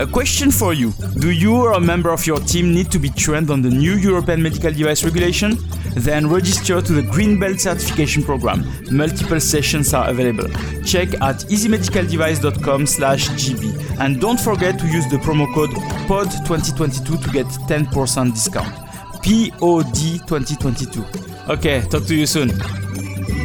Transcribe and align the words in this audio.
A 0.00 0.06
question 0.06 0.50
for 0.50 0.74
you 0.74 0.92
Do 1.20 1.30
you 1.30 1.54
or 1.54 1.74
a 1.74 1.80
member 1.80 2.10
of 2.10 2.26
your 2.26 2.40
team 2.40 2.74
need 2.74 2.90
to 2.90 2.98
be 2.98 3.10
trained 3.10 3.48
on 3.48 3.62
the 3.62 3.70
new 3.70 3.94
European 3.94 4.42
medical 4.42 4.72
device 4.72 5.04
regulation? 5.04 5.56
Then 5.94 6.28
register 6.28 6.82
to 6.82 6.92
the 6.92 7.02
Green 7.02 7.38
Belt 7.38 7.60
certification 7.60 8.24
program. 8.24 8.66
Multiple 8.90 9.38
sessions 9.38 9.94
are 9.94 10.08
available. 10.08 10.48
Check 10.84 11.14
at 11.22 11.44
easymedicaldevice.com/gb 11.46 14.00
And 14.00 14.20
don't 14.20 14.40
forget 14.40 14.80
to 14.80 14.86
use 14.88 15.06
the 15.10 15.18
promo 15.18 15.46
code 15.54 15.70
POD2022 16.08 17.22
to 17.22 17.30
get 17.30 17.46
10% 17.68 18.34
discount. 18.34 18.74
POD 19.22 20.18
2022. 20.26 21.04
Okay, 21.48 21.82
talk 21.82 22.04
to 22.06 22.16
you 22.16 22.26
soon. 22.26 22.50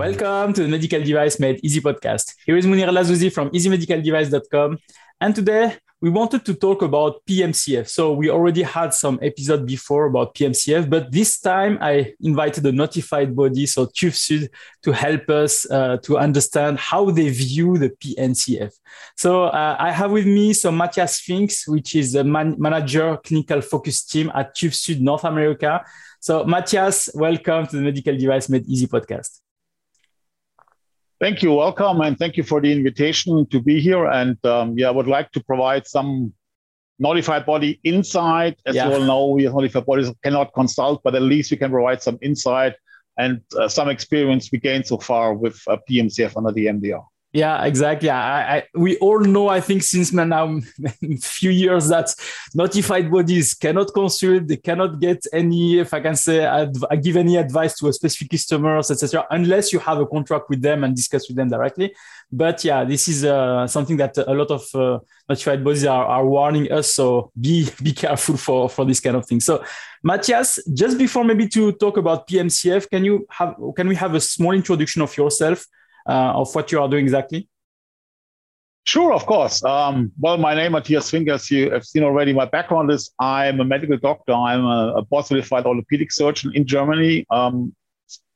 Welcome 0.00 0.54
to 0.54 0.62
the 0.62 0.68
Medical 0.68 1.02
Device 1.02 1.38
Made 1.38 1.60
Easy 1.62 1.78
podcast. 1.78 2.34
Here 2.46 2.56
is 2.56 2.66
Monir 2.66 2.86
El 2.86 2.94
Azzouzi 2.94 3.30
from 3.30 3.50
easymedicaldevice.com. 3.50 4.78
And 5.20 5.34
today 5.34 5.76
we 6.00 6.08
wanted 6.08 6.42
to 6.46 6.54
talk 6.54 6.80
about 6.80 7.20
PMCF. 7.26 7.86
So 7.86 8.14
we 8.14 8.30
already 8.30 8.62
had 8.62 8.94
some 8.94 9.18
episode 9.20 9.66
before 9.66 10.06
about 10.06 10.34
PMCF, 10.34 10.88
but 10.88 11.12
this 11.12 11.38
time 11.38 11.76
I 11.82 12.14
invited 12.22 12.64
a 12.64 12.72
notified 12.72 13.36
body, 13.36 13.66
so 13.66 13.84
TÜV 13.84 14.14
Süd, 14.14 14.48
to 14.84 14.92
help 14.92 15.28
us 15.28 15.70
uh, 15.70 15.98
to 15.98 16.16
understand 16.16 16.78
how 16.78 17.10
they 17.10 17.28
view 17.28 17.76
the 17.76 17.90
PMCF. 17.90 18.72
So 19.18 19.44
uh, 19.44 19.76
I 19.78 19.90
have 19.90 20.12
with 20.12 20.24
me 20.24 20.54
so 20.54 20.72
Matthias 20.72 21.20
Finks, 21.20 21.68
which 21.68 21.94
is 21.94 22.14
a 22.14 22.24
man- 22.24 22.56
manager 22.58 23.18
clinical 23.22 23.60
focus 23.60 24.02
team 24.04 24.32
at 24.34 24.56
TÜV 24.56 24.72
Süd 24.72 25.00
North 25.02 25.24
America. 25.24 25.84
So 26.20 26.44
Matthias, 26.44 27.10
welcome 27.12 27.66
to 27.66 27.76
the 27.76 27.82
Medical 27.82 28.16
Device 28.16 28.48
Made 28.48 28.66
Easy 28.66 28.86
podcast. 28.86 29.40
Thank 31.20 31.42
you. 31.42 31.52
Welcome. 31.52 32.00
And 32.00 32.18
thank 32.18 32.38
you 32.38 32.42
for 32.42 32.62
the 32.62 32.72
invitation 32.72 33.46
to 33.48 33.60
be 33.60 33.78
here. 33.78 34.06
And 34.06 34.42
um, 34.46 34.78
yeah, 34.78 34.88
I 34.88 34.90
would 34.90 35.06
like 35.06 35.30
to 35.32 35.44
provide 35.44 35.86
some 35.86 36.32
notified 36.98 37.44
body 37.44 37.78
insight. 37.84 38.58
As 38.64 38.74
yeah. 38.74 38.88
you 38.88 38.94
all 38.94 39.00
know, 39.00 39.26
we 39.28 39.44
have 39.44 39.52
notified 39.52 39.84
bodies 39.84 40.10
cannot 40.22 40.54
consult, 40.54 41.02
but 41.04 41.14
at 41.14 41.20
least 41.20 41.50
we 41.50 41.58
can 41.58 41.70
provide 41.70 42.02
some 42.02 42.18
insight 42.22 42.74
and 43.18 43.42
uh, 43.58 43.68
some 43.68 43.90
experience 43.90 44.48
we 44.50 44.58
gained 44.58 44.86
so 44.86 44.96
far 44.96 45.34
with 45.34 45.60
uh, 45.68 45.76
PMCF 45.88 46.38
under 46.38 46.52
the 46.52 46.66
MDR. 46.66 47.04
Yeah, 47.32 47.64
exactly. 47.64 48.10
I, 48.10 48.56
I, 48.56 48.62
we 48.74 48.98
all 48.98 49.20
know, 49.20 49.48
I 49.48 49.60
think, 49.60 49.84
since 49.84 50.12
now 50.12 50.58
a 51.02 51.16
few 51.18 51.50
years 51.50 51.88
that 51.88 52.12
notified 52.54 53.08
bodies 53.08 53.54
cannot 53.54 53.94
consult, 53.94 54.48
they 54.48 54.56
cannot 54.56 54.98
get 55.00 55.24
any, 55.32 55.78
if 55.78 55.94
I 55.94 56.00
can 56.00 56.16
say, 56.16 56.44
adv- 56.44 56.84
give 57.00 57.16
any 57.16 57.36
advice 57.36 57.78
to 57.78 57.86
a 57.86 57.92
specific 57.92 58.32
customers, 58.32 58.90
etc., 58.90 59.24
unless 59.30 59.72
you 59.72 59.78
have 59.78 59.98
a 59.98 60.06
contract 60.06 60.50
with 60.50 60.60
them 60.60 60.82
and 60.82 60.96
discuss 60.96 61.28
with 61.28 61.36
them 61.36 61.48
directly. 61.48 61.94
But 62.32 62.64
yeah, 62.64 62.82
this 62.84 63.06
is 63.06 63.24
uh, 63.24 63.64
something 63.68 63.96
that 63.98 64.18
a 64.18 64.34
lot 64.34 64.50
of 64.50 64.74
uh, 64.74 64.98
notified 65.28 65.62
bodies 65.62 65.84
are, 65.84 66.06
are 66.06 66.26
warning 66.26 66.70
us. 66.72 66.94
So 66.94 67.30
be 67.40 67.68
be 67.82 67.92
careful 67.92 68.36
for 68.36 68.68
for 68.68 68.84
this 68.84 69.00
kind 69.00 69.16
of 69.16 69.26
thing. 69.26 69.40
So, 69.40 69.64
Matthias, 70.02 70.58
just 70.74 70.96
before 70.98 71.24
maybe 71.24 71.48
to 71.48 71.72
talk 71.72 71.96
about 71.96 72.28
PMCF, 72.28 72.88
can 72.90 73.04
you 73.04 73.26
have 73.30 73.54
can 73.76 73.88
we 73.88 73.94
have 73.96 74.14
a 74.14 74.20
small 74.20 74.52
introduction 74.52 75.02
of 75.02 75.16
yourself? 75.16 75.64
Uh, 76.08 76.32
of 76.40 76.54
what 76.54 76.72
you 76.72 76.80
are 76.80 76.88
doing 76.88 77.04
exactly? 77.04 77.48
Sure, 78.84 79.12
of 79.12 79.26
course. 79.26 79.62
Um, 79.62 80.10
well, 80.18 80.38
my 80.38 80.54
name 80.54 80.68
is 80.68 80.72
Matthias 80.72 81.10
Fink, 81.10 81.28
as 81.28 81.50
you 81.50 81.70
have 81.70 81.84
seen 81.84 82.02
already. 82.02 82.32
My 82.32 82.46
background 82.46 82.90
is 82.90 83.10
I'm 83.20 83.60
a 83.60 83.64
medical 83.64 83.96
doctor. 83.98 84.32
I'm 84.32 84.64
a, 84.64 84.94
a 84.96 85.02
board 85.02 85.26
certified 85.26 85.66
orthopedic 85.66 86.10
surgeon 86.10 86.52
in 86.54 86.66
Germany. 86.66 87.26
Um, 87.30 87.74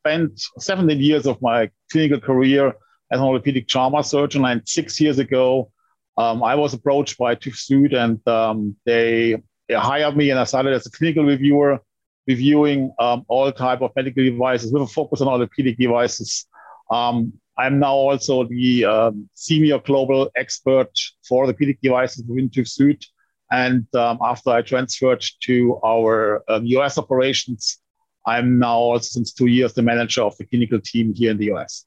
spent 0.05 0.41
17 0.59 1.01
years 1.01 1.27
of 1.27 1.41
my 1.41 1.71
clinical 1.91 2.21
career 2.21 2.69
as 3.11 3.21
an 3.21 3.25
orthopedic 3.25 3.69
trauma 3.69 4.05
surgeon. 4.05 4.45
And 4.45 4.63
six 4.67 5.01
years 5.01 5.19
ago, 5.19 5.71
um, 6.19 6.43
I 6.43 6.55
was 6.55 6.75
approached 6.75 7.19
by 7.19 7.35
TÜV 7.35 7.55
Süd 7.55 7.95
and 7.95 8.29
um, 8.29 8.77
they, 8.85 9.43
they, 9.69 9.75
hired 9.75 10.17
me 10.17 10.31
and 10.31 10.39
I 10.39 10.45
started 10.45 10.75
as 10.75 10.87
a 10.87 10.91
clinical 10.91 11.25
reviewer, 11.25 11.81
reviewing 12.27 12.93
um, 13.01 13.25
all 13.29 13.51
type 13.51 13.81
of 13.81 13.91
medical 13.97 14.23
devices 14.23 14.73
with 14.73 14.83
a 14.83 14.87
focus 14.87 15.21
on 15.21 15.29
orthopedic 15.29 15.79
devices. 15.79 16.47
Um, 16.91 17.33
I'm 17.57 17.79
now 17.79 17.95
also 17.95 18.45
the 18.45 18.85
um, 18.85 19.29
senior 19.35 19.79
global 19.79 20.31
expert 20.37 20.91
for 21.27 21.47
the 21.47 21.53
orthopedic 21.53 21.81
devices 21.81 22.25
within 22.27 22.51
TÜV 22.51 22.67
Süd. 22.67 23.05
And 23.51 23.87
um, 23.95 24.19
after 24.23 24.51
I 24.51 24.63
transferred 24.63 25.25
to 25.45 25.79
our 25.85 26.43
um, 26.49 26.65
US 26.67 26.99
operations, 26.99 27.79
I'm 28.27 28.59
now 28.59 28.99
since 28.99 29.33
two 29.33 29.47
years 29.47 29.75
the 29.75 29.83
manager 29.83 30.23
of 30.23 30.37
the 30.39 30.47
clinical 30.47 30.81
team 30.81 31.15
here 31.15 31.31
in 31.31 31.39
the 31.39 31.53
US. 31.53 31.87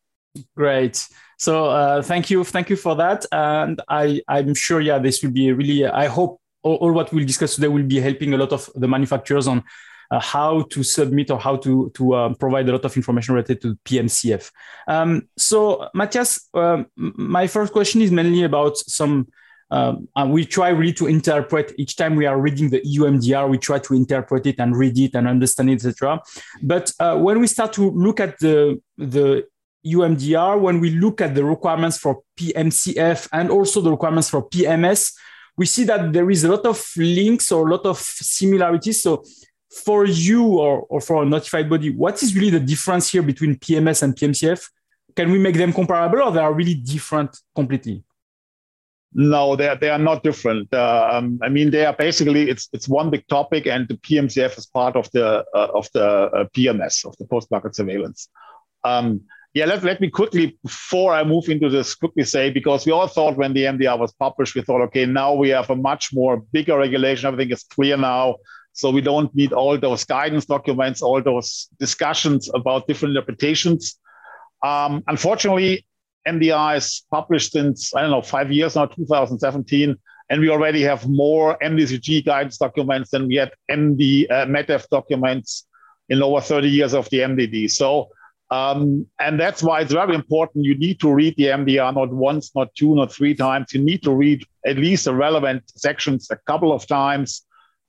Great. 0.55 1.07
So 1.37 1.65
uh, 1.65 2.01
thank 2.01 2.29
you, 2.29 2.43
thank 2.43 2.69
you 2.69 2.75
for 2.75 2.95
that. 2.95 3.25
And 3.31 3.81
I, 3.89 4.21
I'm 4.27 4.53
sure, 4.53 4.79
yeah, 4.79 4.99
this 4.99 5.23
will 5.23 5.31
be 5.31 5.51
really. 5.51 5.85
I 5.85 6.07
hope 6.07 6.39
all, 6.63 6.75
all 6.75 6.91
what 6.91 7.11
we'll 7.11 7.25
discuss 7.25 7.55
today 7.55 7.67
will 7.67 7.83
be 7.83 7.99
helping 7.99 8.33
a 8.33 8.37
lot 8.37 8.51
of 8.53 8.69
the 8.75 8.87
manufacturers 8.87 9.47
on 9.47 9.63
uh, 10.11 10.19
how 10.19 10.61
to 10.63 10.83
submit 10.83 11.31
or 11.31 11.39
how 11.39 11.55
to 11.57 11.91
to 11.95 12.15
um, 12.15 12.35
provide 12.35 12.67
a 12.69 12.71
lot 12.71 12.85
of 12.85 12.95
information 12.95 13.35
related 13.35 13.61
to 13.61 13.75
PMCF. 13.85 14.51
Um, 14.87 15.27
so, 15.37 15.89
Matthias, 15.93 16.49
um, 16.53 16.87
my 16.95 17.47
first 17.47 17.73
question 17.73 18.01
is 18.01 18.11
mainly 18.11 18.43
about 18.43 18.77
some. 18.77 19.27
Um, 19.69 20.07
we 20.27 20.45
try 20.45 20.69
really 20.69 20.93
to 20.93 21.07
interpret 21.07 21.73
each 21.77 21.97
time 21.97 22.15
we 22.15 22.25
are 22.25 22.39
reading 22.39 22.69
the 22.69 22.79
EU 22.87 23.01
MDR, 23.01 23.49
we 23.49 23.57
try 23.57 23.79
to 23.79 23.95
interpret 23.95 24.45
it 24.45 24.55
and 24.59 24.77
read 24.77 24.97
it 24.97 25.13
and 25.13 25.27
understand 25.27 25.69
it, 25.69 25.83
etc. 25.83 26.21
But 26.63 26.93
uh, 27.01 27.17
when 27.17 27.41
we 27.41 27.47
start 27.47 27.73
to 27.73 27.91
look 27.91 28.21
at 28.21 28.39
the 28.39 28.81
the 28.97 29.45
EU 29.83 29.99
MDR, 29.99 30.59
when 30.59 30.79
we 30.79 30.91
look 30.91 31.19
at 31.19 31.35
the 31.35 31.43
requirements 31.43 31.97
for 31.97 32.21
PMCF 32.39 33.27
and 33.33 33.49
also 33.49 33.81
the 33.81 33.91
requirements 33.91 34.29
for 34.29 34.47
PMS, 34.47 35.13
we 35.57 35.65
see 35.65 35.83
that 35.85 36.13
there 36.13 36.29
is 36.29 36.43
a 36.43 36.49
lot 36.49 36.65
of 36.65 36.85
links 36.95 37.51
or 37.51 37.67
a 37.67 37.71
lot 37.71 37.85
of 37.85 37.97
similarities. 37.97 39.01
So 39.01 39.23
for 39.77 40.05
you 40.05 40.43
or, 40.43 40.81
or 40.89 41.01
for 41.01 41.23
a 41.23 41.25
notified 41.25 41.69
body, 41.69 41.89
what 41.91 42.21
is 42.23 42.35
really 42.35 42.49
the 42.49 42.59
difference 42.59 43.11
here 43.11 43.21
between 43.21 43.55
PMS 43.55 44.03
and 44.03 44.15
PMCF? 44.15 44.69
Can 45.15 45.31
we 45.31 45.39
make 45.39 45.55
them 45.55 45.73
comparable 45.73 46.21
or 46.21 46.31
they 46.31 46.39
are 46.39 46.53
really 46.53 46.75
different 46.75 47.37
completely? 47.55 48.03
No, 49.13 49.55
they 49.55 49.67
are, 49.67 49.75
they 49.75 49.89
are 49.89 49.97
not 49.97 50.21
different. 50.21 50.71
Uh, 50.73 51.09
um, 51.11 51.39
I 51.41 51.49
mean, 51.49 51.71
they 51.71 51.85
are 51.85 51.93
basically 51.93 52.49
it's 52.49 52.69
it's 52.73 52.87
one 52.87 53.09
big 53.09 53.25
topic, 53.27 53.65
and 53.65 53.87
the 53.87 53.95
PMCF 53.95 54.57
is 54.57 54.65
part 54.65 54.95
of 54.95 55.09
the 55.11 55.45
uh, 55.55 55.67
of 55.73 55.89
the 55.93 56.05
uh, 56.05 56.45
PMS 56.55 57.05
of 57.05 57.15
the 57.17 57.25
post 57.25 57.49
market 57.49 57.75
surveillance. 57.75 58.29
Um, 58.83 59.21
yeah, 59.53 59.65
let, 59.65 59.83
let 59.83 60.01
me 60.01 60.09
quickly 60.11 60.57
before 60.61 61.13
I 61.13 61.23
move 61.23 61.49
into 61.49 61.67
this 61.67 61.95
quickly 61.95 62.25
say 62.25 62.51
because 62.51 62.85
we 62.85 62.91
all 62.91 63.07
thought 63.07 63.37
when 63.37 63.53
the 63.53 63.63
MDR 63.63 63.97
was 63.97 64.13
published, 64.13 64.53
we 64.53 64.61
thought, 64.61 64.81
okay, 64.81 65.07
now 65.07 65.33
we 65.33 65.49
have 65.49 65.69
a 65.71 65.75
much 65.75 66.13
more 66.13 66.37
bigger 66.51 66.77
regulation. 66.77 67.27
Everything 67.27 67.51
is 67.51 67.63
clear 67.63 67.97
now. 67.97 68.35
So 68.77 68.91
we 68.91 69.01
don't 69.01 69.33
need 69.33 69.53
all 69.53 69.75
those 69.75 70.03
guidance 70.03 70.45
documents, 70.45 71.01
all 71.01 71.19
those 71.19 71.67
discussions 71.79 72.47
about 72.53 72.85
different 72.85 73.17
interpretations. 73.17 73.99
Um, 74.63 75.03
unfortunately, 75.07 75.87
MDR 76.27 76.77
is 76.77 77.03
published 77.09 77.53
since, 77.53 77.95
I 77.95 78.01
don't 78.01 78.11
know, 78.11 78.21
five 78.21 78.51
years 78.51 78.75
now, 78.75 78.85
2017, 78.85 79.95
and 80.29 80.41
we 80.41 80.49
already 80.51 80.83
have 80.83 81.09
more 81.09 81.57
MDCG 81.57 82.23
guidance 82.23 82.59
documents 82.59 83.09
than 83.09 83.27
we 83.27 83.37
had 83.37 83.51
MD, 83.71 84.29
uh, 84.29 84.79
documents 84.91 85.65
in 86.09 86.21
over 86.21 86.39
30 86.39 86.69
years 86.69 86.93
of 86.93 87.09
the 87.09 87.21
MDD. 87.21 87.71
So, 87.71 88.09
um, 88.51 89.07
and 89.19 89.39
that's 89.39 89.63
why 89.63 89.81
it's 89.81 89.91
very 89.91 90.13
important. 90.13 90.65
You 90.65 90.77
need 90.77 90.99
to 90.99 91.11
read 91.11 91.35
the 91.35 91.45
MDR 91.45 91.95
not 91.95 92.13
once, 92.13 92.51
not 92.53 92.75
two, 92.75 92.93
not 92.93 93.11
three 93.11 93.33
times. 93.33 93.73
You 93.73 93.81
need 93.81 94.03
to 94.03 94.13
read 94.13 94.45
at 94.67 94.77
least 94.77 95.05
the 95.05 95.15
relevant 95.15 95.63
sections 95.75 96.27
a 96.29 96.37
couple 96.45 96.71
of 96.71 96.85
times 96.85 97.46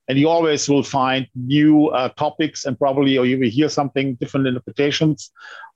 and 0.08 0.19
you 0.19 0.28
always 0.28 0.69
will 0.69 0.82
find 0.82 1.26
new 1.34 1.88
uh, 1.88 2.08
topics 2.10 2.64
and 2.64 2.78
probably 2.78 3.19
or 3.19 3.26
you 3.26 3.38
will 3.38 3.50
hear 3.50 3.69
something 3.69 4.14
different 4.14 4.46
interpretations. 4.46 5.31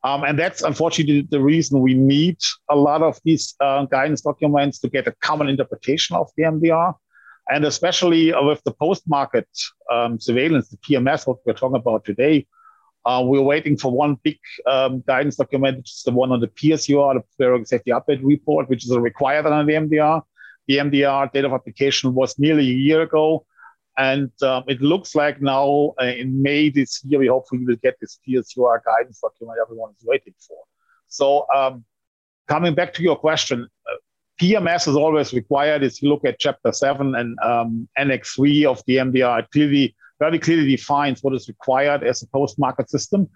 Um, 0.05 0.25
and 0.25 0.39
that's 0.39 0.63
unfortunately 0.63 1.27
the 1.31 1.41
reason 1.41 1.81
we 1.81 1.95
need 1.95 2.39
a 2.71 2.77
lot 2.77 3.03
of 3.03 3.21
these 3.25 3.55
uh, 3.61 3.85
guidance 3.85 4.23
documents 4.23 4.79
to 4.81 4.89
get 4.89 5.07
a 5.07 5.13
common 5.21 5.49
interpretation 5.49 6.17
of 6.17 6.29
the 6.37 6.43
mdr 6.45 6.95
and 7.49 7.65
especially 7.65 8.33
with 8.33 8.61
the 8.65 8.73
post-market 8.73 9.49
um, 9.93 10.19
surveillance 10.19 10.69
the 10.71 10.77
pms 10.79 11.27
what 11.27 11.39
we're 11.47 11.53
talking 11.53 11.77
about 11.77 12.05
today 12.05 12.47
uh, 13.05 13.23
we're 13.25 13.43
waiting 13.43 13.77
for 13.77 13.91
one 13.91 14.17
big 14.23 14.39
um, 14.67 15.03
guidance 15.07 15.35
document, 15.35 15.79
which 15.79 15.91
is 15.91 16.03
the 16.05 16.13
one 16.13 16.31
on 16.31 16.39
the 16.39 16.47
PSUR, 16.47 17.15
the 17.15 17.25
Periodic 17.37 17.67
Safety 17.67 17.91
Update 17.91 18.21
Report, 18.23 18.69
which 18.69 18.85
is 18.85 18.97
required 18.97 19.45
under 19.45 19.65
the 19.65 19.73
MDR. 19.73 20.23
The 20.69 20.77
MDR 20.77 21.33
date 21.33 21.45
of 21.45 21.53
application 21.53 22.15
was 22.15 22.39
nearly 22.39 22.63
a 22.63 22.75
year 22.75 23.03
ago 23.03 23.45
And 23.99 24.31
um, 24.43 24.65
it 24.69 24.81
looks 24.81 25.15
like 25.15 25.43
now 25.43 25.93
uh, 26.01 26.07
in 26.07 26.41
May 26.41 26.71
this 26.71 27.05
year, 27.05 27.19
we 27.19 27.27
hopefully 27.27 27.65
will 27.65 27.77
get 27.77 27.97
this 28.01 28.19
PSUR 28.27 28.81
guidance 28.85 29.21
document 29.21 29.59
everyone 29.63 29.93
is 29.99 30.05
waiting 30.05 30.35
for. 30.47 30.59
So 31.09 31.47
um, 31.55 31.85
coming 32.49 32.75
back 32.75 32.95
to 32.95 33.03
your 33.03 33.17
question, 33.17 33.69
uh, 33.87 33.97
PMS 34.41 34.89
is 34.89 34.97
always 34.97 35.35
required. 35.35 35.83
If 35.83 36.03
you 36.03 36.09
look 36.09 36.25
at 36.25 36.39
Chapter 36.39 36.73
7 36.73 37.15
and 37.15 37.39
um, 37.41 37.89
Annex 37.97 38.35
3 38.35 38.65
of 38.65 38.83
the 38.87 38.97
MDR, 38.97 39.41
it 39.41 39.51
clearly, 39.53 39.95
very 40.19 40.39
clearly 40.39 40.69
defines 40.69 41.23
what 41.23 41.35
is 41.35 41.49
required 41.49 42.03
as 42.03 42.23
a 42.23 42.27
post-market 42.29 42.89
system. 42.89 43.29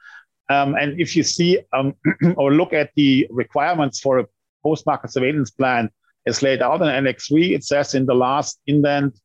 Um, 0.48 0.74
and 0.74 0.98
if 0.98 1.14
you 1.14 1.22
see 1.22 1.58
um, 1.72 1.94
or 2.36 2.52
look 2.52 2.72
at 2.72 2.92
the 2.96 3.26
requirements 3.30 4.00
for 4.00 4.20
a 4.20 4.26
post-market 4.62 5.12
surveillance 5.12 5.50
plan 5.50 5.90
as 6.26 6.42
laid 6.42 6.62
out 6.62 6.80
in 6.80 6.88
Annex 6.88 7.28
3, 7.28 7.54
it 7.54 7.64
says 7.64 7.94
in 7.94 8.06
the 8.06 8.14
last 8.14 8.60
indent 8.66 9.18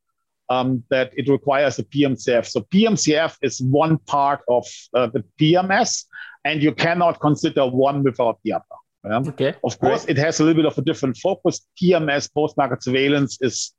um, 0.51 0.83
that 0.89 1.07
it 1.19 1.30
requires 1.30 1.80
a 1.80 1.83
PMCF. 1.83 2.45
So 2.45 2.57
PMCF 2.74 3.38
is 3.42 3.62
one 3.62 3.98
part 4.00 4.42
of 4.50 4.65
uh, 4.94 5.07
the 5.07 5.24
PMS, 5.39 6.06
and 6.44 6.62
you 6.62 6.74
cannot 6.74 7.21
consider 7.21 7.65
one 7.68 8.03
without 8.03 8.38
the 8.44 8.53
other. 8.57 8.77
Yeah? 9.06 9.31
Okay. 9.31 9.53
Of 9.63 9.80
course, 9.80 10.01
right. 10.01 10.09
it 10.09 10.18
has 10.18 10.39
a 10.39 10.44
little 10.44 10.62
bit 10.62 10.71
of 10.71 10.77
a 10.77 10.81
different 10.81 11.15
focus. 11.18 11.65
PMS, 11.81 12.24
post-market 12.33 12.83
surveillance, 12.83 13.38
is 13.42 13.74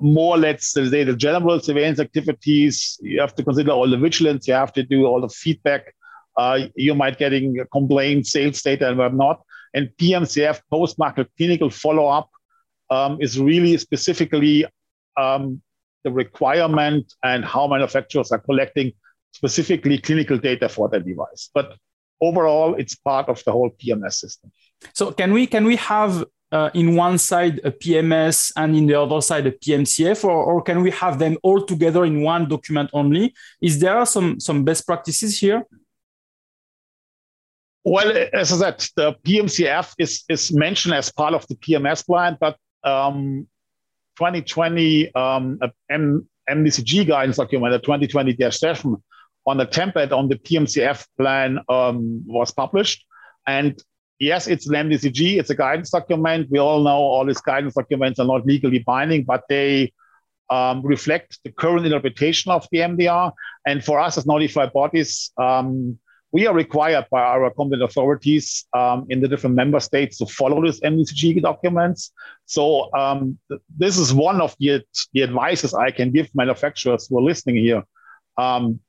more, 0.00 0.36
let's 0.38 0.72
say, 0.72 1.04
the 1.04 1.16
general 1.16 1.60
surveillance 1.60 2.00
activities. 2.00 2.98
You 3.02 3.20
have 3.20 3.34
to 3.36 3.44
consider 3.44 3.72
all 3.72 3.88
the 3.88 3.98
vigilance. 3.98 4.48
You 4.48 4.54
have 4.54 4.72
to 4.72 4.82
do 4.82 5.04
all 5.04 5.20
the 5.20 5.28
feedback. 5.28 5.94
Uh, 6.36 6.60
you 6.74 6.94
might 6.94 7.18
getting 7.18 7.58
complaints, 7.70 8.32
sales 8.32 8.62
data, 8.62 8.88
and 8.88 8.98
whatnot. 8.98 9.42
And 9.74 9.90
PMCF, 10.00 10.62
post-market 10.70 11.28
clinical 11.36 11.68
follow-up, 11.68 12.30
um, 12.90 13.18
is 13.20 13.38
really 13.38 13.76
specifically 13.76 14.66
um, 15.16 15.60
the 16.04 16.12
requirement 16.12 17.12
and 17.22 17.44
how 17.44 17.66
manufacturers 17.66 18.30
are 18.30 18.38
collecting 18.38 18.92
specifically 19.32 19.98
clinical 19.98 20.38
data 20.38 20.68
for 20.68 20.88
their 20.88 21.00
device. 21.00 21.50
But 21.52 21.76
overall, 22.20 22.74
it's 22.74 22.94
part 22.94 23.28
of 23.28 23.42
the 23.44 23.52
whole 23.52 23.70
PMS 23.70 24.14
system. 24.14 24.52
So 24.92 25.12
can 25.12 25.32
we 25.32 25.46
can 25.46 25.64
we 25.64 25.76
have 25.76 26.24
uh, 26.52 26.70
in 26.74 26.94
one 26.94 27.18
side 27.18 27.60
a 27.64 27.70
PMS 27.70 28.52
and 28.56 28.76
in 28.76 28.86
the 28.86 29.00
other 29.00 29.20
side 29.20 29.46
a 29.46 29.50
PMCF, 29.50 30.24
or, 30.24 30.44
or 30.44 30.62
can 30.62 30.82
we 30.82 30.90
have 30.92 31.18
them 31.18 31.36
all 31.42 31.60
together 31.60 32.04
in 32.04 32.22
one 32.22 32.48
document 32.48 32.90
only? 32.92 33.34
Is 33.60 33.80
there 33.80 34.04
some 34.06 34.38
some 34.38 34.64
best 34.64 34.86
practices 34.86 35.38
here? 35.38 35.62
Well, 37.82 38.28
as 38.32 38.52
I 38.52 38.56
said, 38.56 38.88
the 38.96 39.14
PMCF 39.24 39.94
is 39.98 40.24
is 40.28 40.52
mentioned 40.52 40.94
as 40.94 41.10
part 41.10 41.34
of 41.34 41.46
the 41.48 41.56
PMS 41.56 42.06
plan, 42.06 42.36
but 42.40 42.56
um, 42.84 43.48
2020 44.16 45.14
um, 45.14 45.58
M- 45.90 46.28
MDCG 46.48 47.06
guidance 47.06 47.36
document, 47.36 47.72
the 47.72 47.86
2020-7 47.86 49.00
on 49.46 49.56
the 49.58 49.66
template 49.66 50.12
on 50.12 50.28
the 50.28 50.36
PMCF 50.36 51.06
plan 51.18 51.58
um, 51.68 52.22
was 52.26 52.50
published. 52.50 53.04
And 53.46 53.80
yes, 54.18 54.46
it's 54.46 54.68
an 54.68 54.74
MDCG, 54.74 55.38
it's 55.38 55.50
a 55.50 55.54
guidance 55.54 55.90
document. 55.90 56.48
We 56.50 56.58
all 56.58 56.82
know 56.82 56.96
all 56.96 57.26
these 57.26 57.40
guidance 57.40 57.74
documents 57.74 58.18
are 58.18 58.26
not 58.26 58.46
legally 58.46 58.78
binding, 58.80 59.24
but 59.24 59.42
they 59.48 59.92
um, 60.50 60.82
reflect 60.82 61.38
the 61.44 61.52
current 61.52 61.84
interpretation 61.84 62.52
of 62.52 62.66
the 62.70 62.78
MDR. 62.78 63.32
And 63.66 63.84
for 63.84 64.00
us 64.00 64.16
as 64.16 64.26
notified 64.26 64.72
bodies, 64.72 65.30
um, 65.36 65.98
we 66.34 66.48
are 66.48 66.54
required 66.54 67.06
by 67.12 67.22
our 67.22 67.48
competent 67.50 67.88
authorities 67.88 68.66
um, 68.74 69.06
in 69.08 69.20
the 69.20 69.28
different 69.28 69.54
member 69.54 69.78
states 69.78 70.18
to 70.18 70.26
follow 70.26 70.60
these 70.60 70.80
MDCG 70.80 71.40
documents. 71.40 72.10
So 72.46 72.92
um, 72.92 73.38
th- 73.48 73.60
this 73.78 73.98
is 73.98 74.12
one 74.12 74.40
of 74.40 74.56
the, 74.58 74.82
the 75.12 75.22
advices 75.22 75.74
I 75.74 75.92
can 75.92 76.10
give 76.10 76.28
manufacturers 76.34 77.06
who 77.06 77.18
are 77.18 77.22
listening 77.22 77.58
here. 77.58 77.84
Um, 78.36 78.80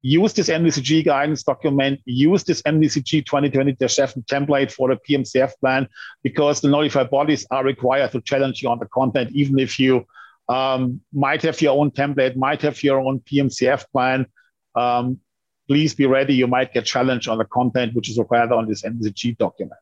use 0.00 0.32
this 0.32 0.48
MDCG 0.48 1.04
guidance 1.04 1.42
document, 1.42 2.00
use 2.06 2.44
this 2.44 2.62
MDCG 2.62 3.24
2020-7 3.24 4.24
template 4.24 4.72
for 4.72 4.88
the 4.88 4.96
PMCF 5.06 5.52
plan, 5.60 5.86
because 6.22 6.62
the 6.62 6.68
notified 6.68 7.10
bodies 7.10 7.46
are 7.50 7.62
required 7.62 8.12
to 8.12 8.22
challenge 8.22 8.62
you 8.62 8.70
on 8.70 8.78
the 8.78 8.86
content, 8.86 9.30
even 9.34 9.58
if 9.58 9.78
you 9.78 10.06
um, 10.48 11.02
might 11.12 11.42
have 11.42 11.60
your 11.60 11.78
own 11.78 11.90
template, 11.90 12.36
might 12.36 12.62
have 12.62 12.82
your 12.82 13.00
own 13.00 13.20
PMCF 13.20 13.84
plan. 13.92 14.24
Um, 14.74 15.20
please 15.68 15.94
be 15.94 16.06
ready. 16.06 16.34
You 16.34 16.46
might 16.46 16.72
get 16.72 16.84
challenged 16.84 17.28
on 17.28 17.38
the 17.38 17.44
content 17.44 17.94
which 17.94 18.08
is 18.08 18.18
required 18.18 18.52
on 18.52 18.66
this 18.66 18.82
MDCG 18.82 19.38
document. 19.38 19.80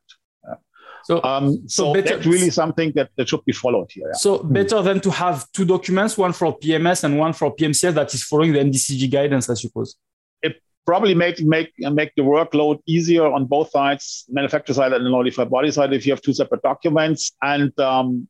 So, 1.05 1.23
um, 1.23 1.69
so, 1.69 1.85
so 1.85 1.95
better, 1.95 2.17
that's 2.17 2.27
really 2.27 2.49
something 2.49 2.91
that, 2.95 3.11
that 3.17 3.29
should 3.29 3.45
be 3.45 3.53
followed 3.53 3.91
here. 3.91 4.09
Yeah. 4.09 4.15
So 4.15 4.43
better 4.43 4.81
than 4.81 5.01
to 5.03 5.11
have 5.11 5.51
two 5.53 5.67
documents, 5.67 6.17
one 6.17 6.33
for 6.33 6.59
PMS 6.59 7.05
and 7.05 7.19
one 7.19 7.35
for 7.35 7.55
PMCF 7.55 7.93
that 7.95 8.15
is 8.15 8.23
following 8.23 8.55
the 8.55 8.61
MDCG 8.61 9.11
guidance, 9.11 9.51
I 9.51 9.55
suppose 9.55 9.97
It 10.43 10.63
probably 10.87 11.15
make 11.15 11.41
make 11.41 11.73
make 11.79 12.13
the 12.17 12.23
workload 12.23 12.81
easier 12.87 13.27
on 13.27 13.45
both 13.45 13.71
sides, 13.71 14.25
manufacturer 14.31 14.75
side 14.75 14.93
and 14.95 15.05
the 15.05 15.11
notified 15.11 15.51
body 15.51 15.71
side, 15.71 15.93
if 15.93 16.07
you 16.07 16.13
have 16.13 16.23
two 16.23 16.33
separate 16.33 16.63
documents. 16.63 17.33
And 17.43 17.79
um, 17.79 18.27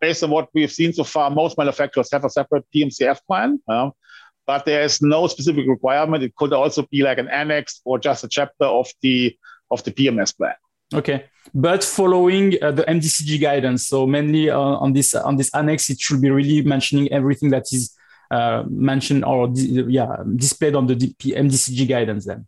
based 0.00 0.24
on 0.24 0.30
what 0.30 0.48
we've 0.54 0.72
seen 0.72 0.92
so 0.92 1.04
far, 1.04 1.30
most 1.30 1.56
manufacturers 1.56 2.10
have 2.10 2.24
a 2.24 2.30
separate 2.30 2.64
PMCF 2.74 3.20
plan. 3.28 3.60
Uh, 3.68 3.90
but 4.46 4.64
there 4.64 4.82
is 4.82 5.00
no 5.02 5.26
specific 5.26 5.66
requirement. 5.66 6.22
It 6.22 6.34
could 6.34 6.52
also 6.52 6.82
be 6.90 7.02
like 7.02 7.18
an 7.18 7.28
annex 7.28 7.80
or 7.84 7.98
just 7.98 8.24
a 8.24 8.28
chapter 8.28 8.64
of 8.64 8.88
the 9.02 9.36
of 9.70 9.82
the 9.84 9.90
PMS 9.90 10.36
plan. 10.36 10.54
Okay, 10.94 11.24
but 11.54 11.82
following 11.82 12.62
uh, 12.62 12.70
the 12.70 12.84
MDCG 12.84 13.40
guidance, 13.40 13.88
so 13.88 14.06
mainly 14.06 14.50
uh, 14.50 14.58
on 14.58 14.92
this 14.92 15.14
on 15.14 15.36
this 15.36 15.54
annex, 15.54 15.90
it 15.90 16.00
should 16.00 16.20
be 16.20 16.30
really 16.30 16.62
mentioning 16.62 17.10
everything 17.12 17.50
that 17.50 17.64
is 17.72 17.96
uh, 18.30 18.64
mentioned 18.68 19.24
or 19.24 19.48
yeah 19.54 20.16
displayed 20.36 20.74
on 20.74 20.86
the 20.86 20.96
MDCG 20.96 21.88
guidance 21.88 22.26
then. 22.26 22.46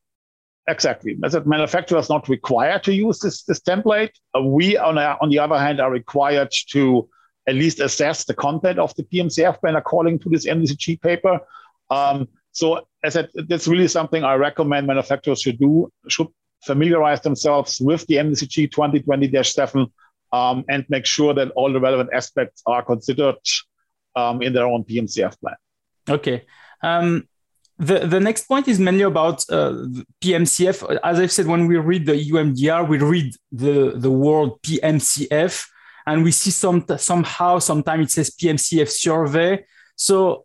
Exactly. 0.67 1.19
As 1.23 1.35
a 1.35 1.45
manufacturer 1.45 1.99
is 1.99 2.09
not 2.09 2.29
required 2.29 2.83
to 2.85 2.95
use 2.95 3.19
this, 3.19 3.43
this 3.43 3.61
template. 3.61 4.13
Uh, 4.35 4.43
we, 4.43 4.79
on, 4.79 4.97
a, 4.97 5.17
on 5.21 5.29
the 5.29 5.39
other 5.39 5.59
hand, 5.59 5.81
are 5.81 5.91
required 5.91 6.51
to 6.71 7.09
at 7.47 7.55
least 7.55 7.81
assess 7.81 8.25
the 8.25 8.33
content 8.33 8.79
of 8.79 8.95
the 8.95 9.03
PMCF 9.03 9.61
plan 9.61 9.77
according 9.77 10.21
to 10.21 10.31
this 10.31 10.47
MDCG 10.47 11.03
paper. 11.03 11.39
Um, 11.91 12.29
so 12.53 12.87
as 13.03 13.17
I, 13.17 13.29
that's 13.49 13.69
really 13.69 13.89
something 13.89 14.25
I 14.25 14.35
recommend 14.35 14.87
manufacturers 14.87 15.43
should 15.43 15.59
do, 15.59 15.91
should 16.09 16.29
familiarize 16.65 17.21
themselves 17.21 17.81
with 17.81 18.07
the 18.07 18.17
MDCG 18.17 18.71
2020-7 18.71 19.91
um, 20.33 20.65
and 20.69 20.85
make 20.89 21.07
sure 21.07 21.35
that 21.35 21.51
all 21.53 21.73
the 21.73 21.81
relevant 21.81 22.11
aspects 22.13 22.63
are 22.67 22.83
considered 22.83 23.37
um, 24.17 24.43
in 24.43 24.53
their 24.53 24.67
own 24.67 24.85
PMCF 24.85 25.39
plan. 25.41 25.57
Okay. 26.09 26.45
Um, 26.83 27.29
the, 27.79 28.07
the 28.07 28.21
next 28.21 28.47
point 28.47 28.69
is 28.69 28.79
mainly 28.79 29.03
about 29.03 29.45
uh, 29.51 29.87
PMCF. 30.23 30.99
As 31.03 31.19
I've 31.19 31.33
said, 31.33 31.47
when 31.47 31.67
we 31.67 31.77
read 31.77 32.07
the 32.07 32.17
EU 32.17 32.35
MDR, 32.35 32.89
we 32.89 32.99
read 32.99 33.35
the, 33.51 33.95
the 33.97 34.11
word 34.11 34.51
PMCF 34.63 35.67
and 36.07 36.23
we 36.23 36.31
see 36.31 36.51
some 36.51 36.85
somehow 36.99 37.59
sometimes 37.59 38.07
it 38.07 38.11
says 38.13 38.31
PMCF 38.31 38.89
survey. 38.89 39.65
So 39.97 40.44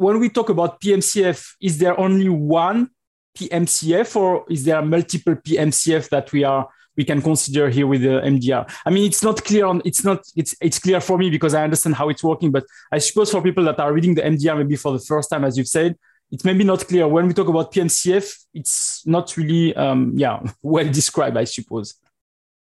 when 0.00 0.18
we 0.18 0.30
talk 0.30 0.48
about 0.48 0.80
PMCF, 0.80 1.56
is 1.60 1.76
there 1.76 1.98
only 2.00 2.30
one 2.30 2.88
PMCF 3.36 4.16
or 4.16 4.46
is 4.48 4.64
there 4.64 4.80
multiple 4.80 5.34
PMCF 5.34 6.08
that 6.08 6.32
we 6.32 6.42
are 6.42 6.66
we 6.96 7.04
can 7.04 7.22
consider 7.22 7.70
here 7.70 7.86
with 7.86 8.02
the 8.02 8.20
MDR. 8.20 8.68
I 8.84 8.90
mean, 8.90 9.06
it's 9.06 9.22
not 9.22 9.44
clear 9.44 9.66
on 9.66 9.80
it's 9.84 10.02
not 10.02 10.24
it's 10.36 10.54
it's 10.60 10.78
clear 10.78 11.00
for 11.00 11.18
me 11.18 11.28
because 11.28 11.54
I 11.54 11.64
understand 11.64 11.94
how 11.96 12.08
it's 12.08 12.24
working, 12.24 12.50
but 12.50 12.64
I 12.90 12.98
suppose 12.98 13.30
for 13.30 13.42
people 13.42 13.64
that 13.64 13.78
are 13.78 13.92
reading 13.92 14.14
the 14.14 14.22
MDR 14.22 14.56
maybe 14.58 14.76
for 14.76 14.92
the 14.92 14.98
first 14.98 15.28
time, 15.30 15.44
as 15.44 15.56
you've 15.56 15.68
said, 15.68 15.96
it 16.30 16.44
may 16.44 16.54
be 16.54 16.64
not 16.64 16.86
clear 16.88 17.06
when 17.06 17.26
we 17.28 17.34
talk 17.34 17.48
about 17.48 17.72
PMCF. 17.72 18.26
It's 18.54 19.06
not 19.06 19.36
really 19.36 19.76
um, 19.76 20.12
yeah 20.16 20.40
well 20.62 20.90
described, 20.90 21.36
I 21.36 21.44
suppose. 21.44 21.94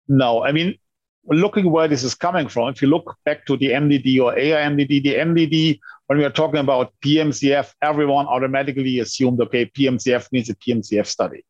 No, 0.06 0.44
I 0.44 0.52
mean, 0.52 0.78
looking 1.28 1.70
where 1.70 1.88
this 1.88 2.04
is 2.04 2.14
coming 2.14 2.48
from, 2.48 2.68
if 2.68 2.82
you 2.82 2.88
look 2.88 3.16
back 3.24 3.46
to 3.46 3.56
the 3.56 3.70
MDD 3.70 4.20
or 4.20 4.34
AIMDD, 4.34 5.02
the 5.02 5.14
MDD, 5.14 5.80
when 6.06 6.18
we 6.18 6.24
are 6.24 6.30
talking 6.30 6.60
about 6.60 6.92
PMCF, 7.04 7.72
everyone 7.80 8.26
automatically 8.26 8.98
assumed, 8.98 9.40
okay, 9.40 9.66
PMCF 9.66 10.30
means 10.32 10.50
a 10.50 10.54
PMCF 10.56 11.06
study 11.06 11.44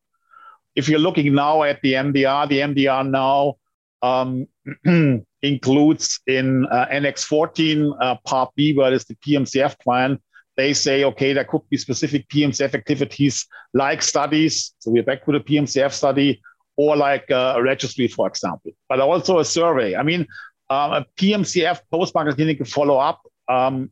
if 0.75 0.89
you're 0.89 0.99
looking 0.99 1.33
now 1.33 1.63
at 1.63 1.81
the 1.81 1.93
MDR, 1.93 2.49
the 2.49 2.59
MDR 2.59 3.09
now 3.09 3.55
um, 4.01 4.47
includes 5.41 6.19
in 6.27 6.65
uh, 6.67 6.87
Annex 6.91 7.23
14, 7.23 7.93
uh, 8.01 8.15
Part 8.25 8.51
B, 8.55 8.75
where 8.75 8.93
is 8.93 9.05
the 9.05 9.15
PMCF 9.15 9.79
plan. 9.79 10.19
They 10.57 10.73
say, 10.73 11.03
okay, 11.05 11.33
there 11.33 11.43
could 11.43 11.61
be 11.69 11.77
specific 11.77 12.27
PMCF 12.29 12.73
activities 12.73 13.45
like 13.73 14.01
studies. 14.01 14.73
So 14.79 14.91
we're 14.91 15.03
back 15.03 15.25
to 15.25 15.31
the 15.33 15.39
PMCF 15.39 15.91
study, 15.91 16.41
or 16.77 16.95
like 16.95 17.29
uh, 17.31 17.53
a 17.57 17.63
registry, 17.63 18.07
for 18.07 18.27
example, 18.27 18.71
but 18.89 18.99
also 18.99 19.39
a 19.39 19.45
survey. 19.45 19.95
I 19.95 20.03
mean, 20.03 20.27
uh, 20.69 21.01
a 21.03 21.21
PMCF 21.21 21.81
post-market 21.91 22.35
clinical 22.35 22.65
follow-up 22.65 23.21
um, 23.47 23.89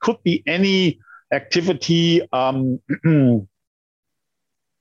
could 0.00 0.22
be 0.22 0.42
any 0.46 0.98
activity 1.32 2.22
um, 2.32 2.80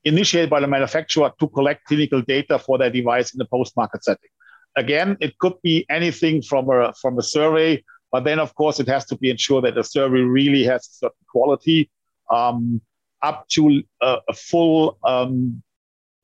initiated 0.03 0.49
by 0.49 0.59
the 0.59 0.67
manufacturer 0.67 1.31
to 1.39 1.47
collect 1.49 1.85
clinical 1.85 2.21
data 2.21 2.57
for 2.57 2.77
their 2.77 2.89
device 2.89 3.33
in 3.33 3.37
the 3.37 3.45
post-market 3.45 4.03
setting. 4.03 4.29
Again, 4.75 5.17
it 5.19 5.37
could 5.39 5.61
be 5.63 5.85
anything 5.89 6.41
from 6.41 6.69
a 6.69 6.93
from 7.01 7.17
a 7.17 7.23
survey 7.23 7.83
But 8.11 8.23
then, 8.23 8.39
of 8.39 8.55
course, 8.55 8.79
it 8.79 8.87
has 8.87 9.05
to 9.05 9.17
be 9.17 9.29
ensured 9.29 9.65
that 9.65 9.75
the 9.75 9.83
survey 9.83 10.21
really 10.21 10.63
has 10.63 10.87
a 10.87 10.93
certain 10.93 11.25
quality 11.29 11.89
um, 12.31 12.81
up 13.21 13.47
to 13.49 13.83
a, 14.01 14.17
a 14.29 14.33
full 14.33 14.97
um, 15.03 15.61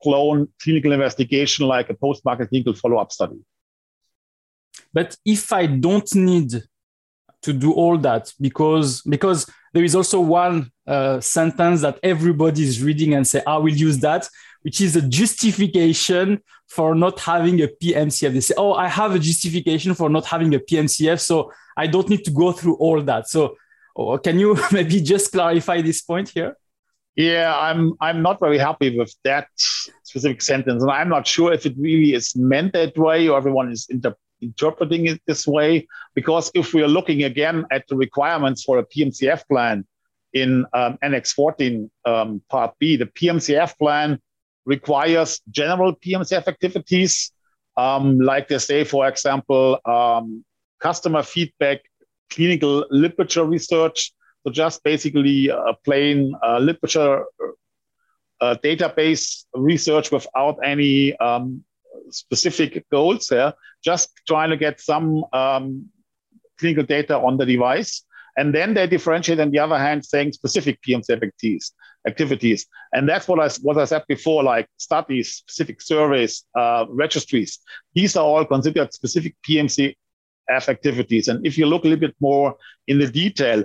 blown 0.04 0.48
clinical 0.62 0.92
investigation 0.92 1.66
like 1.66 1.90
a 1.90 1.94
post-market 1.94 2.48
clinical 2.48 2.74
follow-up 2.74 3.10
study. 3.10 3.38
But 4.92 5.16
if 5.24 5.52
I 5.52 5.66
don't 5.66 6.14
need 6.14 6.62
to 7.42 7.52
do 7.52 7.72
all 7.72 7.98
that 7.98 8.32
because 8.40 9.02
because 9.02 9.50
there 9.74 9.84
is 9.84 9.94
also 9.94 10.20
one 10.20 10.70
uh, 10.86 11.20
sentence 11.20 11.82
that 11.82 11.98
everybody 12.02 12.62
is 12.62 12.82
reading 12.82 13.14
and 13.14 13.26
say 13.26 13.42
I 13.46 13.56
will 13.56 13.76
use 13.88 13.98
that, 13.98 14.28
which 14.62 14.80
is 14.80 14.96
a 14.96 15.02
justification 15.02 16.40
for 16.68 16.94
not 16.94 17.20
having 17.20 17.60
a 17.62 17.68
PMCF. 17.68 18.32
They 18.32 18.40
say, 18.40 18.54
oh, 18.56 18.72
I 18.74 18.88
have 18.88 19.14
a 19.14 19.18
justification 19.18 19.94
for 19.94 20.08
not 20.08 20.24
having 20.24 20.54
a 20.54 20.58
PMCF, 20.58 21.20
so 21.20 21.52
I 21.76 21.86
don't 21.86 22.08
need 22.08 22.24
to 22.24 22.30
go 22.30 22.52
through 22.52 22.76
all 22.76 23.02
that. 23.02 23.28
So 23.28 23.56
oh, 23.96 24.16
can 24.18 24.38
you 24.38 24.56
maybe 24.72 25.00
just 25.00 25.32
clarify 25.32 25.82
this 25.82 26.00
point 26.00 26.28
here? 26.30 26.56
Yeah, 27.16 27.56
I'm 27.56 27.94
I'm 28.00 28.22
not 28.22 28.40
very 28.40 28.58
happy 28.58 28.98
with 28.98 29.14
that 29.22 29.48
specific 29.56 30.42
sentence, 30.42 30.82
and 30.82 30.90
I'm 30.90 31.08
not 31.08 31.26
sure 31.26 31.52
if 31.52 31.64
it 31.64 31.74
really 31.78 32.12
is 32.14 32.34
meant 32.34 32.72
that 32.72 32.98
way 32.98 33.28
or 33.28 33.36
everyone 33.36 33.70
is 33.70 33.86
inter- 33.88 34.16
interpreting 34.40 35.06
it 35.06 35.20
this 35.26 35.46
way. 35.46 35.86
Because 36.14 36.50
if 36.54 36.74
we 36.74 36.82
are 36.82 36.88
looking 36.88 37.22
again 37.22 37.66
at 37.70 37.86
the 37.88 37.96
requirements 37.96 38.64
for 38.64 38.78
a 38.78 38.86
PMCF 38.86 39.46
plan 39.48 39.86
in 40.32 40.66
um, 40.72 40.98
Annex 41.02 41.32
14 41.32 41.88
um, 42.04 42.42
Part 42.50 42.74
B, 42.80 42.96
the 42.96 43.06
PMCF 43.06 43.78
plan 43.78 44.18
requires 44.64 45.40
general 45.50 45.94
PMCF 45.94 46.48
activities, 46.48 47.32
um, 47.76 48.18
like 48.18 48.48
they 48.48 48.58
say, 48.58 48.82
for 48.82 49.06
example, 49.06 49.78
um, 49.84 50.44
customer 50.80 51.22
feedback, 51.22 51.78
clinical 52.30 52.84
literature 52.90 53.44
research. 53.44 54.12
So 54.44 54.52
just 54.52 54.82
basically 54.84 55.48
a 55.48 55.74
plain 55.84 56.34
uh, 56.46 56.58
literature 56.58 57.24
uh, 58.40 58.56
database 58.62 59.44
research 59.54 60.12
without 60.12 60.58
any 60.62 61.16
um, 61.16 61.64
specific 62.10 62.84
goals 62.90 63.28
there, 63.28 63.54
just 63.82 64.10
trying 64.26 64.50
to 64.50 64.56
get 64.56 64.80
some 64.80 65.24
um, 65.32 65.86
clinical 66.58 66.84
data 66.84 67.18
on 67.18 67.38
the 67.38 67.46
device. 67.46 68.04
And 68.36 68.54
then 68.54 68.74
they 68.74 68.86
differentiate 68.86 69.40
on 69.40 69.50
the 69.50 69.60
other 69.60 69.78
hand, 69.78 70.04
saying 70.04 70.32
specific 70.32 70.80
PMCF 70.82 71.22
activities. 71.22 71.72
activities. 72.06 72.66
And 72.92 73.08
that's 73.08 73.28
what 73.28 73.40
I, 73.40 73.48
what 73.62 73.78
I 73.78 73.84
said 73.84 74.04
before, 74.08 74.42
like 74.42 74.68
studies, 74.76 75.34
specific 75.34 75.80
surveys, 75.80 76.44
uh, 76.58 76.84
registries. 76.88 77.60
These 77.94 78.16
are 78.16 78.24
all 78.24 78.44
considered 78.44 78.92
specific 78.92 79.36
PMCF 79.48 79.94
activities. 80.50 81.28
And 81.28 81.46
if 81.46 81.56
you 81.56 81.66
look 81.66 81.84
a 81.84 81.88
little 81.88 82.00
bit 82.08 82.16
more 82.20 82.56
in 82.88 82.98
the 82.98 83.06
detail, 83.06 83.64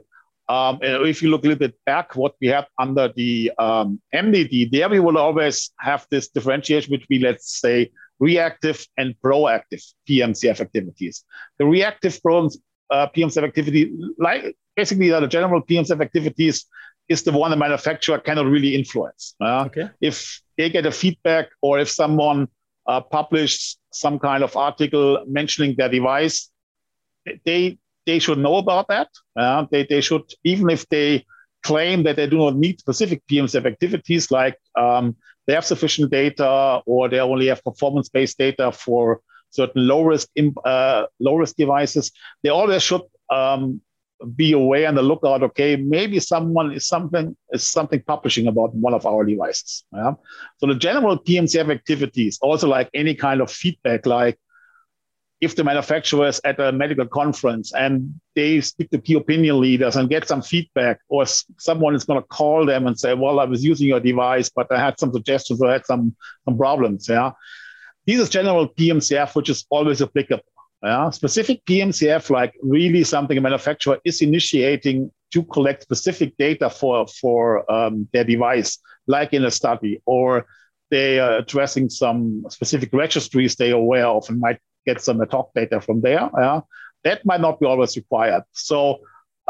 um, 0.49 0.79
if 0.81 1.21
you 1.21 1.29
look 1.29 1.43
a 1.45 1.47
little 1.47 1.59
bit 1.59 1.75
back, 1.85 2.15
what 2.15 2.33
we 2.41 2.47
have 2.47 2.65
under 2.79 3.13
the 3.15 3.51
um, 3.59 4.01
MDD, 4.13 4.71
there 4.71 4.89
we 4.89 4.99
will 4.99 5.17
always 5.17 5.71
have 5.79 6.07
this 6.09 6.27
differentiation 6.27 6.91
between, 6.91 7.21
let's 7.21 7.59
say, 7.61 7.91
reactive 8.19 8.85
and 8.97 9.15
proactive 9.23 9.83
PMCF 10.09 10.59
activities. 10.59 11.23
The 11.59 11.65
reactive 11.65 12.19
uh, 12.25 13.07
PMCF 13.15 13.43
activity, 13.43 13.95
like 14.17 14.57
basically 14.75 15.09
the 15.09 15.27
general 15.27 15.61
PMCF 15.61 16.01
activities, 16.01 16.65
is 17.07 17.23
the 17.23 17.31
one 17.31 17.51
the 17.51 17.57
manufacturer 17.57 18.17
cannot 18.17 18.45
really 18.47 18.75
influence. 18.75 19.35
Uh, 19.39 19.65
okay. 19.65 19.89
If 20.01 20.41
they 20.57 20.69
get 20.71 20.85
a 20.87 20.91
feedback 20.91 21.49
or 21.61 21.79
if 21.79 21.89
someone 21.89 22.47
uh, 22.87 23.01
publishes 23.01 23.77
some 23.91 24.17
kind 24.17 24.43
of 24.43 24.55
article 24.57 25.23
mentioning 25.27 25.75
their 25.77 25.89
device, 25.89 26.49
they 27.45 27.77
they 28.09 28.19
should 28.19 28.39
know 28.39 28.57
about 28.57 28.87
that. 28.87 29.09
Uh, 29.35 29.65
they, 29.71 29.85
they 29.91 30.01
should, 30.01 30.25
even 30.43 30.67
if 30.69 30.81
they 30.89 31.23
claim 31.61 32.03
that 32.03 32.15
they 32.15 32.27
do 32.27 32.37
not 32.37 32.55
need 32.55 32.79
specific 32.79 33.21
PMCF 33.29 33.65
activities, 33.73 34.31
like 34.31 34.57
um, 34.75 35.15
they 35.45 35.53
have 35.53 35.65
sufficient 35.73 36.09
data 36.09 36.81
or 36.87 37.07
they 37.07 37.19
only 37.19 37.47
have 37.47 37.63
performance-based 37.63 38.37
data 38.45 38.71
for 38.71 39.21
certain 39.51 39.87
low 39.87 40.01
risk 40.03 40.27
uh, 40.65 41.03
low 41.19 41.35
risk 41.35 41.55
devices. 41.55 42.11
They 42.41 42.49
always 42.49 42.81
should 42.81 43.05
um, 43.29 43.81
be 44.35 44.53
aware 44.53 44.87
and 44.87 44.97
the 44.97 45.03
lookout. 45.11 45.43
Okay, 45.43 45.75
maybe 45.75 46.19
someone 46.19 46.71
is 46.71 46.87
something 46.87 47.37
is 47.51 47.67
something 47.67 48.01
publishing 48.13 48.47
about 48.47 48.73
one 48.73 48.95
of 48.95 49.05
our 49.05 49.23
devices. 49.23 49.85
Yeah? 49.93 50.13
So 50.57 50.67
the 50.67 50.79
general 50.87 51.15
PMCF 51.27 51.69
activities, 51.79 52.39
also 52.41 52.67
like 52.67 52.89
any 52.93 53.13
kind 53.13 53.39
of 53.41 53.51
feedback, 53.51 54.05
like 54.05 54.37
if 55.41 55.55
the 55.55 55.63
manufacturer 55.63 56.27
is 56.27 56.41
at 56.43 56.59
a 56.59 56.71
medical 56.71 57.05
conference 57.05 57.73
and 57.73 58.19
they 58.35 58.59
speak 58.59 58.89
to 58.89 58.99
key 58.99 59.13
opinion 59.13 59.61
leaders 59.61 59.95
and 59.95 60.09
get 60.09 60.27
some 60.27 60.41
feedback, 60.41 60.99
or 61.07 61.25
someone 61.57 61.95
is 61.95 62.03
going 62.03 62.21
to 62.21 62.27
call 62.27 62.65
them 62.65 62.87
and 62.87 62.99
say, 62.99 63.13
"Well, 63.13 63.39
I 63.39 63.45
was 63.45 63.63
using 63.63 63.87
your 63.87 64.01
device, 64.01 64.49
but 64.49 64.71
I 64.71 64.79
had 64.79 64.99
some 64.99 65.13
suggestions 65.13 65.61
or 65.61 65.69
I 65.69 65.73
had 65.73 65.85
some 65.85 66.15
some 66.45 66.57
problems." 66.57 67.07
Yeah, 67.07 67.31
this 68.05 68.19
is 68.19 68.29
general 68.29 68.67
PMCF, 68.67 69.35
which 69.35 69.49
is 69.49 69.65
always 69.69 70.01
applicable. 70.01 70.43
Yeah, 70.83 71.09
specific 71.09 71.63
PMCF, 71.65 72.29
like 72.29 72.53
really 72.61 73.03
something 73.03 73.37
a 73.37 73.41
manufacturer 73.41 73.99
is 74.03 74.21
initiating 74.21 75.11
to 75.31 75.43
collect 75.43 75.83
specific 75.83 76.35
data 76.37 76.69
for 76.69 77.07
for 77.07 77.69
um, 77.71 78.09
their 78.11 78.25
device, 78.25 78.77
like 79.07 79.33
in 79.33 79.45
a 79.45 79.51
study, 79.51 80.01
or 80.05 80.47
they 80.91 81.19
are 81.19 81.37
addressing 81.37 81.89
some 81.89 82.43
specific 82.49 82.89
registries 82.91 83.55
they 83.55 83.71
are 83.71 83.75
aware 83.75 84.07
of 84.07 84.27
and 84.29 84.39
might 84.39 84.59
get 84.89 85.01
some 85.01 85.21
ad 85.21 85.31
hoc 85.31 85.47
data 85.59 85.77
from 85.81 85.97
there. 86.01 86.25
Yeah? 86.45 86.61
That 87.05 87.25
might 87.29 87.41
not 87.47 87.59
be 87.59 87.65
always 87.65 87.95
required. 88.01 88.43
So 88.69 88.77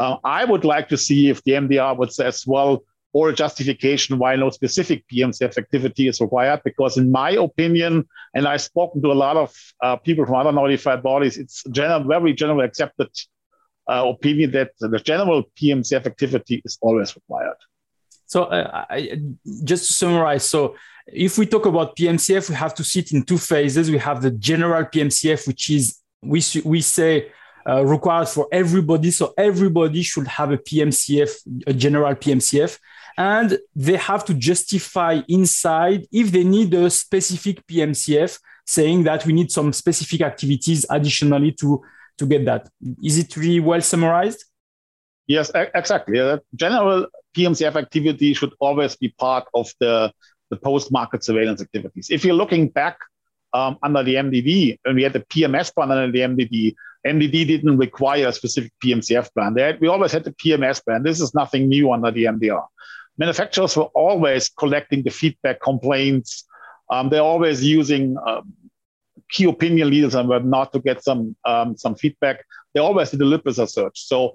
uh, 0.02 0.16
I 0.40 0.44
would 0.50 0.64
like 0.74 0.88
to 0.92 0.98
see 1.06 1.20
if 1.32 1.42
the 1.44 1.52
MDR 1.52 1.96
would 1.98 2.12
say 2.12 2.26
as 2.26 2.46
well, 2.46 2.72
or 3.12 3.30
a 3.30 3.34
justification 3.44 4.18
why 4.20 4.36
no 4.36 4.50
specific 4.50 4.98
PMCF 5.12 5.58
activity 5.58 6.04
is 6.08 6.20
required. 6.20 6.60
Because 6.64 6.96
in 6.96 7.10
my 7.10 7.30
opinion, 7.48 7.92
and 8.34 8.46
I've 8.46 8.62
spoken 8.72 9.02
to 9.02 9.10
a 9.10 9.18
lot 9.26 9.36
of 9.36 9.50
uh, 9.82 9.96
people 9.96 10.24
from 10.26 10.36
other 10.36 10.52
notified 10.52 11.02
bodies, 11.02 11.36
it's 11.42 11.64
general, 11.70 12.04
very 12.04 12.32
generally 12.42 12.66
accepted 12.70 13.10
uh, 13.90 14.04
opinion 14.14 14.52
that 14.52 14.70
the 14.78 15.00
general 15.12 15.44
PMCF 15.60 16.06
activity 16.06 16.62
is 16.64 16.78
always 16.80 17.16
required. 17.16 17.60
So 18.26 18.44
uh, 18.44 18.84
I, 18.88 18.98
just 19.64 19.88
to 19.88 19.92
summarize, 19.92 20.48
so 20.48 20.76
if 21.06 21.38
we 21.38 21.46
talk 21.46 21.66
about 21.66 21.96
PMCF, 21.96 22.48
we 22.48 22.54
have 22.54 22.74
to 22.74 22.84
see 22.84 23.00
it 23.00 23.12
in 23.12 23.22
two 23.22 23.38
phases. 23.38 23.90
We 23.90 23.98
have 23.98 24.22
the 24.22 24.30
general 24.30 24.84
PMCF, 24.84 25.46
which 25.46 25.70
is 25.70 26.00
we 26.22 26.42
we 26.64 26.80
say 26.80 27.30
uh, 27.68 27.84
required 27.84 28.28
for 28.28 28.48
everybody. 28.52 29.10
So 29.10 29.34
everybody 29.36 30.02
should 30.02 30.28
have 30.28 30.50
a 30.50 30.58
PMCF, 30.58 31.30
a 31.66 31.72
general 31.72 32.14
PMCF, 32.14 32.78
and 33.16 33.58
they 33.74 33.96
have 33.96 34.24
to 34.26 34.34
justify 34.34 35.20
inside 35.28 36.06
if 36.12 36.30
they 36.30 36.44
need 36.44 36.72
a 36.74 36.90
specific 36.90 37.66
PMCF, 37.66 38.38
saying 38.66 39.04
that 39.04 39.26
we 39.26 39.32
need 39.32 39.50
some 39.50 39.72
specific 39.72 40.20
activities 40.20 40.86
additionally 40.90 41.52
to 41.52 41.82
to 42.18 42.26
get 42.26 42.44
that. 42.44 42.68
Is 43.02 43.18
it 43.18 43.36
really 43.36 43.60
well 43.60 43.80
summarized? 43.80 44.44
Yes, 45.26 45.50
exactly. 45.54 46.18
Uh, 46.18 46.38
general 46.54 47.06
PMCF 47.36 47.76
activity 47.76 48.34
should 48.34 48.52
always 48.58 48.96
be 48.96 49.10
part 49.10 49.46
of 49.54 49.72
the, 49.78 50.12
the 50.50 50.56
post-market 50.56 51.24
surveillance 51.24 51.60
activities. 51.60 52.08
If 52.10 52.24
you're 52.24 52.34
looking 52.34 52.68
back 52.68 52.98
um, 53.52 53.78
under 53.82 54.02
the 54.02 54.14
MDD, 54.14 54.78
and 54.84 54.96
we 54.96 55.02
had 55.02 55.12
the 55.12 55.20
PMS 55.20 55.74
plan 55.74 55.90
under 55.90 56.10
the 56.10 56.20
MDD, 56.20 56.74
MDD 57.06 57.46
didn't 57.46 57.78
require 57.78 58.28
a 58.28 58.32
specific 58.32 58.72
PMCF 58.84 59.32
plan. 59.32 59.56
Had, 59.56 59.80
we 59.80 59.88
always 59.88 60.12
had 60.12 60.24
the 60.24 60.32
PMS 60.32 60.84
plan. 60.84 61.02
This 61.02 61.20
is 61.20 61.34
nothing 61.34 61.68
new 61.68 61.92
under 61.92 62.10
the 62.10 62.24
MDR. 62.24 62.66
Manufacturers 63.16 63.76
were 63.76 63.90
always 63.94 64.48
collecting 64.48 65.02
the 65.02 65.10
feedback 65.10 65.60
complaints. 65.60 66.44
Um, 66.90 67.08
they're 67.08 67.22
always 67.22 67.64
using 67.64 68.16
um, 68.26 68.52
key 69.30 69.44
opinion 69.44 69.90
leaders 69.90 70.14
and 70.14 70.28
whatnot 70.28 70.72
to 70.72 70.80
get 70.80 71.02
some 71.02 71.36
um, 71.44 71.76
some 71.76 71.94
feedback. 71.94 72.44
They 72.74 72.80
always 72.80 73.10
did 73.10 73.20
a 73.20 73.24
literature 73.24 73.66
search. 73.66 74.06
So 74.06 74.34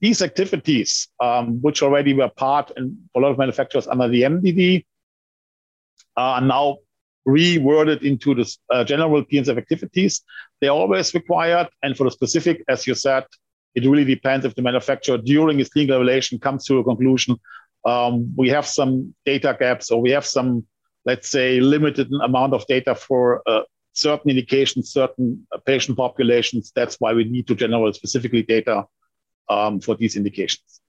these 0.00 0.22
activities, 0.22 1.08
um, 1.20 1.60
which 1.62 1.82
already 1.82 2.14
were 2.14 2.28
part 2.28 2.70
in 2.76 2.96
a 3.16 3.20
lot 3.20 3.30
of 3.30 3.38
manufacturers 3.38 3.88
under 3.88 4.08
the 4.08 4.22
MDD, 4.22 4.84
are 6.16 6.40
now 6.40 6.78
reworded 7.28 8.02
into 8.02 8.34
the 8.34 8.56
uh, 8.70 8.84
general 8.84 9.24
PMCF 9.24 9.56
activities. 9.56 10.22
They're 10.60 10.70
always 10.70 11.14
required. 11.14 11.68
And 11.82 11.96
for 11.96 12.04
the 12.04 12.10
specific, 12.10 12.62
as 12.68 12.86
you 12.86 12.94
said, 12.94 13.24
it 13.74 13.88
really 13.88 14.04
depends 14.04 14.44
if 14.44 14.54
the 14.54 14.62
manufacturer 14.62 15.18
during 15.18 15.60
its 15.60 15.70
clinical 15.70 15.96
evaluation 15.96 16.38
comes 16.38 16.64
to 16.66 16.78
a 16.78 16.84
conclusion. 16.84 17.36
Um, 17.84 18.32
we 18.36 18.48
have 18.48 18.66
some 18.66 19.14
data 19.24 19.56
gaps 19.58 19.90
or 19.90 20.00
we 20.00 20.10
have 20.10 20.26
some, 20.26 20.66
let's 21.04 21.30
say, 21.30 21.60
limited 21.60 22.10
amount 22.22 22.52
of 22.52 22.66
data 22.66 22.94
for 22.94 23.42
uh, 23.46 23.62
certain 23.92 24.30
indications, 24.30 24.92
certain 24.92 25.46
patient 25.66 25.96
populations. 25.96 26.72
That's 26.74 26.96
why 26.96 27.12
we 27.12 27.24
need 27.24 27.46
to 27.48 27.54
generate 27.54 27.94
specifically 27.94 28.42
data 28.42 28.84
um, 29.48 29.80
for 29.80 29.94
these 29.94 30.16
indications. 30.16 30.80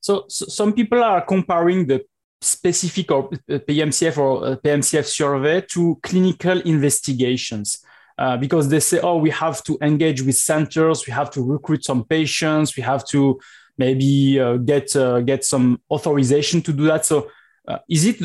So, 0.00 0.24
so, 0.28 0.46
some 0.46 0.72
people 0.72 1.02
are 1.02 1.20
comparing 1.20 1.86
the 1.86 2.04
specific 2.40 3.10
or 3.10 3.28
uh, 3.32 3.58
PMCF 3.58 4.18
or 4.18 4.46
uh, 4.46 4.56
PMCF 4.56 5.04
survey 5.04 5.60
to 5.62 5.98
clinical 6.02 6.60
investigations. 6.60 7.84
uh, 8.20 8.36
because 8.36 8.68
they 8.68 8.80
say, 8.80 9.00
oh, 9.00 9.16
we 9.16 9.30
have 9.30 9.64
to 9.64 9.78
engage 9.80 10.20
with 10.22 10.36
centers, 10.36 11.06
we 11.06 11.12
have 11.12 11.30
to 11.30 11.42
recruit 11.42 11.82
some 11.82 12.04
patients, 12.04 12.76
we 12.76 12.82
have 12.82 13.02
to 13.06 13.40
maybe 13.78 14.38
uh, 14.38 14.58
get 14.58 14.94
uh, 14.94 15.20
get 15.22 15.42
some 15.42 15.80
authorization 15.90 16.60
to 16.60 16.72
do 16.72 16.84
that. 16.84 17.06
So 17.06 17.30
uh, 17.66 17.78
is 17.88 18.04
it 18.04 18.20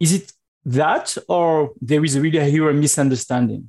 is 0.00 0.14
it 0.14 0.32
that, 0.64 1.14
or 1.28 1.72
there 1.82 2.02
is 2.02 2.18
really 2.18 2.50
here 2.50 2.70
a 2.70 2.74
misunderstanding? 2.74 3.68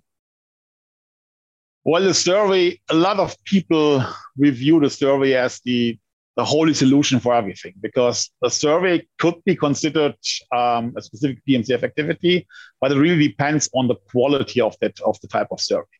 Well, 1.83 2.03
the 2.03 2.13
survey, 2.13 2.79
a 2.89 2.93
lot 2.93 3.19
of 3.19 3.36
people 3.43 4.01
review 4.38 4.79
the 4.79 4.89
survey 4.89 5.33
as 5.33 5.59
the 5.65 6.00
the 6.39 6.46
holy 6.46 6.74
solution 6.74 7.19
for 7.19 7.34
everything 7.36 7.74
because 7.81 8.31
the 8.41 8.50
survey 8.50 9.05
could 9.17 9.36
be 9.43 9.58
considered 9.58 10.15
um, 10.55 10.93
a 10.96 11.01
specific 11.01 11.38
PMCF 11.46 11.84
activity, 11.84 12.48
but 12.79 12.93
it 12.93 12.98
really 12.98 13.27
depends 13.27 13.69
on 13.74 13.89
the 13.89 13.98
quality 14.12 14.62
of 14.62 14.74
that 14.79 14.98
of 15.01 15.19
the 15.19 15.27
type 15.27 15.50
of 15.51 15.60
survey. 15.60 15.98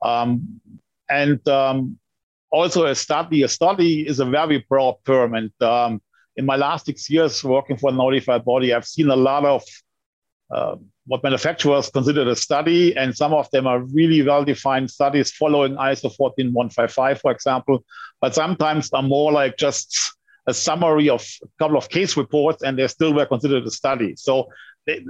Um, 0.00 0.60
and 1.08 1.40
um, 1.48 1.98
also 2.52 2.86
a 2.86 2.94
study, 2.94 3.42
a 3.42 3.48
study 3.48 4.06
is 4.06 4.20
a 4.20 4.24
very 4.24 4.64
broad 4.68 4.94
term. 5.04 5.34
And 5.34 5.50
um, 5.60 6.00
in 6.36 6.46
my 6.46 6.54
last 6.54 6.86
six 6.86 7.10
years 7.10 7.42
working 7.42 7.76
for 7.76 7.90
a 7.90 7.92
notified 8.04 8.44
body, 8.44 8.72
I've 8.72 8.86
seen 8.86 9.10
a 9.10 9.16
lot 9.16 9.44
of 9.44 9.64
uh, 10.54 10.76
what 11.10 11.24
manufacturers 11.24 11.90
consider 11.90 12.28
a 12.30 12.36
study, 12.36 12.96
and 12.96 13.16
some 13.16 13.34
of 13.34 13.50
them 13.50 13.66
are 13.66 13.80
really 13.80 14.22
well-defined 14.22 14.88
studies 14.88 15.32
following 15.32 15.74
ISO 15.74 16.14
14155, 16.14 17.20
for 17.20 17.32
example, 17.32 17.84
but 18.20 18.32
sometimes 18.32 18.92
are 18.92 19.02
more 19.02 19.32
like 19.32 19.56
just 19.56 20.12
a 20.46 20.54
summary 20.54 21.08
of 21.08 21.26
a 21.42 21.48
couple 21.58 21.76
of 21.76 21.88
case 21.88 22.16
reports, 22.16 22.62
and 22.62 22.78
they 22.78 22.86
still 22.86 23.12
were 23.12 23.26
considered 23.26 23.66
a 23.66 23.72
study. 23.72 24.14
So 24.14 24.50
they, 24.86 25.04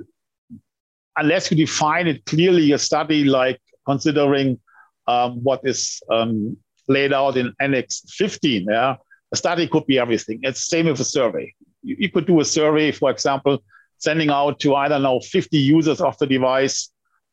unless 1.18 1.50
you 1.50 1.56
define 1.58 2.06
it 2.06 2.24
clearly, 2.24 2.72
a 2.72 2.78
study 2.78 3.24
like 3.24 3.60
considering 3.84 4.58
um, 5.06 5.42
what 5.42 5.60
is 5.64 6.00
um, 6.10 6.56
laid 6.88 7.12
out 7.12 7.36
in 7.36 7.52
Annex 7.60 8.04
15, 8.08 8.68
yeah, 8.70 8.96
a 9.32 9.36
study 9.36 9.68
could 9.68 9.84
be 9.84 9.98
everything. 9.98 10.40
It's 10.44 10.64
the 10.66 10.76
same 10.76 10.86
with 10.86 10.98
a 11.00 11.04
survey. 11.04 11.52
You, 11.82 11.96
you 11.98 12.10
could 12.10 12.26
do 12.26 12.40
a 12.40 12.44
survey, 12.46 12.90
for 12.90 13.10
example, 13.10 13.62
sending 14.00 14.30
out 14.30 14.58
to, 14.60 14.74
I 14.74 14.88
don't 14.88 15.02
know, 15.02 15.20
50 15.20 15.56
users 15.56 16.00
of 16.00 16.18
the 16.18 16.26
device, 16.26 16.90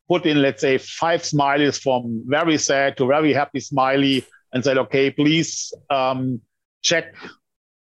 put 0.07 0.25
in, 0.25 0.41
let's 0.41 0.61
say, 0.61 0.77
five 0.77 1.21
smileys 1.21 1.81
from 1.81 2.23
very 2.27 2.57
sad 2.57 2.97
to 2.97 3.07
very 3.07 3.33
happy 3.33 3.59
smiley, 3.59 4.25
and 4.53 4.63
said, 4.63 4.77
okay, 4.77 5.09
please 5.11 5.73
um, 5.89 6.41
check 6.81 7.15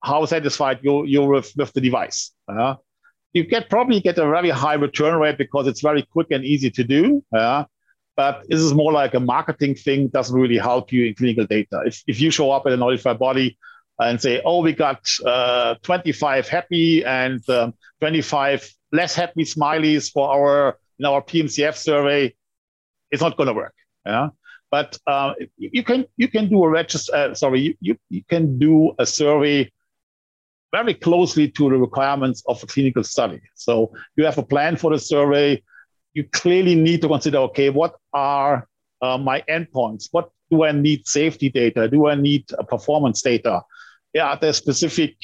how 0.03 0.25
satisfied 0.25 0.79
you, 0.83 1.05
you're 1.05 1.29
with, 1.29 1.53
with 1.57 1.73
the 1.73 1.81
device. 1.81 2.33
Uh, 2.49 2.75
you 3.33 3.45
get 3.45 3.69
probably 3.69 4.01
get 4.01 4.19
a 4.19 4.29
very 4.29 4.51
high 4.51 4.75
return 4.75 5.19
rate 5.19 5.39
because 5.39 5.67
it's 5.67 5.81
very 5.81 6.03
quick 6.03 6.29
and 6.31 6.45
easy 6.45 6.71
to 6.71 6.85
do. 6.85 7.23
Uh, 7.33 7.65
but 8.17 8.43
this 8.49 8.61
is 8.61 8.75
more 8.75 8.93
like 8.93 9.15
a 9.15 9.21
marketing 9.21 9.75
thing, 9.75 10.09
doesn't 10.09 10.39
really 10.39 10.59
help 10.59 10.93
you 10.93 11.07
in 11.07 11.15
clinical 11.15 11.47
data. 11.47 11.83
If, 11.87 12.03
if 12.07 12.21
you 12.21 12.31
show 12.31 12.51
up 12.51 12.67
at 12.67 12.73
a 12.73 12.77
notified 12.77 13.19
body 13.19 13.57
and 14.01 14.21
say, 14.21 14.41
oh, 14.45 14.63
we 14.63 14.73
got 14.73 15.07
uh, 15.27 15.75
25 15.83 16.49
happy 16.49 17.05
and 17.05 17.49
um, 17.51 17.75
25 18.01 18.69
less 18.93 19.15
happy 19.15 19.45
smileys 19.45 20.11
for 20.11 20.31
our 20.31 20.79
in 20.99 21.05
our 21.05 21.23
PMCF 21.23 21.77
survey, 21.77 22.35
it's 23.11 23.23
not 23.23 23.37
going 23.37 23.47
to 23.47 23.53
work. 23.53 23.75
Yeah. 24.05 24.31
But 24.71 24.99
uh, 25.07 25.35
you 25.57 25.83
can 25.83 26.07
you 26.17 26.29
can 26.29 26.49
do 26.49 26.63
a 26.65 26.69
register. 26.69 27.15
Uh, 27.15 27.35
sorry, 27.35 27.77
you, 27.81 27.97
you 28.11 28.23
can 28.29 28.59
do 28.59 28.93
a 28.99 29.07
survey 29.07 29.71
very 30.73 30.93
closely 30.93 31.49
to 31.49 31.71
the 31.71 31.77
requirements 31.77 32.43
of 32.47 32.63
a 32.63 32.67
clinical 32.67 33.03
study. 33.03 33.41
So 33.55 33.93
you 34.17 34.25
have 34.27 34.37
a 34.37 34.43
plan 34.43 34.77
for 34.77 34.91
the 34.93 34.99
survey. 34.99 35.63
You 36.13 36.25
clearly 36.25 36.75
need 36.75 37.01
to 37.03 37.09
consider, 37.09 37.39
okay, 37.39 37.71
what 37.71 37.95
are 38.13 38.69
uh, 39.01 39.17
my 39.17 39.43
endpoints? 39.49 40.09
What 40.11 40.31
do 40.51 40.65
I 40.65 40.73
need 40.73 41.07
safety 41.07 41.49
data? 41.49 41.89
Do 41.89 42.07
I 42.07 42.15
need 42.15 42.51
performance 42.69 43.23
data? 43.23 43.63
Yeah, 44.13 44.37
there's 44.37 44.57
specific, 44.57 45.17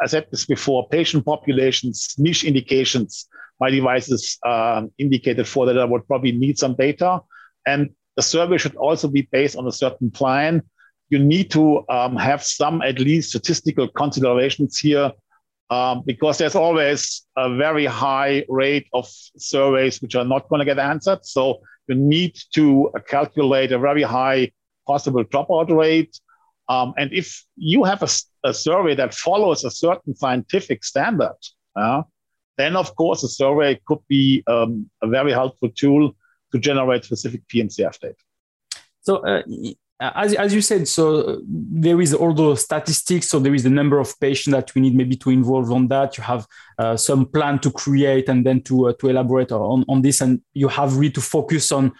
I 0.00 0.06
said 0.06 0.26
this 0.30 0.46
before, 0.46 0.88
patient 0.88 1.24
populations, 1.24 2.14
niche 2.18 2.44
indications. 2.44 3.28
My 3.60 3.70
devices 3.70 4.38
uh, 4.44 4.82
indicated 4.98 5.46
for 5.46 5.66
that 5.66 5.78
I 5.78 5.84
would 5.84 6.06
probably 6.06 6.32
need 6.32 6.58
some 6.58 6.74
data. 6.74 7.20
And 7.66 7.90
the 8.16 8.22
survey 8.22 8.58
should 8.58 8.76
also 8.76 9.08
be 9.08 9.28
based 9.30 9.56
on 9.56 9.66
a 9.66 9.72
certain 9.72 10.10
plan. 10.10 10.62
You 11.10 11.18
need 11.18 11.50
to 11.52 11.84
um, 11.88 12.16
have 12.16 12.42
some 12.42 12.82
at 12.82 12.98
least 12.98 13.30
statistical 13.30 13.88
considerations 13.88 14.78
here 14.78 15.12
um, 15.70 16.02
because 16.04 16.38
there's 16.38 16.54
always 16.54 17.24
a 17.36 17.54
very 17.56 17.86
high 17.86 18.44
rate 18.48 18.88
of 18.92 19.08
surveys 19.36 20.02
which 20.02 20.14
are 20.14 20.24
not 20.24 20.48
going 20.48 20.58
to 20.58 20.64
get 20.66 20.78
answered. 20.78 21.24
So 21.24 21.60
you 21.88 21.94
need 21.94 22.38
to 22.54 22.90
calculate 23.08 23.72
a 23.72 23.78
very 23.78 24.02
high 24.02 24.52
possible 24.86 25.24
dropout 25.24 25.74
rate. 25.74 26.18
Um, 26.68 26.94
and 26.98 27.12
if 27.12 27.44
you 27.56 27.84
have 27.84 28.02
a, 28.02 28.08
a, 28.44 28.54
survey 28.54 28.94
that 28.94 29.14
follows 29.14 29.64
a 29.64 29.70
certain 29.70 30.14
scientific 30.14 30.84
standard, 30.84 31.36
uh, 31.76 32.02
then 32.56 32.76
of 32.76 32.94
course 32.96 33.22
a 33.22 33.28
survey 33.28 33.80
could 33.86 34.00
be 34.08 34.42
um, 34.46 34.90
a 35.02 35.08
very 35.08 35.32
helpful 35.32 35.70
tool 35.70 36.14
to 36.52 36.58
generate 36.58 37.04
specific 37.04 37.42
PMCF 37.48 37.98
data. 37.98 38.14
So, 39.00 39.16
uh, 39.26 39.42
as, 40.00 40.34
as 40.34 40.52
you 40.52 40.60
said, 40.60 40.88
so 40.88 41.40
there 41.46 42.00
is 42.00 42.12
all 42.12 42.34
the 42.34 42.56
statistics. 42.56 43.28
So 43.28 43.38
there 43.38 43.54
is 43.54 43.62
the 43.62 43.70
number 43.70 43.98
of 44.00 44.18
patients 44.18 44.52
that 44.52 44.74
we 44.74 44.82
need 44.82 44.96
maybe 44.96 45.16
to 45.16 45.30
involve 45.30 45.70
on 45.70 45.88
that. 45.88 46.18
You 46.18 46.24
have 46.24 46.46
uh, 46.78 46.96
some 46.96 47.26
plan 47.26 47.60
to 47.60 47.70
create 47.70 48.28
and 48.28 48.44
then 48.44 48.62
to 48.62 48.88
uh, 48.88 48.92
to 48.98 49.08
elaborate 49.08 49.52
on, 49.52 49.84
on 49.88 50.02
this, 50.02 50.20
and 50.20 50.40
you 50.54 50.68
have 50.68 50.96
really 50.96 51.12
to 51.12 51.20
focus 51.20 51.70
on 51.70 51.92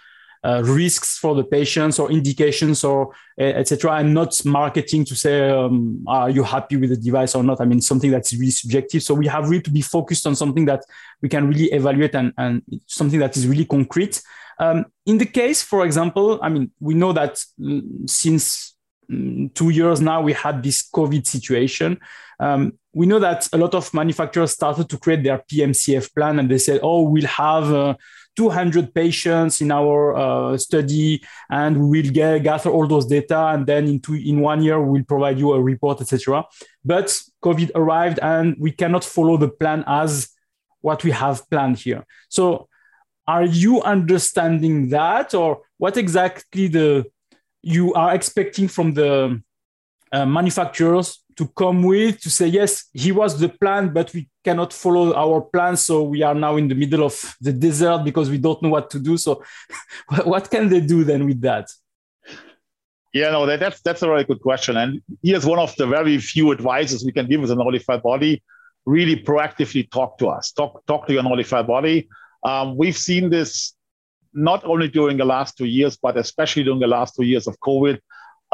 uh, 0.43 0.61
risks 0.65 1.17
for 1.17 1.35
the 1.35 1.43
patients 1.43 1.99
or 1.99 2.11
indications 2.11 2.83
or 2.83 3.13
etc 3.37 3.91
I'm 3.91 4.13
not 4.13 4.43
marketing 4.45 5.05
to 5.05 5.15
say 5.15 5.49
um, 5.49 6.03
are 6.07 6.29
you 6.29 6.43
happy 6.43 6.77
with 6.77 6.89
the 6.89 6.97
device 6.97 7.35
or 7.35 7.43
not? 7.43 7.61
I 7.61 7.65
mean 7.65 7.81
something 7.81 8.11
that's 8.11 8.33
really 8.33 8.51
subjective. 8.51 9.03
So 9.03 9.13
we 9.13 9.27
have 9.27 9.49
really 9.49 9.63
to 9.63 9.71
be 9.71 9.81
focused 9.81 10.27
on 10.27 10.35
something 10.35 10.65
that 10.65 10.83
we 11.21 11.29
can 11.29 11.47
really 11.47 11.71
evaluate 11.71 12.15
and, 12.15 12.33
and 12.37 12.61
something 12.87 13.19
that 13.19 13.37
is 13.37 13.47
really 13.47 13.65
concrete. 13.65 14.21
Um, 14.59 14.85
in 15.07 15.17
the 15.17 15.25
case 15.25 15.63
for 15.63 15.83
example 15.83 16.39
i 16.43 16.47
mean 16.47 16.69
we 16.79 16.93
know 16.93 17.11
that 17.11 17.43
mm, 17.59 18.07
since 18.07 18.75
mm, 19.11 19.51
two 19.55 19.71
years 19.71 19.99
now 19.99 20.21
we 20.21 20.33
had 20.33 20.61
this 20.61 20.87
covid 20.87 21.25
situation. 21.25 21.99
Um, 22.39 22.73
we 22.93 23.05
know 23.05 23.19
that 23.19 23.49
a 23.53 23.57
lot 23.57 23.73
of 23.73 23.93
manufacturers 23.93 24.51
started 24.51 24.89
to 24.89 24.97
create 24.97 25.23
their 25.23 25.43
pmcf 25.51 26.13
plan 26.13 26.39
and 26.39 26.49
they 26.49 26.57
said 26.57 26.79
oh 26.83 27.01
we'll 27.01 27.25
have 27.25 27.71
uh, 27.71 27.95
200 28.35 28.93
patients 28.95 29.61
in 29.61 29.71
our 29.71 30.15
uh, 30.15 30.57
study 30.57 31.23
and 31.51 31.77
we 31.77 32.01
will 32.01 32.11
get, 32.11 32.41
gather 32.41 32.71
all 32.71 32.87
those 32.87 33.05
data 33.05 33.51
and 33.53 33.67
then 33.67 33.87
in, 33.87 33.99
two, 33.99 34.15
in 34.15 34.39
one 34.39 34.63
year 34.63 34.81
we'll 34.81 35.03
provide 35.03 35.37
you 35.37 35.53
a 35.53 35.61
report 35.61 36.01
etc 36.01 36.43
but 36.83 37.21
covid 37.43 37.69
arrived 37.75 38.19
and 38.21 38.55
we 38.59 38.71
cannot 38.71 39.03
follow 39.03 39.37
the 39.37 39.49
plan 39.49 39.83
as 39.87 40.33
what 40.83 41.03
we 41.03 41.11
have 41.11 41.49
planned 41.49 41.79
here. 41.79 42.05
So 42.29 42.67
are 43.25 43.45
you 43.45 43.81
understanding 43.81 44.89
that 44.89 45.33
or 45.33 45.61
what 45.77 45.97
exactly 45.97 46.67
the 46.67 47.05
you 47.61 47.93
are 47.93 48.13
expecting 48.13 48.67
from 48.67 48.93
the 48.93 49.41
uh, 50.11 50.25
manufacturers 50.25 51.22
to 51.35 51.47
come 51.47 51.83
with 51.83 52.19
to 52.21 52.29
say 52.29 52.47
yes 52.47 52.85
he 52.93 53.11
was 53.11 53.39
the 53.39 53.49
plan 53.49 53.93
but 53.93 54.13
we 54.13 54.27
cannot 54.43 54.73
follow 54.73 55.13
our 55.15 55.41
plan. 55.41 55.77
So 55.77 56.03
we 56.03 56.21
are 56.21 56.35
now 56.35 56.57
in 56.57 56.67
the 56.67 56.75
middle 56.75 57.03
of 57.03 57.35
the 57.39 57.53
desert 57.53 58.03
because 58.03 58.29
we 58.29 58.37
don't 58.37 58.61
know 58.61 58.69
what 58.69 58.89
to 58.91 58.99
do. 58.99 59.17
So 59.17 59.43
what 60.25 60.51
can 60.51 60.69
they 60.69 60.81
do 60.81 61.03
then 61.03 61.25
with 61.25 61.41
that? 61.41 61.69
Yeah 63.13 63.29
no 63.31 63.45
that, 63.45 63.59
that's 63.59 63.81
that's 63.81 64.01
a 64.01 64.07
very 64.07 64.23
good 64.23 64.41
question. 64.41 64.77
And 64.77 65.01
here's 65.21 65.45
one 65.45 65.59
of 65.59 65.75
the 65.75 65.87
very 65.87 66.17
few 66.17 66.51
advices 66.51 67.05
we 67.05 67.11
can 67.11 67.27
give 67.27 67.43
as 67.43 67.51
a 67.51 67.55
notified 67.55 68.03
body. 68.03 68.43
Really 68.85 69.15
proactively 69.15 69.89
talk 69.89 70.17
to 70.17 70.27
us. 70.27 70.51
Talk 70.51 70.85
talk 70.87 71.07
to 71.07 71.13
your 71.13 71.23
notified 71.23 71.67
body. 71.67 72.09
Um, 72.43 72.75
we've 72.75 72.97
seen 72.97 73.29
this 73.29 73.73
not 74.33 74.65
only 74.65 74.87
during 74.89 75.17
the 75.17 75.25
last 75.25 75.57
two 75.57 75.65
years 75.65 75.95
but 75.95 76.17
especially 76.17 76.63
during 76.63 76.79
the 76.79 76.87
last 76.87 77.15
two 77.15 77.23
years 77.23 77.45
of 77.45 77.55
covid 77.59 77.99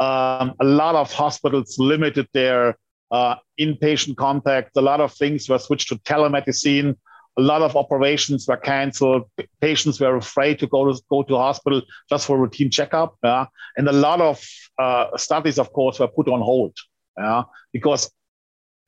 um, 0.00 0.54
a 0.60 0.64
lot 0.64 0.94
of 0.94 1.12
hospitals 1.12 1.78
limited 1.78 2.26
their 2.32 2.76
uh, 3.10 3.34
inpatient 3.60 4.16
contact. 4.16 4.76
A 4.76 4.80
lot 4.80 5.00
of 5.00 5.12
things 5.12 5.48
were 5.48 5.58
switched 5.58 5.88
to 5.88 5.96
telemedicine. 5.96 6.96
A 7.38 7.42
lot 7.42 7.62
of 7.62 7.76
operations 7.76 8.46
were 8.48 8.56
canceled. 8.56 9.24
Patients 9.60 10.00
were 10.00 10.16
afraid 10.16 10.58
to 10.60 10.66
go 10.66 10.90
to 10.90 11.00
go 11.10 11.22
to 11.22 11.36
hospital 11.36 11.82
just 12.08 12.26
for 12.26 12.38
routine 12.38 12.70
checkup. 12.70 13.14
Yeah? 13.22 13.46
And 13.76 13.88
a 13.88 13.92
lot 13.92 14.20
of 14.20 14.42
uh, 14.78 15.16
studies, 15.16 15.58
of 15.58 15.72
course, 15.72 16.00
were 16.00 16.08
put 16.08 16.28
on 16.28 16.40
hold 16.40 16.74
yeah? 17.18 17.42
because 17.72 18.10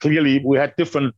clearly 0.01 0.41
we 0.45 0.57
had 0.57 0.75
different 0.77 1.15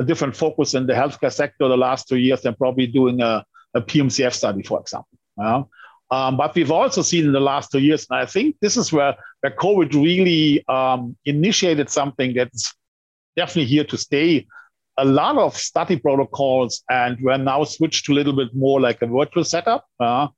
a 0.00 0.04
different 0.04 0.36
focus 0.36 0.74
in 0.74 0.86
the 0.86 0.92
healthcare 0.92 1.32
sector 1.32 1.66
the 1.66 1.76
last 1.76 2.06
two 2.06 2.18
years 2.18 2.42
than 2.42 2.54
probably 2.54 2.86
doing 2.86 3.20
a, 3.20 3.44
a 3.74 3.80
PMCF 3.80 4.32
study, 4.32 4.62
for 4.62 4.78
example. 4.80 5.18
Yeah? 5.36 5.62
Um, 6.10 6.36
but 6.36 6.54
we've 6.54 6.70
also 6.70 7.02
seen 7.02 7.26
in 7.26 7.32
the 7.32 7.40
last 7.40 7.70
two 7.70 7.80
years, 7.80 8.06
and 8.08 8.18
I 8.18 8.26
think 8.26 8.56
this 8.60 8.76
is 8.76 8.92
where, 8.92 9.14
where 9.40 9.54
COVID 9.54 9.92
really 9.92 10.66
um, 10.66 11.16
initiated 11.26 11.90
something 11.90 12.34
that's 12.34 12.74
definitely 13.36 13.66
here 13.66 13.84
to 13.84 13.98
stay. 13.98 14.46
A 14.96 15.04
lot 15.04 15.36
of 15.36 15.56
study 15.56 15.98
protocols, 15.98 16.82
and 16.88 17.18
we're 17.20 17.36
now 17.36 17.64
switched 17.64 18.06
to 18.06 18.12
a 18.12 18.14
little 18.14 18.32
bit 18.34 18.54
more 18.54 18.80
like 18.80 19.02
a 19.02 19.06
virtual 19.06 19.44
setup. 19.44 19.84
Uh, 20.00 20.28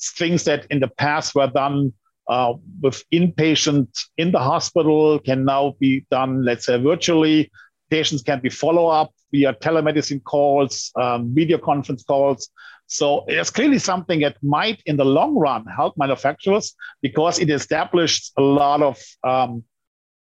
things 0.00 0.44
that 0.44 0.66
in 0.70 0.80
the 0.80 0.88
past 0.88 1.34
were 1.34 1.46
done 1.46 1.92
uh, 2.28 2.54
with 2.80 3.02
inpatient 3.12 3.88
in 4.16 4.32
the 4.32 4.38
hospital 4.38 5.18
can 5.18 5.44
now 5.44 5.74
be 5.80 6.06
done, 6.10 6.44
let's 6.44 6.66
say, 6.66 6.80
virtually. 6.80 7.50
Patients 7.90 8.22
can 8.22 8.40
be 8.40 8.48
follow 8.48 8.86
up 8.88 9.12
via 9.32 9.52
telemedicine 9.54 10.22
calls, 10.22 10.92
um, 10.96 11.34
video 11.34 11.58
conference 11.58 12.04
calls. 12.04 12.50
So 12.90 13.24
it's 13.28 13.50
clearly 13.50 13.78
something 13.78 14.18
that 14.20 14.36
might, 14.42 14.82
in 14.84 14.96
the 14.96 15.04
long 15.04 15.36
run, 15.36 15.64
help 15.64 15.94
manufacturers 15.96 16.74
because 17.00 17.38
it 17.38 17.48
established 17.48 18.32
a 18.36 18.42
lot 18.42 18.82
of 18.82 18.98
um, 19.22 19.62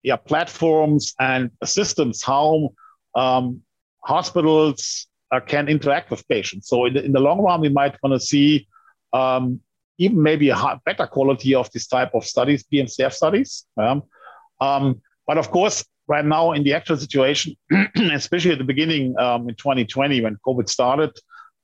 yeah, 0.04 0.14
platforms 0.14 1.12
and 1.18 1.50
systems 1.64 2.22
how 2.22 2.70
um, 3.16 3.62
hospitals 4.04 5.08
uh, 5.32 5.40
can 5.40 5.66
interact 5.68 6.12
with 6.12 6.26
patients. 6.28 6.68
So 6.68 6.86
in 6.86 6.94
the, 6.94 7.04
in 7.04 7.10
the 7.10 7.18
long 7.18 7.40
run, 7.42 7.60
we 7.60 7.68
might 7.68 8.00
want 8.00 8.12
to 8.12 8.24
see 8.24 8.68
um, 9.12 9.60
even 9.98 10.22
maybe 10.22 10.50
a 10.50 10.80
better 10.84 11.08
quality 11.08 11.56
of 11.56 11.68
this 11.72 11.88
type 11.88 12.14
of 12.14 12.24
studies, 12.24 12.64
PMCF 12.72 13.12
studies. 13.12 13.66
Um, 13.76 15.02
but 15.26 15.36
of 15.36 15.50
course, 15.50 15.84
right 16.06 16.24
now 16.24 16.52
in 16.52 16.62
the 16.62 16.74
actual 16.74 16.96
situation, 16.96 17.56
especially 17.96 18.52
at 18.52 18.58
the 18.58 18.64
beginning 18.64 19.18
um, 19.18 19.48
in 19.48 19.56
2020 19.56 20.20
when 20.20 20.36
COVID 20.46 20.68
started, 20.68 21.10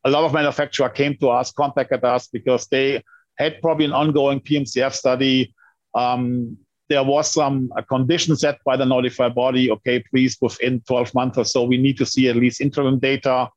a 0.09 0.11
lot 0.11 0.25
of 0.25 0.33
manufacturers 0.33 0.93
came 0.95 1.17
to 1.19 1.29
us, 1.29 1.53
contacted 1.53 2.03
us 2.05 2.29
because 2.29 2.67
they 2.67 3.03
had 3.37 3.61
probably 3.61 3.85
an 3.85 3.93
ongoing 3.93 4.41
PMCF 4.41 4.95
study. 4.95 5.55
Um, 5.95 6.57
there 6.89 7.05
was 7.05 7.31
some 7.33 7.71
condition 7.89 8.35
set 8.35 8.59
by 8.65 8.77
the 8.77 8.87
notified 8.87 9.35
body. 9.35 9.71
Okay, 9.71 10.03
please, 10.11 10.37
within 10.41 10.81
12 10.87 11.15
months 11.15 11.39
or 11.39 11.45
so, 11.45 11.65
we 11.65 11.77
need 11.77 11.99
to 11.99 12.07
see 12.07 12.29
at 12.29 12.37
least 12.37 12.63
interim 12.63 12.99
data. 12.99 13.49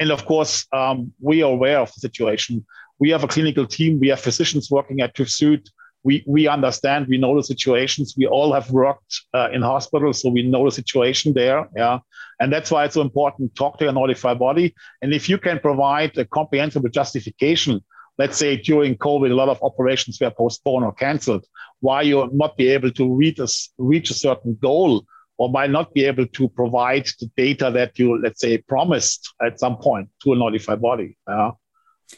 And 0.00 0.10
of 0.10 0.26
course, 0.26 0.66
um, 0.72 1.12
we 1.20 1.42
are 1.42 1.52
aware 1.52 1.78
of 1.78 1.92
the 1.94 2.00
situation. 2.00 2.66
We 2.98 3.10
have 3.10 3.22
a 3.22 3.28
clinical 3.28 3.66
team. 3.66 4.00
We 4.00 4.08
have 4.08 4.20
physicians 4.20 4.70
working 4.70 5.00
at 5.00 5.14
TÜV 5.14 5.64
We, 6.02 6.24
we 6.26 6.48
understand, 6.48 7.06
we 7.08 7.18
know 7.18 7.36
the 7.36 7.42
situations. 7.42 8.14
We 8.16 8.26
all 8.26 8.52
have 8.52 8.70
worked 8.70 9.20
uh, 9.34 9.50
in 9.52 9.62
hospitals, 9.62 10.22
so 10.22 10.30
we 10.30 10.42
know 10.42 10.64
the 10.64 10.72
situation 10.72 11.34
there. 11.34 11.68
Yeah. 11.76 11.98
And 12.40 12.50
that's 12.52 12.70
why 12.70 12.84
it's 12.84 12.94
so 12.94 13.02
important 13.02 13.54
talk 13.54 13.78
to 13.78 13.84
your 13.84 13.92
notified 13.92 14.38
body. 14.38 14.74
And 15.02 15.12
if 15.12 15.28
you 15.28 15.36
can 15.36 15.58
provide 15.58 16.16
a 16.16 16.24
comprehensive 16.24 16.90
justification, 16.90 17.80
let's 18.18 18.38
say 18.38 18.56
during 18.56 18.96
COVID, 18.96 19.30
a 19.30 19.34
lot 19.34 19.50
of 19.50 19.62
operations 19.62 20.18
were 20.20 20.30
postponed 20.30 20.84
or 20.84 20.92
canceled, 20.92 21.44
why 21.80 22.02
you 22.02 22.28
not 22.32 22.56
be 22.56 22.68
able 22.68 22.90
to 22.92 23.14
reach 23.14 23.38
a, 23.38 23.48
reach 23.78 24.10
a 24.10 24.14
certain 24.14 24.56
goal 24.60 25.04
or 25.36 25.48
might 25.50 25.70
not 25.70 25.92
be 25.94 26.04
able 26.04 26.26
to 26.26 26.48
provide 26.50 27.06
the 27.18 27.30
data 27.36 27.70
that 27.70 27.98
you, 27.98 28.20
let's 28.22 28.40
say, 28.40 28.58
promised 28.58 29.32
at 29.42 29.58
some 29.58 29.76
point 29.78 30.08
to 30.22 30.32
a 30.32 30.36
notified 30.36 30.82
body. 30.82 31.16
Uh, 31.26 31.50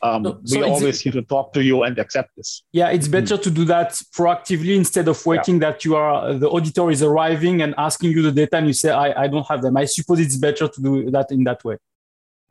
um, 0.02 0.24
so, 0.24 0.40
so 0.44 0.58
we 0.58 0.64
always 0.64 1.00
here 1.00 1.12
to 1.12 1.22
talk 1.22 1.52
to 1.52 1.62
you 1.62 1.82
and 1.82 1.98
accept 1.98 2.30
this. 2.36 2.62
Yeah, 2.72 2.88
it's 2.88 3.08
better 3.08 3.36
mm 3.36 3.42
to 3.42 3.50
do 3.50 3.64
that 3.64 3.90
proactively 4.16 4.76
instead 4.76 5.08
of 5.08 5.24
waiting 5.26 5.56
yeah. 5.56 5.70
that 5.70 5.84
you 5.84 5.96
are 5.96 6.34
the 6.34 6.48
auditor 6.48 6.90
is 6.90 7.02
arriving 7.02 7.62
and 7.62 7.74
asking 7.76 8.12
you 8.12 8.22
the 8.22 8.30
data 8.30 8.56
and 8.56 8.66
you 8.66 8.72
say 8.72 8.90
I, 8.90 9.24
I 9.24 9.26
don't 9.26 9.46
have 9.48 9.62
them. 9.62 9.76
I 9.76 9.84
suppose 9.86 10.20
it's 10.20 10.36
better 10.36 10.68
to 10.68 10.82
do 10.82 11.10
that 11.10 11.32
in 11.32 11.44
that 11.44 11.64
way. 11.64 11.76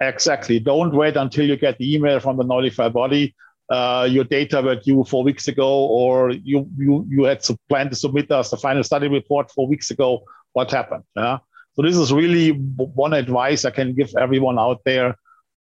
Exactly. 0.01 0.60
Don't 0.60 0.93
wait 0.93 1.15
until 1.15 1.45
you 1.45 1.56
get 1.56 1.77
the 1.77 1.95
email 1.95 2.19
from 2.19 2.36
the 2.38 2.43
notified 2.43 2.93
body. 2.93 3.36
Uh, 3.69 4.08
your 4.10 4.25
data 4.25 4.62
were 4.62 4.75
due 4.75 5.04
four 5.06 5.23
weeks 5.23 5.47
ago, 5.47 5.86
or 5.86 6.32
you 6.32 6.67
you 6.77 7.06
you 7.08 7.23
had 7.23 7.41
to 7.41 7.58
plan 7.69 7.89
to 7.89 7.95
submit 7.95 8.30
us 8.32 8.49
the 8.49 8.58
final 8.58 8.84
study 8.84 9.08
report 9.08 9.49
four 9.51 9.67
weeks 9.67 9.91
ago 9.91 10.23
what 10.54 10.71
happened. 10.71 11.04
Yeah? 11.15 11.38
So 11.73 11.84
this 11.84 11.95
is 11.95 12.12
really 12.12 12.49
one 12.51 13.13
advice 13.13 13.63
I 13.63 13.71
can 13.71 13.93
give 13.93 14.13
everyone 14.19 14.60
out 14.60 14.82
there. 14.84 15.15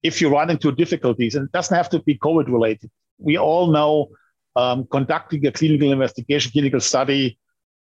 If 0.02 0.20
you 0.20 0.28
run 0.28 0.50
into 0.50 0.72
difficulties, 0.72 1.34
and 1.34 1.46
it 1.46 1.52
doesn't 1.52 1.76
have 1.76 1.90
to 1.90 2.00
be 2.00 2.18
COVID 2.18 2.46
related, 2.46 2.90
we 3.18 3.38
all 3.38 3.68
know 3.70 4.08
um, 4.56 4.86
conducting 4.90 5.46
a 5.46 5.52
clinical 5.52 5.92
investigation, 5.92 6.52
clinical 6.52 6.80
study 6.80 7.38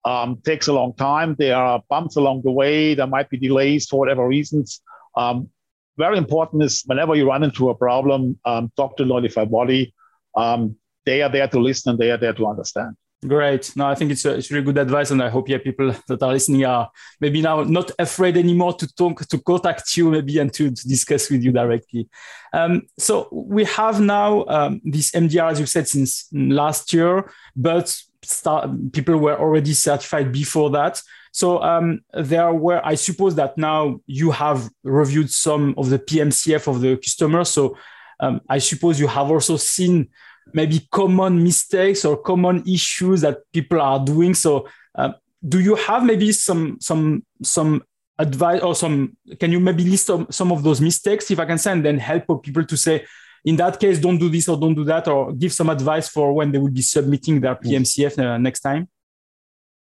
um, 0.04 0.40
takes 0.44 0.68
a 0.68 0.72
long 0.72 0.94
time. 0.94 1.34
There 1.38 1.56
are 1.56 1.82
bumps 1.88 2.16
along 2.16 2.42
the 2.42 2.52
way. 2.52 2.94
There 2.94 3.06
might 3.06 3.28
be 3.28 3.38
delays 3.38 3.86
for 3.86 3.98
whatever 3.98 4.26
reasons. 4.26 4.80
Um, 5.16 5.50
very 5.98 6.18
important 6.18 6.62
is 6.62 6.82
whenever 6.86 7.14
you 7.14 7.26
run 7.26 7.42
into 7.42 7.70
a 7.70 7.74
problem, 7.74 8.38
um, 8.44 8.70
talk 8.76 8.96
to 8.98 9.04
notified 9.04 9.50
body. 9.50 9.94
Um, 10.36 10.76
they 11.04 11.22
are 11.22 11.30
there 11.30 11.48
to 11.48 11.58
listen 11.58 11.90
and 11.90 11.98
they 11.98 12.10
are 12.10 12.18
there 12.18 12.34
to 12.34 12.46
understand. 12.46 12.96
Great. 13.26 13.74
No, 13.74 13.86
I 13.86 13.94
think 13.94 14.12
it's, 14.12 14.24
a, 14.24 14.34
it's 14.34 14.50
really 14.50 14.64
good 14.64 14.78
advice, 14.78 15.10
and 15.10 15.22
I 15.22 15.28
hope 15.28 15.48
yeah, 15.48 15.58
people 15.58 15.92
that 16.08 16.22
are 16.22 16.32
listening 16.32 16.64
are 16.64 16.90
maybe 17.20 17.40
now 17.40 17.62
not 17.64 17.90
afraid 17.98 18.36
anymore 18.36 18.74
to 18.74 18.94
talk, 18.94 19.26
to 19.26 19.38
contact 19.38 19.96
you, 19.96 20.10
maybe, 20.10 20.38
and 20.38 20.52
to, 20.52 20.70
to 20.70 20.88
discuss 20.88 21.30
with 21.30 21.42
you 21.42 21.50
directly. 21.50 22.08
Um, 22.52 22.82
so 22.98 23.28
we 23.32 23.64
have 23.64 24.00
now 24.00 24.44
um, 24.46 24.80
this 24.84 25.10
MDR, 25.10 25.50
as 25.50 25.60
you 25.60 25.66
said, 25.66 25.88
since 25.88 26.28
last 26.32 26.92
year, 26.92 27.30
but 27.56 27.88
start, 28.22 28.92
people 28.92 29.16
were 29.16 29.38
already 29.38 29.72
certified 29.72 30.30
before 30.30 30.70
that. 30.70 31.02
So 31.32 31.60
um, 31.62 32.00
there 32.14 32.52
were, 32.54 32.80
I 32.84 32.94
suppose 32.94 33.34
that 33.34 33.58
now 33.58 34.00
you 34.06 34.30
have 34.30 34.70
reviewed 34.84 35.30
some 35.30 35.74
of 35.76 35.90
the 35.90 35.98
PMCF 35.98 36.66
of 36.68 36.80
the 36.80 36.96
customers. 36.96 37.50
So 37.50 37.76
um, 38.20 38.40
I 38.48 38.58
suppose 38.58 39.00
you 39.00 39.06
have 39.08 39.30
also 39.30 39.56
seen 39.56 40.08
maybe 40.52 40.86
common 40.90 41.42
mistakes 41.42 42.04
or 42.04 42.16
common 42.16 42.62
issues 42.66 43.20
that 43.22 43.38
people 43.52 43.80
are 43.80 44.04
doing. 44.04 44.34
So, 44.34 44.68
uh, 44.94 45.12
do 45.46 45.60
you 45.60 45.74
have 45.74 46.04
maybe 46.04 46.32
some 46.32 46.78
some 46.80 47.24
some 47.42 47.82
advice 48.18 48.62
or 48.62 48.74
some? 48.74 49.16
Can 49.38 49.52
you 49.52 49.60
maybe 49.60 49.84
list 49.84 50.06
some, 50.06 50.26
some 50.30 50.52
of 50.52 50.62
those 50.62 50.80
mistakes, 50.80 51.30
if 51.30 51.38
I 51.38 51.44
can 51.44 51.58
say, 51.58 51.72
and 51.72 51.84
then 51.84 51.98
help 51.98 52.42
people 52.42 52.64
to 52.64 52.76
say, 52.76 53.04
in 53.44 53.56
that 53.56 53.78
case, 53.78 53.98
don't 53.98 54.18
do 54.18 54.28
this 54.28 54.48
or 54.48 54.56
don't 54.56 54.74
do 54.74 54.84
that, 54.84 55.08
or 55.08 55.32
give 55.32 55.52
some 55.52 55.70
advice 55.70 56.08
for 56.08 56.32
when 56.32 56.52
they 56.52 56.58
will 56.58 56.70
be 56.70 56.82
submitting 56.82 57.40
their 57.40 57.54
PMCF 57.54 58.18
uh, 58.18 58.38
next 58.38 58.60
time? 58.60 58.88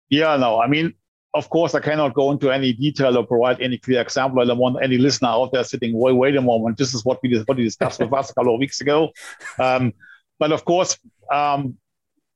Yeah, 0.09 0.37
no, 0.37 0.61
I 0.61 0.67
mean, 0.67 0.95
of 1.35 1.49
course, 1.49 1.75
I 1.75 1.81
cannot 1.81 2.15
go 2.15 2.33
into 2.33 2.51
any 2.51 2.73
detail 2.73 3.17
or 3.17 3.25
provide 3.25 3.61
any 3.61 3.79
clear 3.79 4.01
example. 4.01 4.41
I 4.41 4.45
don't 4.45 4.59
want 4.59 4.83
any 4.83 4.99
listener 4.99 5.29
out 5.29 5.53
there 5.53 5.63
sitting, 5.63 5.97
wait, 5.97 6.13
wait 6.15 6.37
a 6.37 6.41
moment, 6.41 6.79
this 6.79 6.95
is 6.95 7.05
what 7.05 7.21
we, 7.23 7.39
what 7.45 7.57
we 7.57 7.65
discussed 7.65 8.01
with 8.01 8.13
us 8.13 8.31
a 8.31 8.35
couple 8.35 8.55
of 8.55 8.61
weeks 8.61 8.81
ago. 8.81 9.11
Um, 9.59 9.93
but 10.41 10.51
of 10.51 10.65
course, 10.65 10.99
um, 11.31 11.77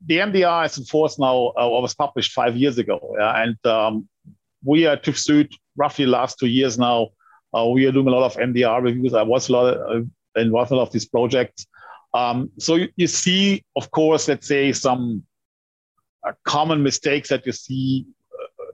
the 0.07 0.19
MDR 0.19 0.67
is 0.67 0.79
enforced 0.79 1.19
now, 1.19 1.53
uh, 1.59 1.67
was 1.69 1.95
published 1.95 2.33
five 2.33 2.55
years 2.55 2.79
ago. 2.79 3.17
Yeah? 3.19 3.43
And 3.43 3.67
um, 3.67 4.09
we 4.63 4.87
are 4.87 4.97
TÜV 4.97 5.17
Süd 5.17 5.53
roughly 5.77 6.07
last 6.07 6.39
two 6.39 6.47
years 6.47 6.79
now. 6.79 7.09
Uh, 7.57 7.67
we 7.67 7.87
are 7.87 7.93
doing 7.93 8.07
a 8.07 8.11
lot 8.11 8.25
of 8.25 8.37
MDR 8.37 8.83
reviews. 8.83 9.15
I 9.15 9.23
was 9.23 9.49
a 9.49 9.53
lot 9.53 9.75
of, 9.75 10.03
uh, 10.37 10.41
involved 10.41 10.71
in 10.71 10.77
a 10.77 10.79
lot 10.79 10.89
of 10.89 10.93
these 10.93 11.07
projects. 11.07 11.67
Um, 12.13 12.51
so 12.59 12.75
you, 12.77 12.89
you, 12.97 13.07
see, 13.07 13.65
of 13.75 13.91
course, 13.91 14.29
let's 14.29 14.47
say 14.47 14.73
some 14.73 15.25
uh, 16.27 16.33
common 16.45 16.83
mistakes 16.83 17.31
that 17.31 17.47
you 17.47 17.53
see 17.53 18.07
a 18.39 18.63
uh, 18.63 18.73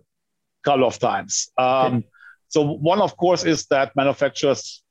couple 0.64 0.86
of 0.86 0.98
times. 0.98 1.50
Um, 1.56 2.04
so 2.48 2.62
one, 2.62 3.00
of 3.00 3.16
course, 3.16 3.44
is 3.44 3.66
that 3.66 3.94
manufacturers 3.94 4.82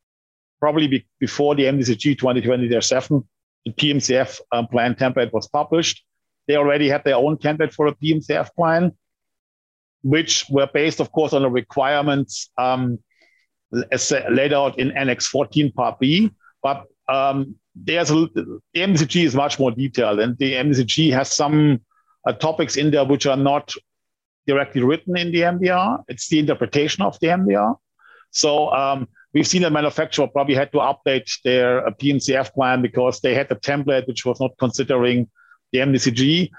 probably 0.62 0.88
be, 0.88 1.06
before 1.20 1.56
the 1.56 1.64
MDCG 1.64 2.18
2020-7 2.18 3.26
the 3.70 3.88
PMCF 3.94 4.40
um, 4.52 4.68
plan 4.68 4.96
template 4.96 5.32
was 5.34 5.48
published. 5.48 6.04
They 6.48 6.56
already 6.56 6.90
had 6.90 7.04
their 7.04 7.16
own 7.16 7.38
template 7.38 7.74
for 7.74 7.88
a 7.88 7.96
PMCF 7.96 8.50
plan, 8.56 8.92
which 10.02 10.46
were 10.50 10.70
based, 10.74 11.00
of 11.00 11.12
course, 11.12 11.34
on 11.34 11.44
the 11.44 11.50
requirements 11.50 12.50
um, 12.58 13.00
laid 13.72 14.54
out 14.54 14.80
in 14.80 14.92
Annex 14.92 15.28
14, 15.28 15.72
Part 15.72 16.00
B. 16.00 16.32
But 16.64 16.86
um, 17.08 17.56
there's 17.76 18.10
a, 18.12 18.28
the 18.34 18.62
MDCG 18.76 19.26
is 19.26 19.36
much 19.36 19.60
more 19.60 19.72
detailed, 19.72 20.20
and 20.20 20.38
the 20.38 20.54
MDCG 20.54 21.14
has 21.14 21.32
some 21.32 21.82
uh, 22.28 22.34
topics 22.34 22.76
in 22.76 22.92
there 22.92 23.06
which 23.06 23.26
are 23.26 23.38
not 23.38 23.74
directly 24.48 24.82
written 24.82 25.18
in 25.18 25.32
the 25.32 25.42
MDR. 25.42 26.04
It's 26.08 26.28
the 26.30 26.40
interpretation 26.40 27.04
of 27.04 27.20
the 27.20 27.28
MDR. 27.28 27.76
So 28.32 28.72
um, 28.72 29.08
We've 29.34 29.48
seen 29.48 29.64
a 29.64 29.70
manufacturer 29.70 30.28
probably 30.28 30.56
had 30.56 30.72
to 30.72 30.80
update 30.80 31.30
their 31.44 31.86
uh, 31.86 31.92
PMCF 31.92 32.54
plan 32.54 32.82
because 32.82 33.20
they 33.20 33.36
had 33.36 33.52
a 33.52 33.56
template 33.56 34.08
which 34.08 34.26
was 34.26 34.40
not 34.40 34.52
considering 34.58 35.30
the 35.72 35.80
MDCG. 35.80 36.50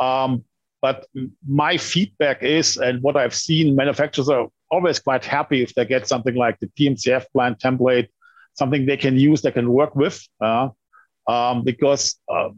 Um, 0.00 0.44
but 0.82 1.06
my 1.46 1.76
feedback 1.76 2.42
is, 2.42 2.76
and 2.76 3.02
what 3.02 3.16
I've 3.16 3.34
seen, 3.34 3.76
manufacturers 3.76 4.28
are 4.28 4.48
always 4.70 4.98
quite 4.98 5.24
happy 5.24 5.62
if 5.62 5.74
they 5.74 5.84
get 5.84 6.06
something 6.06 6.34
like 6.34 6.58
the 6.60 6.66
PMCF 6.66 7.26
plan 7.32 7.54
template, 7.54 8.08
something 8.54 8.86
they 8.86 8.96
can 8.96 9.16
use, 9.16 9.42
they 9.42 9.52
can 9.52 9.72
work 9.72 9.94
with, 9.94 10.20
uh, 10.40 10.68
um, 11.28 11.62
because 11.64 12.16
um, 12.30 12.56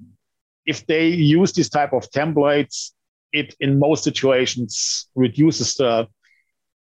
if 0.66 0.86
they 0.86 1.08
use 1.08 1.52
this 1.52 1.68
type 1.68 1.92
of 1.92 2.10
templates, 2.10 2.92
it 3.32 3.54
in 3.60 3.78
most 3.78 4.04
situations 4.04 5.08
reduces 5.14 5.74
the 5.74 6.08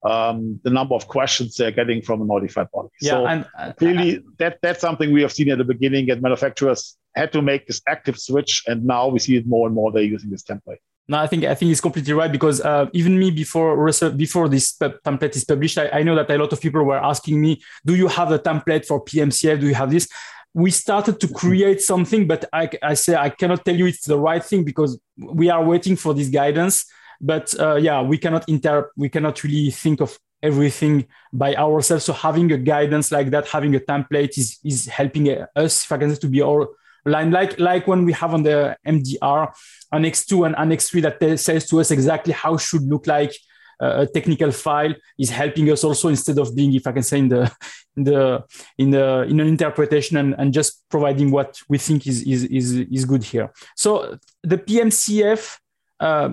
um, 0.07 0.61
the 0.63 0.71
number 0.71 0.95
of 0.95 1.09
questions 1.09 1.57
they're 1.57 1.71
getting 1.71 2.01
from 2.01 2.23
a 2.23 2.25
notified 2.25 2.71
body. 2.73 2.89
Yeah, 3.01 3.11
so 3.11 3.27
and, 3.27 3.47
uh, 3.59 3.73
really, 3.81 4.23
that 4.39 4.59
that's 4.63 4.81
something 4.81 5.13
we 5.13 5.23
have 5.23 5.33
seen 5.33 5.51
at 5.51 5.59
the 5.59 5.65
beginning, 5.65 6.07
That 6.07 6.23
manufacturers 6.23 6.97
had 7.15 7.33
to 7.33 7.43
make 7.43 7.67
this 7.67 7.81
active 7.89 8.19
switch, 8.19 8.63
and 8.67 8.85
now 8.85 9.09
we 9.09 9.19
see 9.19 9.37
it 9.37 9.47
more 9.47 9.67
and 9.67 9.75
more. 9.75 9.91
They're 9.93 10.03
using 10.03 10.31
this 10.31 10.43
template. 10.43 10.79
No, 11.09 11.19
I 11.19 11.27
think 11.27 11.45
I 11.45 11.55
think 11.55 11.71
it's 11.71 11.81
completely 11.81 12.13
right 12.13 12.31
because 12.31 12.61
uh, 12.61 12.87
even 12.93 13.19
me 13.19 13.31
before 13.31 13.77
before 14.17 14.49
this 14.49 14.77
template 14.79 15.37
is 15.37 15.45
published, 15.45 15.79
I, 15.79 15.89
I, 15.89 16.03
know 16.03 16.17
that 16.17 16.31
a 16.31 16.39
lot 16.39 16.53
of 16.53 16.61
people 16.61 16.83
were 16.83 17.03
asking 17.13 17.41
me, 17.41 17.63
"Do 17.85 17.95
you 17.95 18.09
have 18.09 18.33
a 18.33 18.39
template 18.39 18.87
for 18.87 19.05
PMCF? 19.05 19.61
Do 19.61 19.67
you 19.67 19.75
have 19.75 19.91
this?" 19.91 20.09
we 20.57 20.71
started 20.71 21.21
to 21.21 21.29
create 21.29 21.83
something, 21.83 22.27
but 22.27 22.47
I, 22.51 22.71
I 22.83 22.95
say 22.95 23.15
I 23.15 23.29
cannot 23.29 23.63
tell 23.63 23.77
you 23.77 23.85
it's 23.85 24.07
the 24.07 24.19
right 24.19 24.43
thing 24.43 24.65
because 24.65 24.99
we 25.19 25.51
are 25.51 25.63
waiting 25.63 25.97
for 25.97 26.15
this 26.15 26.29
guidance. 26.29 26.87
But 27.21 27.55
uh, 27.59 27.77
yeah, 27.77 28.03
we 28.03 28.19
cannot 28.19 28.49
inter 28.49 28.91
we 28.97 29.09
cannot 29.09 29.43
really 29.43 29.71
think 29.71 30.01
of 30.01 30.19
everything 30.43 31.07
by 31.33 31.55
ourselves. 31.55 32.05
So 32.05 32.13
having 32.13 32.53
a 32.53 32.59
guidance 32.59 33.11
like 33.11 33.31
that, 33.31 33.47
having 33.49 33.75
a 33.75 33.81
template 33.81 34.39
is 34.39 34.59
is 34.65 34.87
helping 34.87 35.29
us, 35.57 35.85
if 35.85 35.93
I 35.93 35.99
can 35.99 36.11
say, 36.11 36.21
to 36.21 36.29
be 36.29 36.43
all 36.43 36.69
like 37.05 37.59
like 37.59 37.87
when 37.87 38.05
we 38.05 38.13
have 38.13 38.35
on 38.35 38.43
the 38.43 38.77
MDR 38.87 39.53
Annex 39.93 40.27
2 40.27 40.45
and 40.45 40.57
Annex 40.57 40.91
3 40.91 41.01
that 41.03 41.39
says 41.39 41.69
to 41.69 41.81
us 41.81 41.91
exactly 41.91 42.33
how 42.33 42.57
should 42.57 42.83
look 42.83 43.07
like 43.07 43.33
a 43.81 44.07
technical 44.07 44.51
file 44.51 44.95
is 45.19 45.31
helping 45.31 45.71
us 45.71 45.85
also 45.85 46.09
instead 46.09 46.39
of 46.39 46.55
being 46.57 46.73
if 46.75 46.87
i 46.87 46.93
can 46.93 47.03
say 47.03 47.19
in 47.19 47.29
the 47.29 47.53
in 47.97 48.05
the 48.05 48.45
in 48.79 48.91
the 48.91 49.23
in 49.25 49.39
an 49.41 49.47
interpretation 49.47 50.17
and, 50.17 50.35
and 50.39 50.55
just 50.55 50.83
providing 50.89 51.31
what 51.31 51.61
we 51.69 51.77
think 51.79 52.07
is 52.07 52.23
is 52.23 52.45
is, 52.45 52.73
is 52.73 53.05
good 53.05 53.23
here 53.23 53.53
so 53.75 54.19
the 54.43 54.57
pmcf 54.57 55.59
uh, 56.01 56.31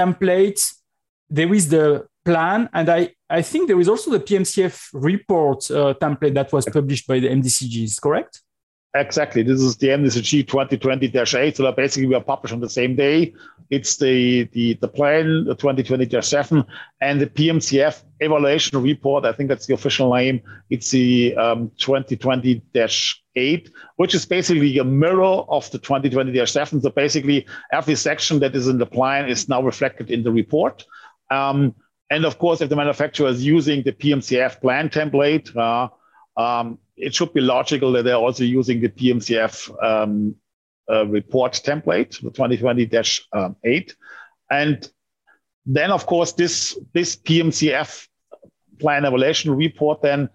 template 0.00 0.60
there 1.28 1.52
is 1.58 1.68
the 1.68 2.06
plan 2.24 2.68
and 2.72 2.88
i 2.88 3.00
i 3.28 3.42
think 3.42 3.68
there 3.68 3.80
is 3.80 3.88
also 3.88 4.10
the 4.10 4.20
pmcf 4.28 4.74
report 4.92 5.70
uh, 5.70 5.94
template 6.04 6.34
that 6.34 6.52
was 6.52 6.64
published 6.78 7.06
by 7.06 7.18
the 7.20 7.28
mdcgs 7.28 8.00
correct 8.00 8.42
Exactly. 8.94 9.42
This 9.42 9.60
is 9.60 9.76
the 9.76 9.88
MDCG 9.88 10.46
2020-8. 10.46 11.56
So 11.56 11.72
basically 11.72 12.08
we 12.08 12.14
are 12.16 12.22
published 12.22 12.52
on 12.52 12.60
the 12.60 12.68
same 12.68 12.96
day. 12.96 13.32
It's 13.70 13.96
the 13.96 14.44
the, 14.52 14.74
the 14.80 14.88
plan, 14.88 15.44
the 15.44 15.54
2020-7, 15.54 16.66
and 17.00 17.20
the 17.20 17.28
PMCF 17.28 18.02
evaluation 18.18 18.82
report. 18.82 19.24
I 19.24 19.32
think 19.32 19.48
that's 19.48 19.66
the 19.66 19.74
official 19.74 20.12
name. 20.12 20.42
It's 20.70 20.90
the 20.90 21.36
um, 21.36 21.70
2020-8, 23.36 23.70
which 23.96 24.14
is 24.14 24.26
basically 24.26 24.78
a 24.78 24.84
mirror 24.84 25.44
of 25.48 25.70
the 25.70 25.78
2020-7. 25.78 26.82
So 26.82 26.90
basically 26.90 27.46
every 27.72 27.96
section 27.96 28.38
that 28.40 28.54
is 28.54 28.68
in 28.68 28.78
the 28.78 28.86
plan 28.86 29.28
is 29.28 29.48
now 29.48 29.62
reflected 29.62 30.10
in 30.10 30.22
the 30.22 30.32
report. 30.32 30.84
Um, 31.30 31.74
and 32.10 32.24
of 32.24 32.38
course, 32.38 32.60
if 32.60 32.68
the 32.68 32.76
manufacturer 32.76 33.28
is 33.28 33.44
using 33.44 33.82
the 33.82 33.92
PMCF 33.92 34.60
plan 34.60 34.88
template, 34.88 35.54
uh, 35.56 35.88
um, 36.40 36.78
it 36.96 37.14
should 37.14 37.32
be 37.32 37.40
logical 37.40 37.92
that 37.92 38.04
they're 38.04 38.14
also 38.16 38.44
using 38.44 38.80
the 38.80 38.88
PMCF 38.88 39.82
um, 39.82 40.34
uh, 40.90 41.06
report 41.06 41.52
template, 41.52 42.20
the 42.20 42.30
2020-8. 42.30 43.24
Um, 43.32 43.56
and 44.50 44.90
then, 45.66 45.92
of 45.92 46.06
course, 46.06 46.32
this, 46.32 46.76
this 46.92 47.14
PMCF 47.14 48.08
plan 48.80 49.04
evaluation 49.04 49.54
report 49.54 50.02
then 50.02 50.28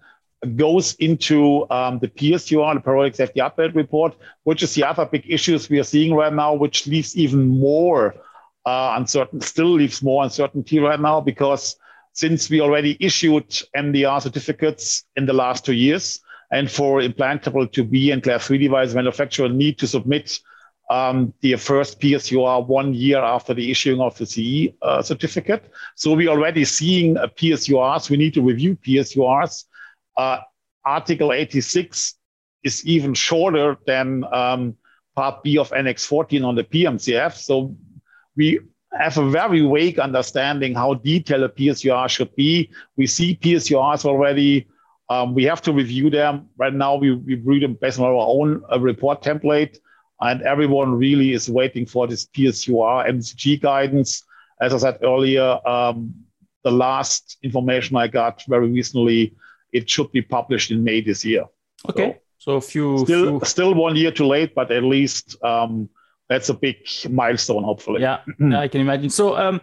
goes 0.54 0.94
into 0.94 1.68
um, 1.70 1.98
the 1.98 2.08
PSUR, 2.08 2.74
the 2.74 2.80
periodic 2.80 3.16
safety 3.16 3.40
update 3.40 3.74
report, 3.74 4.14
which 4.44 4.62
is 4.62 4.74
the 4.74 4.84
other 4.84 5.06
big 5.06 5.24
issues 5.28 5.68
we 5.68 5.78
are 5.78 5.84
seeing 5.84 6.14
right 6.14 6.32
now, 6.32 6.54
which 6.54 6.86
leaves 6.86 7.16
even 7.16 7.48
more 7.48 8.14
uh, 8.66 8.94
uncertain, 8.96 9.40
still 9.40 9.70
leaves 9.70 10.02
more 10.02 10.24
uncertainty 10.24 10.78
right 10.78 11.00
now 11.00 11.20
because 11.20 11.76
since 12.12 12.50
we 12.50 12.60
already 12.60 12.96
issued 13.00 13.48
MDR 13.76 14.22
certificates 14.22 15.04
in 15.16 15.26
the 15.26 15.32
last 15.32 15.64
two 15.64 15.74
years, 15.74 16.20
and 16.50 16.70
for 16.70 17.00
implantable 17.00 17.70
2B 17.70 18.12
and 18.12 18.22
class 18.22 18.46
3 18.46 18.58
device 18.58 18.94
manufacturer 18.94 19.48
need 19.48 19.78
to 19.78 19.86
submit 19.86 20.38
um, 20.90 21.34
the 21.40 21.56
first 21.56 22.00
PSUR 22.00 22.66
one 22.66 22.94
year 22.94 23.18
after 23.18 23.52
the 23.52 23.70
issuing 23.70 24.00
of 24.00 24.16
the 24.16 24.26
CE 24.26 24.72
uh, 24.82 25.02
certificate. 25.02 25.70
So 25.96 26.14
we're 26.14 26.30
already 26.30 26.64
seeing 26.64 27.16
uh, 27.16 27.26
PSURs. 27.26 28.08
We 28.08 28.16
need 28.16 28.34
to 28.34 28.42
review 28.42 28.76
PSURs. 28.76 29.64
Uh, 30.16 30.38
Article 30.84 31.32
86 31.32 32.14
is 32.62 32.86
even 32.86 33.14
shorter 33.14 33.76
than 33.86 34.24
um, 34.32 34.76
Part 35.14 35.42
B 35.42 35.58
of 35.58 35.72
Annex 35.72 36.06
14 36.06 36.44
on 36.44 36.54
the 36.54 36.64
PMCF. 36.64 37.34
So 37.34 37.74
we 38.36 38.60
have 38.92 39.18
a 39.18 39.28
very 39.28 39.60
vague 39.60 39.98
understanding 39.98 40.74
how 40.74 40.94
detailed 40.94 41.42
a 41.42 41.48
PSUR 41.48 42.08
should 42.08 42.34
be. 42.36 42.70
We 42.96 43.06
see 43.06 43.36
PSURs 43.36 44.04
already 44.04 44.66
um, 45.08 45.34
we 45.34 45.44
have 45.44 45.62
to 45.62 45.72
review 45.72 46.10
them. 46.10 46.48
Right 46.56 46.74
now, 46.74 46.96
we, 46.96 47.14
we 47.14 47.36
read 47.36 47.62
them 47.62 47.74
based 47.74 47.98
on 47.98 48.06
our 48.06 48.14
own 48.14 48.62
uh, 48.72 48.80
report 48.80 49.22
template, 49.22 49.78
and 50.20 50.42
everyone 50.42 50.94
really 50.94 51.32
is 51.32 51.48
waiting 51.48 51.86
for 51.86 52.06
this 52.06 52.26
PSUR 52.26 53.08
MDCG 53.08 53.60
guidance. 53.60 54.24
As 54.60 54.74
I 54.74 54.78
said 54.78 54.98
earlier, 55.02 55.58
um, 55.66 56.14
the 56.64 56.72
last 56.72 57.38
information 57.42 57.96
I 57.96 58.08
got 58.08 58.42
very 58.48 58.68
recently, 58.68 59.34
it 59.76 59.90
should 59.90 60.10
be 60.12 60.22
published 60.22 60.70
in 60.70 60.82
May 60.82 61.00
this 61.00 61.24
year. 61.24 61.44
Okay. 61.88 62.18
So, 62.38 62.40
so 62.44 62.56
a 62.56 62.60
few 62.60 62.98
still, 62.98 63.38
few... 63.38 63.40
still 63.44 63.74
one 63.74 63.96
year 63.96 64.10
too 64.10 64.26
late, 64.26 64.54
but 64.54 64.70
at 64.70 64.82
least 64.82 65.42
um, 65.44 65.88
that's 66.28 66.48
a 66.48 66.54
big 66.54 66.76
milestone, 67.10 67.64
hopefully. 67.64 68.02
Yeah, 68.02 68.18
I 68.64 68.68
can 68.68 68.80
imagine. 68.80 69.10
So, 69.10 69.36
um, 69.36 69.60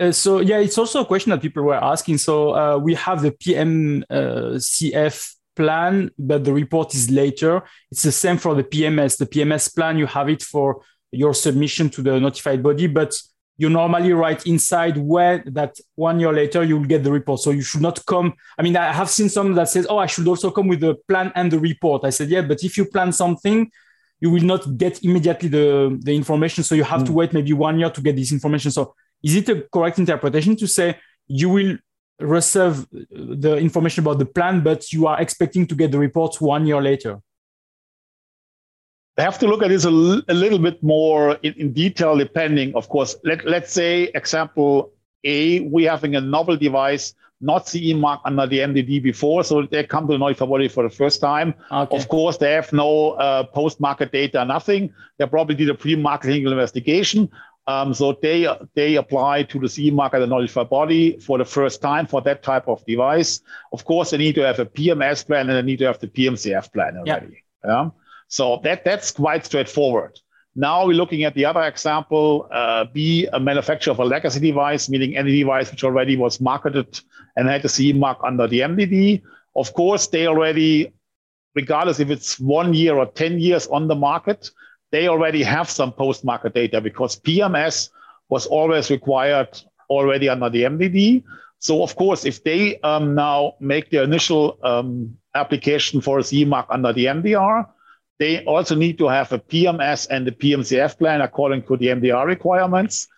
uh, 0.00 0.12
so 0.12 0.40
yeah, 0.40 0.58
it's 0.58 0.78
also 0.78 1.02
a 1.02 1.04
question 1.04 1.30
that 1.30 1.40
people 1.40 1.62
were 1.62 1.82
asking. 1.94 2.18
So 2.18 2.54
uh, 2.54 2.78
we 2.78 2.94
have 2.94 3.22
the 3.22 3.30
PMCF 3.30 5.34
plan, 5.54 6.10
but 6.18 6.44
the 6.44 6.52
report 6.52 6.94
is 6.94 7.10
later. 7.10 7.62
It's 7.92 8.02
the 8.02 8.12
same 8.12 8.38
for 8.38 8.54
the 8.54 8.64
PMS. 8.64 9.18
The 9.18 9.26
PMS 9.26 9.74
plan, 9.74 9.98
you 9.98 10.06
have 10.06 10.28
it 10.28 10.42
for 10.42 10.82
your 11.12 11.32
submission 11.32 11.90
to 11.90 12.02
the 12.02 12.18
notified 12.18 12.62
body, 12.62 12.88
but 12.88 13.14
you 13.56 13.68
normally 13.68 14.12
write 14.12 14.46
inside 14.46 14.96
where 14.96 15.44
that 15.46 15.76
one 15.94 16.18
year 16.18 16.32
later 16.32 16.64
you 16.64 16.76
will 16.76 16.86
get 16.86 17.04
the 17.04 17.12
report. 17.12 17.40
So 17.40 17.50
you 17.50 17.62
should 17.62 17.82
not 17.82 18.04
come. 18.06 18.34
I 18.58 18.62
mean, 18.62 18.76
I 18.76 18.92
have 18.92 19.08
seen 19.08 19.28
some 19.28 19.54
that 19.54 19.68
says, 19.68 19.86
"Oh, 19.88 19.98
I 19.98 20.06
should 20.06 20.26
also 20.26 20.50
come 20.50 20.68
with 20.68 20.80
the 20.80 20.96
plan 21.08 21.32
and 21.34 21.50
the 21.50 21.58
report." 21.58 22.04
I 22.04 22.10
said, 22.10 22.30
"Yeah, 22.30 22.42
but 22.42 22.62
if 22.64 22.76
you 22.76 22.84
plan 22.86 23.12
something." 23.12 23.70
You 24.20 24.30
will 24.30 24.44
not 24.44 24.78
get 24.78 25.04
immediately 25.04 25.50
the, 25.50 25.98
the 26.02 26.14
information. 26.14 26.64
So 26.64 26.74
you 26.74 26.84
have 26.84 27.02
mm. 27.02 27.06
to 27.06 27.12
wait 27.12 27.34
maybe 27.34 27.52
one 27.52 27.78
year 27.78 27.90
to 27.90 28.00
get 28.00 28.16
this 28.16 28.32
information. 28.32 28.70
So 28.70 28.94
is 29.22 29.36
it 29.36 29.48
a 29.50 29.66
correct 29.70 29.98
interpretation 29.98 30.56
to 30.56 30.66
say 30.66 30.96
you 31.26 31.50
will 31.50 31.76
receive 32.18 32.86
the 32.90 33.56
information 33.58 34.02
about 34.02 34.18
the 34.18 34.24
plan, 34.24 34.62
but 34.62 34.92
you 34.92 35.06
are 35.06 35.20
expecting 35.20 35.66
to 35.66 35.74
get 35.74 35.90
the 35.90 35.98
report 35.98 36.40
one 36.40 36.66
year 36.66 36.80
later? 36.80 37.20
I 39.16 39.22
have 39.22 39.38
to 39.38 39.46
look 39.46 39.62
at 39.62 39.68
this 39.68 39.84
a, 39.84 39.88
l- 39.88 40.22
a 40.28 40.34
little 40.34 40.58
bit 40.58 40.82
more 40.82 41.34
in, 41.42 41.52
in, 41.54 41.72
detail, 41.72 42.16
depending, 42.16 42.74
of 42.74 42.88
course. 42.88 43.16
Let, 43.24 43.44
let's 43.44 43.72
say, 43.72 44.04
example 44.14 44.92
A, 45.22 45.60
we're 45.60 45.90
having 45.90 46.16
a 46.16 46.20
novel 46.20 46.56
device, 46.56 47.14
not 47.40 47.68
CE 47.68 47.94
mark 47.94 48.20
under 48.24 48.46
the 48.46 48.58
MDD 48.58 49.02
before, 49.02 49.44
so 49.44 49.62
they 49.62 49.84
come 49.84 50.06
to 50.08 50.14
the 50.14 50.18
notified 50.18 50.48
body 50.48 50.68
for 50.68 50.82
the 50.82 50.90
first 50.90 51.20
time. 51.20 51.54
Okay. 51.70 51.96
Of 51.96 52.08
course, 52.08 52.38
they 52.38 52.52
have 52.52 52.72
no 52.72 53.12
uh, 53.12 53.44
post 53.44 53.80
market 53.80 54.10
data, 54.10 54.44
nothing. 54.44 54.92
They 55.18 55.26
probably 55.26 55.54
did 55.54 55.70
a 55.70 55.74
pre 55.74 55.94
marketing 55.94 56.46
investigation. 56.46 57.30
Um, 57.66 57.94
so 57.94 58.18
they 58.20 58.46
they 58.74 58.96
apply 58.96 59.44
to 59.44 59.58
the 59.58 59.68
CE 59.68 59.90
mark 59.90 60.12
at 60.12 60.18
the 60.18 60.26
notified 60.26 60.68
body 60.68 61.18
for 61.18 61.38
the 61.38 61.46
first 61.46 61.80
time 61.80 62.06
for 62.06 62.20
that 62.22 62.42
type 62.42 62.68
of 62.68 62.84
device. 62.84 63.40
Of 63.72 63.84
course, 63.84 64.10
they 64.10 64.18
need 64.18 64.34
to 64.34 64.42
have 64.42 64.58
a 64.58 64.66
PMS 64.66 65.26
plan 65.26 65.48
and 65.48 65.56
they 65.56 65.62
need 65.62 65.78
to 65.78 65.86
have 65.86 65.98
the 65.98 66.08
PMCF 66.08 66.72
plan 66.72 66.98
already. 66.98 67.42
Yeah. 67.64 67.84
yeah? 67.84 67.90
So 68.28 68.60
that 68.64 68.84
that's 68.84 69.10
quite 69.10 69.44
straightforward. 69.46 70.18
Now 70.56 70.86
we're 70.86 70.96
looking 70.96 71.24
at 71.24 71.34
the 71.34 71.44
other 71.44 71.62
example, 71.62 72.48
uh, 72.52 72.86
a 72.94 73.40
manufacturer 73.40 73.92
of 73.92 73.98
a 73.98 74.04
legacy 74.04 74.38
device, 74.38 74.88
meaning 74.88 75.16
any 75.16 75.32
device 75.40 75.70
which 75.70 75.82
already 75.82 76.16
was 76.16 76.40
marketed 76.40 77.00
and 77.36 77.48
had 77.48 77.64
a 77.64 77.68
CE 77.68 77.92
mark 77.92 78.18
under 78.22 78.46
the 78.46 78.60
MDD. 78.60 79.22
Of 79.56 79.74
course, 79.74 80.06
they 80.06 80.28
already, 80.28 80.92
regardless 81.56 81.98
if 81.98 82.10
it's 82.10 82.38
one 82.38 82.72
year 82.72 82.94
or 82.96 83.06
10 83.06 83.40
years 83.40 83.66
on 83.66 83.88
the 83.88 83.96
market, 83.96 84.48
they 84.92 85.08
already 85.08 85.42
have 85.42 85.68
some 85.68 85.92
post-market 85.92 86.54
data 86.54 86.80
because 86.80 87.18
PMS 87.18 87.90
was 88.28 88.46
always 88.46 88.90
required 88.90 89.48
already 89.90 90.28
under 90.28 90.50
the 90.50 90.62
MDD. 90.62 91.24
So 91.58 91.82
of 91.82 91.96
course, 91.96 92.24
if 92.24 92.44
they 92.44 92.78
um, 92.80 93.16
now 93.16 93.54
make 93.58 93.90
the 93.90 94.02
initial 94.02 94.58
um, 94.62 95.16
application 95.34 96.00
for 96.00 96.20
a 96.20 96.22
CE 96.22 96.44
mark 96.44 96.66
under 96.70 96.92
the 96.92 97.06
MDR, 97.06 97.66
they 98.18 98.44
also 98.44 98.74
need 98.74 98.98
to 98.98 99.08
have 99.08 99.32
a 99.32 99.38
PMS 99.38 100.08
and 100.08 100.26
a 100.28 100.30
PMCF 100.30 100.98
plan 100.98 101.20
according 101.20 101.62
to 101.62 101.76
the 101.76 101.86
MDR 101.86 102.26
requirements. 102.26 103.08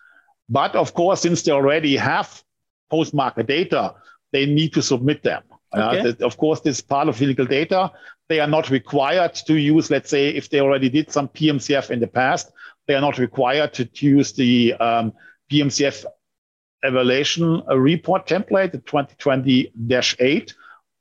But 0.49 0.75
of 0.75 0.95
course, 0.95 1.21
since 1.21 1.43
they 1.43 1.53
already 1.53 1.97
have 1.97 2.43
post-market 2.91 3.47
data, 3.47 3.95
they 4.33 4.47
need 4.47 4.73
to 4.75 4.83
submit 4.83 5.23
them. 5.23 5.43
Okay. 5.75 6.15
Uh, 6.21 6.27
of 6.27 6.37
course, 6.37 6.61
this 6.61 6.77
is 6.77 6.83
part 6.83 7.09
of 7.09 7.17
clinical 7.17 7.45
data. 7.45 7.91
They 8.29 8.41
are 8.41 8.47
not 8.47 8.71
required 8.71 9.35
to 9.47 9.55
use, 9.55 9.91
let's 9.91 10.11
say, 10.11 10.29
if 10.29 10.49
they 10.49 10.61
already 10.61 10.89
did 10.89 11.13
some 11.13 11.29
PMCF 11.29 11.91
in 11.91 12.01
the 12.01 12.07
past, 12.07 12.51
they 12.87 12.95
are 12.95 13.01
not 13.01 13.19
required 13.19 13.75
to 13.75 13.89
use 13.93 14.33
the 14.33 14.75
um, 14.75 15.13
PMCF 15.51 16.05
evaluation 16.83 17.63
report 17.67 18.27
template, 18.27 18.73
the 18.73 18.79
2020-8, 18.79 20.55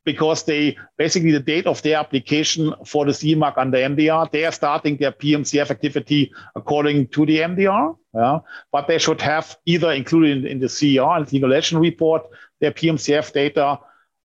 because 0.05 0.43
they 0.43 0.77
basically 0.97 1.31
the 1.31 1.39
date 1.39 1.65
of 1.65 1.81
their 1.81 1.97
application 1.97 2.73
for 2.85 3.05
the 3.05 3.13
CE 3.13 3.35
mark 3.35 3.55
under 3.57 3.77
MDR, 3.77 4.31
they 4.31 4.45
are 4.45 4.51
starting 4.51 4.97
their 4.97 5.11
PMCF 5.11 5.71
activity 5.71 6.31
according 6.55 7.07
to 7.07 7.25
the 7.25 7.39
MDR. 7.39 7.97
Yeah? 8.13 8.39
But 8.71 8.87
they 8.87 8.99
should 8.99 9.21
have 9.21 9.57
either 9.65 9.91
included 9.91 10.45
in, 10.45 10.51
in 10.51 10.59
the 10.59 10.69
CER, 10.69 11.17
and 11.17 11.27
the 11.27 11.37
evaluation 11.37 11.79
report, 11.79 12.27
their 12.61 12.71
PMCF 12.71 13.33
data 13.33 13.79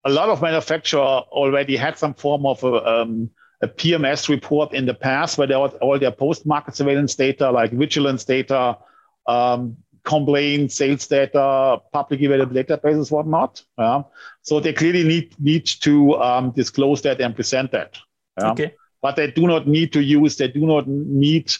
a 0.04 0.10
lot 0.10 0.28
of 0.28 0.40
manufacturer 0.40 1.00
already 1.00 1.76
had 1.76 1.98
some 1.98 2.14
form 2.14 2.46
of 2.46 2.62
a, 2.64 3.00
um, 3.00 3.30
a 3.62 3.68
PMS 3.68 4.28
report 4.28 4.72
in 4.72 4.86
the 4.86 4.94
past 4.94 5.36
where 5.36 5.46
there 5.46 5.58
was 5.58 5.74
all 5.80 5.98
their 5.98 6.12
post-market 6.12 6.76
surveillance 6.76 7.14
data, 7.14 7.50
like 7.50 7.72
vigilance 7.72 8.24
data, 8.24 8.78
um, 9.26 9.76
complaint, 10.08 10.72
sales 10.72 11.06
data, 11.06 11.78
publicly 11.92 12.26
available 12.26 12.54
databases, 12.54 13.10
whatnot. 13.10 13.62
Yeah. 13.76 14.02
So 14.42 14.58
they 14.58 14.72
clearly 14.72 15.04
need 15.04 15.34
need 15.38 15.66
to 15.86 16.14
um, 16.16 16.50
disclose 16.52 17.02
that 17.02 17.20
and 17.20 17.34
present 17.34 17.72
that. 17.72 17.98
Yeah. 18.40 18.52
Okay. 18.52 18.74
But 19.02 19.16
they 19.16 19.30
do 19.30 19.46
not 19.46 19.68
need 19.68 19.92
to 19.92 20.00
use. 20.00 20.36
They 20.36 20.48
do 20.48 20.66
not 20.66 20.88
need 20.88 21.52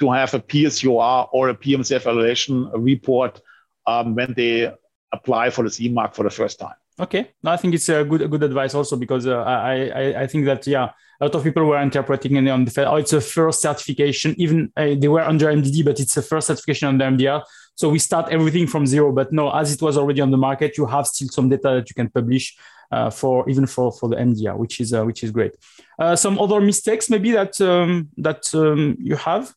to 0.00 0.10
have 0.12 0.34
a 0.34 0.40
PSUR 0.40 1.28
or 1.32 1.48
a 1.48 1.54
PMCF 1.54 1.96
evaluation 1.96 2.70
report 2.72 3.40
um, 3.86 4.14
when 4.14 4.34
they 4.36 4.72
apply 5.12 5.50
for 5.50 5.64
the 5.64 5.70
CE 5.70 5.90
mark 5.90 6.14
for 6.14 6.22
the 6.22 6.30
first 6.30 6.60
time. 6.60 6.78
Okay, 6.98 7.30
no, 7.42 7.50
I 7.50 7.58
think 7.58 7.74
it's 7.74 7.88
a 7.88 8.04
good 8.04 8.30
good 8.30 8.42
advice 8.42 8.74
also 8.74 8.96
because 8.96 9.26
uh, 9.26 9.42
I, 9.42 9.74
I 10.02 10.04
I 10.22 10.26
think 10.26 10.46
that 10.46 10.66
yeah 10.66 10.88
a 11.20 11.24
lot 11.24 11.34
of 11.34 11.42
people 11.44 11.64
were 11.64 11.82
interpreting 11.82 12.36
it 12.36 12.48
on 12.48 12.64
the 12.64 12.90
oh 12.90 12.96
it's 12.96 13.12
a 13.12 13.20
first 13.20 13.60
certification 13.60 14.34
even 14.38 14.72
uh, 14.76 14.94
they 15.00 15.08
were 15.08 15.20
under 15.20 15.46
MDD 15.52 15.84
but 15.84 16.00
it's 16.00 16.16
a 16.16 16.22
first 16.22 16.46
certification 16.46 16.88
under 16.88 17.04
MDR 17.04 17.42
so 17.76 17.88
we 17.88 17.98
start 17.98 18.28
everything 18.30 18.66
from 18.66 18.86
zero 18.86 19.12
but 19.12 19.32
no 19.32 19.50
as 19.52 19.72
it 19.72 19.80
was 19.80 19.96
already 19.96 20.20
on 20.20 20.30
the 20.32 20.36
market 20.36 20.76
you 20.76 20.86
have 20.86 21.06
still 21.06 21.28
some 21.28 21.48
data 21.48 21.70
that 21.76 21.88
you 21.88 21.94
can 21.94 22.10
publish 22.10 22.56
uh, 22.90 23.10
for 23.10 23.48
even 23.48 23.66
for 23.66 23.92
for 23.92 24.08
the 24.08 24.16
MDR 24.16 24.56
which 24.56 24.80
is 24.80 24.92
uh, 24.92 25.04
which 25.04 25.22
is 25.24 25.30
great. 25.30 25.54
Uh, 25.98 26.16
some 26.16 26.38
other 26.38 26.60
mistakes 26.60 27.10
maybe 27.10 27.32
that 27.32 27.60
um, 27.60 28.08
that 28.16 28.42
um, 28.54 28.96
you 29.00 29.16
have. 29.16 29.54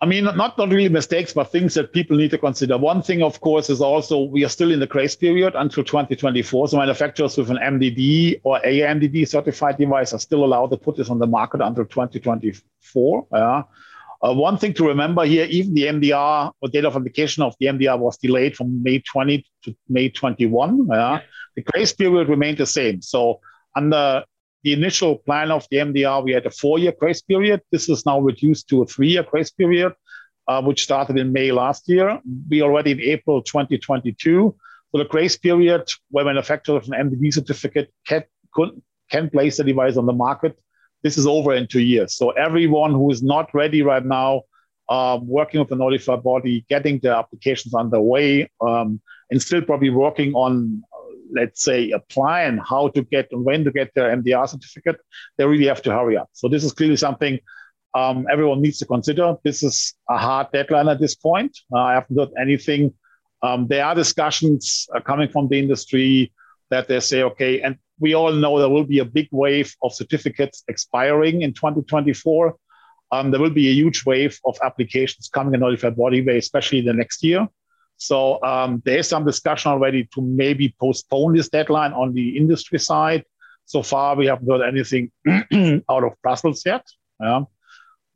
I 0.00 0.06
mean, 0.06 0.24
not, 0.24 0.36
not 0.36 0.68
really 0.68 0.90
mistakes, 0.90 1.32
but 1.32 1.50
things 1.50 1.72
that 1.74 1.94
people 1.94 2.18
need 2.18 2.30
to 2.32 2.36
consider. 2.36 2.76
One 2.76 3.00
thing, 3.00 3.22
of 3.22 3.40
course, 3.40 3.70
is 3.70 3.80
also 3.80 4.24
we 4.24 4.44
are 4.44 4.50
still 4.50 4.70
in 4.70 4.78
the 4.78 4.86
grace 4.86 5.16
period 5.16 5.54
until 5.56 5.82
2024. 5.82 6.68
So 6.68 6.76
manufacturers 6.76 7.38
with 7.38 7.48
an 7.48 7.56
MDD 7.56 8.40
or 8.42 8.60
AIMDD 8.60 9.26
certified 9.26 9.78
device 9.78 10.12
are 10.12 10.18
still 10.18 10.44
allowed 10.44 10.72
to 10.72 10.76
put 10.76 10.98
this 10.98 11.08
on 11.08 11.20
the 11.20 11.26
market 11.26 11.62
until 11.62 11.86
2024. 11.86 13.26
Yeah. 13.32 13.62
Uh, 14.22 14.32
one 14.32 14.56
thing 14.56 14.72
to 14.74 14.86
remember 14.86 15.24
here, 15.24 15.46
even 15.46 15.74
the 15.74 15.84
MDR 15.84 16.52
or 16.60 16.68
date 16.68 16.84
of 16.84 16.96
application 16.96 17.42
of 17.42 17.54
the 17.60 17.66
MDR 17.66 17.98
was 17.98 18.16
delayed 18.18 18.56
from 18.56 18.82
May 18.82 19.00
20 19.00 19.44
to 19.64 19.76
May 19.88 20.08
21. 20.08 20.88
Yeah. 20.90 21.20
The 21.56 21.62
grace 21.62 21.92
period 21.92 22.28
remained 22.28 22.58
the 22.58 22.66
same. 22.66 23.02
So 23.02 23.40
under 23.76 24.24
the 24.62 24.72
initial 24.72 25.16
plan 25.18 25.50
of 25.50 25.66
the 25.70 25.78
MDR, 25.78 26.24
we 26.24 26.32
had 26.32 26.46
a 26.46 26.50
four-year 26.50 26.94
grace 26.98 27.20
period. 27.20 27.60
This 27.70 27.88
is 27.88 28.06
now 28.06 28.20
reduced 28.20 28.68
to 28.68 28.82
a 28.82 28.86
three-year 28.86 29.24
grace 29.24 29.50
period, 29.50 29.92
uh, 30.48 30.62
which 30.62 30.82
started 30.82 31.18
in 31.18 31.32
May 31.32 31.52
last 31.52 31.88
year. 31.88 32.18
We 32.48 32.62
already 32.62 32.92
in 32.92 33.00
April 33.00 33.42
2022. 33.42 34.56
So 34.90 34.98
the 34.98 35.04
grace 35.04 35.36
period 35.36 35.88
where 36.10 36.24
manufacturers 36.24 36.88
of 36.88 36.92
an 36.92 37.32
certificate 37.32 37.92
can, 38.06 38.24
can 39.10 39.28
place 39.28 39.58
the 39.58 39.64
device 39.64 39.96
on 39.96 40.06
the 40.06 40.12
market, 40.12 40.58
this 41.04 41.16
is 41.16 41.26
over 41.26 41.54
in 41.54 41.68
two 41.68 41.82
years. 41.82 42.16
So 42.16 42.30
everyone 42.30 42.90
who 42.90 43.10
is 43.12 43.22
not 43.22 43.54
ready 43.54 43.82
right 43.82 44.04
now, 44.04 44.42
um, 44.88 45.28
working 45.28 45.60
with 45.60 45.68
the 45.68 45.76
notified 45.76 46.24
body, 46.24 46.66
getting 46.68 46.98
the 46.98 47.16
applications 47.16 47.74
underway, 47.74 48.50
um, 48.60 49.00
and 49.30 49.40
still 49.40 49.62
probably 49.62 49.90
working 49.90 50.34
on 50.34 50.82
let's 51.34 51.62
say, 51.62 51.90
a 51.90 51.98
plan 51.98 52.58
how 52.58 52.88
to 52.88 53.02
get 53.02 53.28
and 53.32 53.44
when 53.44 53.64
to 53.64 53.72
get 53.72 53.92
their 53.94 54.14
MDR 54.16 54.48
certificate, 54.48 55.00
they 55.36 55.46
really 55.46 55.66
have 55.66 55.82
to 55.82 55.90
hurry 55.90 56.16
up. 56.16 56.28
So 56.32 56.48
this 56.48 56.64
is 56.64 56.72
clearly 56.72 56.96
something 56.96 57.38
um, 57.94 58.26
everyone 58.30 58.60
needs 58.60 58.78
to 58.78 58.86
consider. 58.86 59.36
This 59.44 59.62
is 59.62 59.94
a 60.08 60.18
hard 60.18 60.48
deadline 60.52 60.88
at 60.88 61.00
this 61.00 61.14
point. 61.14 61.56
Uh, 61.72 61.78
I 61.78 61.94
haven't 61.94 62.18
heard 62.18 62.30
anything. 62.40 62.92
Um, 63.42 63.68
there 63.68 63.84
are 63.84 63.94
discussions 63.94 64.88
uh, 64.94 65.00
coming 65.00 65.28
from 65.28 65.48
the 65.48 65.58
industry 65.58 66.32
that 66.70 66.88
they 66.88 66.98
say, 67.00 67.22
okay, 67.22 67.60
and 67.60 67.76
we 67.98 68.14
all 68.14 68.32
know 68.32 68.58
there 68.58 68.68
will 68.68 68.84
be 68.84 68.98
a 68.98 69.04
big 69.04 69.28
wave 69.30 69.74
of 69.82 69.94
certificates 69.94 70.64
expiring 70.68 71.42
in 71.42 71.52
2024. 71.54 72.56
Um, 73.12 73.30
there 73.30 73.40
will 73.40 73.50
be 73.50 73.68
a 73.68 73.72
huge 73.72 74.04
wave 74.04 74.38
of 74.44 74.58
applications 74.62 75.28
coming 75.28 75.54
in 75.54 75.60
notified 75.60 75.96
body 75.96 76.24
way, 76.24 76.38
especially 76.38 76.80
the 76.80 76.92
next 76.92 77.22
year. 77.22 77.46
So 77.96 78.42
um, 78.42 78.82
there 78.84 78.98
is 78.98 79.08
some 79.08 79.24
discussion 79.24 79.70
already 79.70 80.08
to 80.14 80.22
maybe 80.22 80.74
postpone 80.80 81.36
this 81.36 81.48
deadline 81.48 81.92
on 81.92 82.12
the 82.12 82.36
industry 82.36 82.78
side. 82.78 83.24
So 83.66 83.82
far, 83.82 84.16
we 84.16 84.26
haven't 84.26 84.50
heard 84.50 84.66
anything 84.66 85.10
out 85.90 86.04
of 86.04 86.12
Brussels 86.22 86.62
yet. 86.66 86.84
Yeah. 87.20 87.42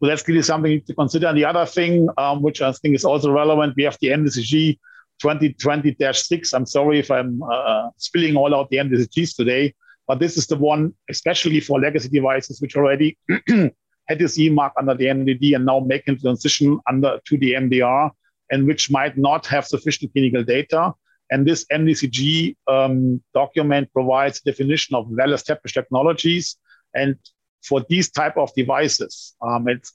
That's 0.00 0.26
really 0.28 0.42
something 0.42 0.82
to 0.82 0.94
consider. 0.94 1.28
And 1.28 1.38
the 1.38 1.44
other 1.44 1.66
thing, 1.66 2.08
um, 2.18 2.42
which 2.42 2.60
I 2.62 2.72
think 2.72 2.94
is 2.94 3.04
also 3.04 3.30
relevant, 3.30 3.74
we 3.76 3.84
have 3.84 3.98
the 4.00 4.08
MDCG 4.08 4.78
2020-6. 5.22 6.54
I'm 6.54 6.66
sorry 6.66 6.98
if 6.98 7.10
I'm 7.10 7.42
uh, 7.42 7.90
spilling 7.96 8.36
all 8.36 8.54
out 8.54 8.70
the 8.70 8.78
MDCGs 8.78 9.36
today, 9.36 9.74
but 10.06 10.18
this 10.18 10.36
is 10.36 10.46
the 10.46 10.56
one, 10.56 10.94
especially 11.10 11.60
for 11.60 11.80
legacy 11.80 12.08
devices, 12.08 12.60
which 12.60 12.76
already 12.76 13.18
had 13.48 14.18
this 14.18 14.38
E 14.38 14.48
mark 14.48 14.72
under 14.78 14.94
the 14.94 15.06
MDD 15.06 15.54
and 15.54 15.66
now 15.66 15.80
making 15.80 16.14
the 16.16 16.20
transition 16.22 16.80
under 16.88 17.20
to 17.26 17.36
the 17.36 17.52
MDR 17.52 18.10
and 18.50 18.66
which 18.66 18.90
might 18.90 19.18
not 19.18 19.46
have 19.46 19.66
sufficient 19.66 20.12
clinical 20.12 20.42
data. 20.42 20.94
And 21.30 21.46
this 21.46 21.66
MDCG 21.66 22.56
um, 22.66 23.22
document 23.34 23.92
provides 23.92 24.40
definition 24.40 24.96
of 24.96 25.06
well-established 25.10 25.74
technologies. 25.74 26.56
And 26.94 27.16
for 27.62 27.84
these 27.90 28.10
type 28.10 28.38
of 28.38 28.50
devices, 28.54 29.34
um, 29.42 29.68
it's 29.68 29.92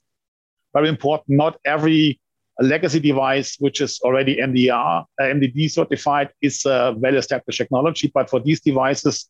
very 0.72 0.88
important. 0.88 1.36
Not 1.36 1.58
every 1.64 2.20
legacy 2.60 3.00
device, 3.00 3.56
which 3.58 3.80
is 3.80 4.00
already 4.02 4.36
MDR, 4.36 5.02
uh, 5.02 5.22
MDD 5.22 5.70
certified, 5.70 6.30
is 6.40 6.64
a 6.64 6.94
well-established 6.96 7.58
technology. 7.58 8.10
But 8.12 8.30
for 8.30 8.40
these 8.40 8.60
devices, 8.60 9.28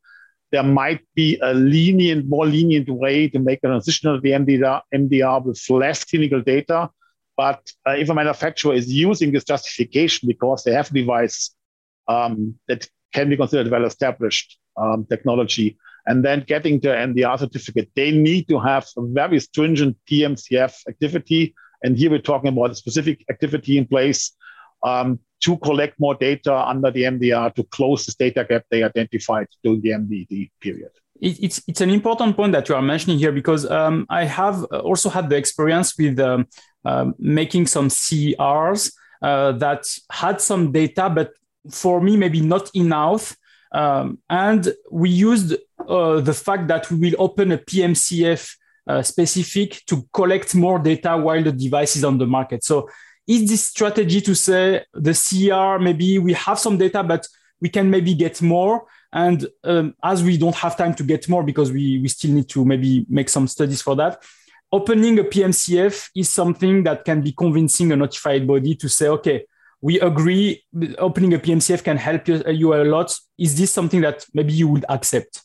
there 0.52 0.62
might 0.62 1.00
be 1.14 1.38
a 1.42 1.54
lenient, 1.54 2.28
more 2.28 2.46
lenient 2.46 2.88
way 2.88 3.28
to 3.28 3.38
make 3.38 3.60
a 3.64 3.68
transition 3.68 4.12
to 4.12 4.20
the 4.20 4.30
MDR, 4.30 4.82
MDR 4.94 5.44
with 5.44 5.60
less 5.70 6.04
clinical 6.04 6.40
data 6.42 6.90
but 7.37 7.70
uh, 7.87 7.92
if 7.92 8.08
a 8.08 8.14
manufacturer 8.14 8.74
is 8.74 8.92
using 8.92 9.32
this 9.32 9.44
justification 9.44 10.28
because 10.28 10.64
they 10.64 10.72
have 10.72 10.90
a 10.90 10.94
device 10.94 11.54
um, 12.08 12.58
that 12.68 12.88
can 13.12 13.28
be 13.28 13.37
considered 13.37 13.70
well 13.70 13.84
established 13.84 14.58
um, 14.76 15.06
technology, 15.08 15.76
and 16.06 16.24
then 16.24 16.44
getting 16.46 16.80
the 16.80 16.88
MDR 16.88 17.38
certificate, 17.38 17.90
they 17.94 18.10
need 18.10 18.48
to 18.48 18.58
have 18.58 18.87
a 18.96 19.02
very 19.02 19.40
stringent 19.40 19.96
PMCF 20.10 20.87
activity. 20.88 21.54
And 21.85 21.97
here 21.97 22.11
we're 22.11 22.18
talking 22.18 22.49
about 22.49 22.73
a 22.73 22.75
specific 22.75 23.25
activity 23.31 23.79
in 23.79 23.87
place 23.87 24.33
um, 24.83 25.20
to 25.44 25.57
collect 25.59 26.01
more 26.01 26.16
data 26.16 26.55
under 26.55 26.90
the 26.90 27.03
MDR 27.03 27.55
to 27.55 27.62
close 27.64 28.07
this 28.07 28.16
data 28.16 28.44
gap 28.49 28.64
they 28.70 28.83
identified 28.83 29.47
during 29.62 29.81
the 29.83 29.90
MDD 29.90 30.51
period 30.61 30.90
it's 31.20 31.62
it's 31.66 31.81
an 31.81 31.90
important 31.90 32.37
point 32.37 32.53
that 32.53 32.68
you 32.68 32.75
are 32.75 32.83
mentioning 32.83 33.18
here 33.18 33.33
because 33.33 33.68
um, 33.70 34.07
I 34.11 34.25
have 34.25 34.64
also 34.64 35.09
had 35.09 35.31
the 35.31 35.37
experience 35.37 35.97
with 35.97 36.18
um, 36.18 36.47
uh, 36.85 37.12
making 37.18 37.66
some 37.66 37.88
CERs 37.88 38.92
uh, 39.23 39.53
that 39.53 39.85
had 40.11 40.40
some 40.40 40.73
data, 40.73 41.09
but 41.09 41.33
for 41.70 42.01
me 42.01 42.16
maybe 42.16 42.40
not 42.40 42.70
enough. 42.75 43.37
Um, 43.73 44.18
and 44.29 44.73
we 44.90 45.11
used 45.11 45.55
uh, 45.88 46.20
the 46.20 46.35
fact 46.35 46.68
that 46.68 46.90
we 46.90 46.99
will 46.99 47.16
open 47.18 47.53
a 47.53 47.59
PMCF 47.59 48.57
uh, 48.87 49.03
specific 49.03 49.83
to 49.87 50.07
collect 50.12 50.55
more 50.55 50.79
data 50.79 51.16
while 51.16 51.42
the 51.42 51.53
device 51.53 51.97
is 51.97 52.05
on 52.05 52.18
the 52.18 52.27
market. 52.27 52.64
So 52.64 52.88
is 53.27 53.49
this 53.49 53.64
strategy 53.64 54.20
to 54.20 54.35
say 54.35 54.85
the 54.92 55.14
CER, 55.14 55.79
maybe 55.79 56.18
we 56.18 56.35
have 56.35 56.59
some 56.59 56.77
data, 56.77 57.03
but 57.03 57.27
we 57.61 57.68
can 57.68 57.88
maybe 57.90 58.14
get 58.14 58.42
more 58.42 58.85
and 59.14 59.47
um, 59.62 59.94
as 60.03 60.25
we 60.25 60.37
don't 60.37 60.57
have 60.57 60.77
time 60.77 60.92
to 60.94 61.05
get 61.05 61.29
more 61.29 61.44
because 61.44 61.70
we, 61.70 62.01
we 62.01 62.09
still 62.09 62.33
need 62.33 62.49
to 62.49 62.64
maybe 62.64 63.07
make 63.09 63.29
some 63.29 63.47
studies 63.47 63.81
for 63.81 63.94
that, 63.94 64.23
opening 64.73 65.20
a 65.20 65.25
PMCF 65.25 66.11
is 66.16 66.29
something 66.29 66.83
that 66.83 67.05
can 67.05 67.23
be 67.23 67.31
convincing 67.31 67.92
a 67.92 67.97
notified 67.97 68.44
body 68.44 68.75
to 68.75 68.88
say, 68.88 69.07
okay, 69.09 69.47
we 69.81 70.01
agree 70.01 70.64
opening 70.99 71.33
a 71.35 71.38
PMCF 71.38 71.85
can 71.85 71.97
help 71.97 72.27
you, 72.27 72.42
you 72.49 72.75
a 72.75 72.83
lot. 72.83 73.16
Is 73.38 73.57
this 73.57 73.70
something 73.70 74.01
that 74.01 74.27
maybe 74.35 74.53
you 74.53 74.66
would 74.66 74.85
accept? 74.88 75.43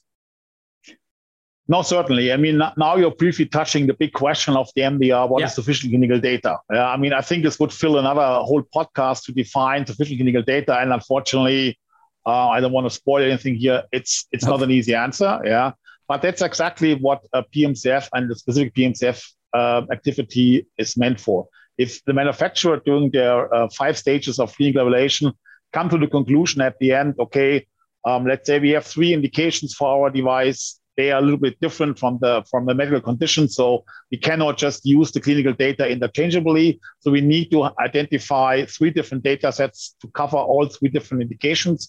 No, 1.69 1.84
certainly. 1.84 2.34
I 2.34 2.38
mean, 2.38 2.58
now 2.58 2.95
you're 2.95 3.12
briefly 3.12 3.45
touching 3.45 3.86
the 3.86 3.93
big 3.93 4.13
question 4.13 4.55
of 4.55 4.67
the 4.75 4.82
MDR. 4.82 5.29
What 5.29 5.41
yeah. 5.41 5.45
is 5.45 5.53
sufficient 5.53 5.91
clinical 5.91 6.19
data? 6.19 6.58
Uh, 6.73 6.79
I 6.79 6.97
mean, 6.97 7.13
I 7.13 7.21
think 7.21 7.43
this 7.43 7.60
would 7.60 7.71
fill 7.71 7.99
another 7.99 8.43
whole 8.43 8.63
podcast 8.63 9.25
to 9.25 9.31
define 9.31 9.85
sufficient 9.85 10.17
clinical 10.17 10.41
data. 10.41 10.79
And 10.79 10.91
unfortunately, 10.91 11.77
uh, 12.25 12.50
I 12.50 12.60
don't 12.60 12.71
want 12.71 12.87
to 12.87 12.89
spoil 12.89 13.23
anything 13.23 13.54
here. 13.54 13.83
It's 13.91 14.27
it's 14.31 14.46
not 14.46 14.63
an 14.63 14.71
easy 14.71 14.96
answer, 14.96 15.39
yeah. 15.46 15.73
But 16.08 16.23
that's 16.23 16.41
exactly 16.41 16.96
what 16.96 17.23
a 17.33 17.43
PMCF 17.43 18.10
and 18.13 18.31
the 18.31 18.35
specific 18.35 18.73
PMCF 18.73 19.23
uh, 19.54 19.83
activity 19.91 20.65
is 20.79 20.98
meant 20.98 21.19
for. 21.19 21.48
If 21.77 22.04
the 22.06 22.13
manufacturer 22.13 22.81
during 22.83 23.12
their 23.12 23.54
uh, 23.54 23.69
five 23.69 23.96
stages 23.96 24.39
of 24.39 24.56
clinical 24.56 24.81
evaluation 24.81 25.33
come 25.71 25.87
to 25.89 26.00
the 26.00 26.08
conclusion 26.08 26.62
at 26.62 26.79
the 26.79 26.93
end, 26.93 27.13
okay, 27.19 27.67
um, 28.06 28.25
let's 28.25 28.48
say 28.48 28.58
we 28.58 28.71
have 28.71 28.87
three 28.87 29.13
indications 29.13 29.75
for 29.75 29.87
our 29.87 30.10
device. 30.10 30.79
They 31.00 31.12
are 31.13 31.19
a 31.19 31.25
little 31.27 31.43
bit 31.47 31.58
different 31.65 31.93
from 32.02 32.13
the 32.23 32.33
from 32.52 32.62
the 32.67 32.75
medical 32.81 33.04
condition, 33.10 33.43
so 33.58 33.65
we 34.12 34.17
cannot 34.27 34.54
just 34.65 34.79
use 34.97 35.10
the 35.13 35.21
clinical 35.25 35.54
data 35.65 35.83
interchangeably. 35.95 36.67
So 37.02 37.08
we 37.17 37.21
need 37.33 37.45
to 37.52 37.60
identify 37.87 38.52
three 38.75 38.91
different 38.97 39.23
data 39.31 39.50
sets 39.60 39.79
to 40.02 40.08
cover 40.21 40.39
all 40.52 40.65
three 40.67 40.91
different 40.95 41.21
indications 41.25 41.79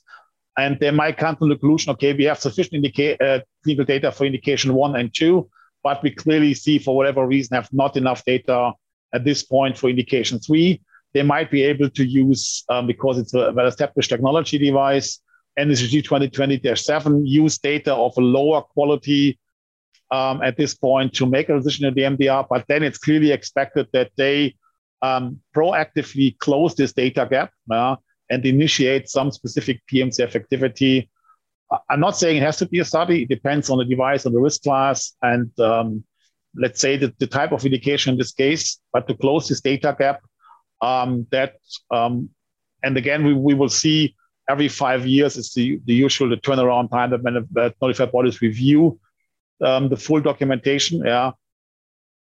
and 0.57 0.79
they 0.81 0.91
might 0.91 1.17
come 1.17 1.37
to 1.37 1.49
the 1.49 1.57
conclusion, 1.57 1.93
okay, 1.93 2.13
we 2.13 2.25
have 2.25 2.39
sufficient 2.39 2.75
indica- 2.75 3.23
uh, 3.25 3.41
clinical 3.63 3.85
data 3.85 4.13
for 4.13 4.25
indication 4.25 4.75
one 4.75 4.97
and 4.97 5.13
two, 5.15 5.49
but 5.83 6.03
we 6.03 6.11
clearly 6.11 6.55
see 6.55 6.79
for 6.79 6.97
whatever 6.97 7.27
reason 7.27 7.55
have 7.55 7.73
not 7.73 7.97
enough 7.97 8.25
data 8.25 8.73
at 9.15 9.25
this 9.25 9.43
point 9.43 9.79
for 9.79 9.89
indication 9.89 10.39
three. 10.39 10.81
They 11.15 11.23
might 11.23 11.51
be 11.51 11.63
able 11.65 11.91
to 11.91 12.05
use, 12.05 12.65
um, 12.69 12.87
because 12.87 13.19
it's 13.19 13.35
a 13.35 13.53
well-established 13.53 14.11
technology 14.11 14.59
device, 14.59 15.21
MDCG 15.61 16.03
2020-7, 16.03 17.23
use 17.25 17.59
data 17.59 17.95
of 17.95 18.17
a 18.17 18.21
lower 18.21 18.63
quality 18.63 19.39
um, 20.11 20.43
at 20.43 20.57
this 20.57 20.75
point 20.75 21.15
to 21.15 21.27
make 21.27 21.49
a 21.49 21.57
decision 21.57 21.87
in 21.87 21.95
the 21.95 22.03
MDR, 22.03 22.47
but 22.49 22.65
then 22.69 22.83
it's 22.83 22.99
clearly 22.99 23.31
expected 23.31 23.87
that 23.93 24.11
they 24.17 24.57
um, 25.03 25.41
proactively 25.55 26.37
close 26.39 26.75
this 26.75 26.93
data 26.93 27.27
gap 27.31 27.53
uh, 27.71 27.97
and 28.29 28.45
initiate 28.45 29.09
some 29.09 29.31
specific 29.31 29.81
PMCF 29.93 30.35
activity. 30.35 31.11
I'm 31.89 32.01
not 32.01 32.17
saying 32.17 32.39
it 32.39 32.43
has 32.43 32.57
to 32.59 32.67
be 32.67 32.81
a 32.81 32.85
study. 32.85 33.23
It 33.23 33.29
depends 33.29 33.71
on 33.71 33.79
the 33.79 33.85
device, 33.85 34.27
on 34.27 34.33
the 34.33 34.41
risk 34.41 34.63
class, 34.63 35.15
and 35.23 35.49
um, 35.61 36.05
let's 36.57 36.81
say 36.81 36.97
the, 36.97 37.15
the 37.19 37.27
type 37.27 37.53
of 37.53 37.65
indication 37.65 38.13
in 38.13 38.19
this 38.19 38.33
case. 38.33 38.81
But 38.93 39.07
to 39.07 39.15
close 39.15 39.49
this 39.49 39.61
data 39.61 39.95
gap, 39.97 40.21
um, 40.81 41.27
that 41.31 41.55
um, 41.91 42.31
and 42.83 42.97
again 42.97 43.25
we, 43.25 43.35
we 43.35 43.55
will 43.55 43.69
see 43.69 44.17
every 44.51 44.69
five 44.69 45.07
years 45.07 45.37
is 45.37 45.53
the, 45.55 45.81
the 45.85 45.95
usual 45.95 46.29
the 46.29 46.37
turnaround 46.37 46.91
time 46.91 47.11
that, 47.11 47.23
that 47.53 47.75
notified 47.81 48.13
bodies 48.13 48.41
review 48.43 48.99
um, 49.61 49.89
the 49.89 49.97
full 49.97 50.21
documentation. 50.21 51.03
Yeah, 51.05 51.33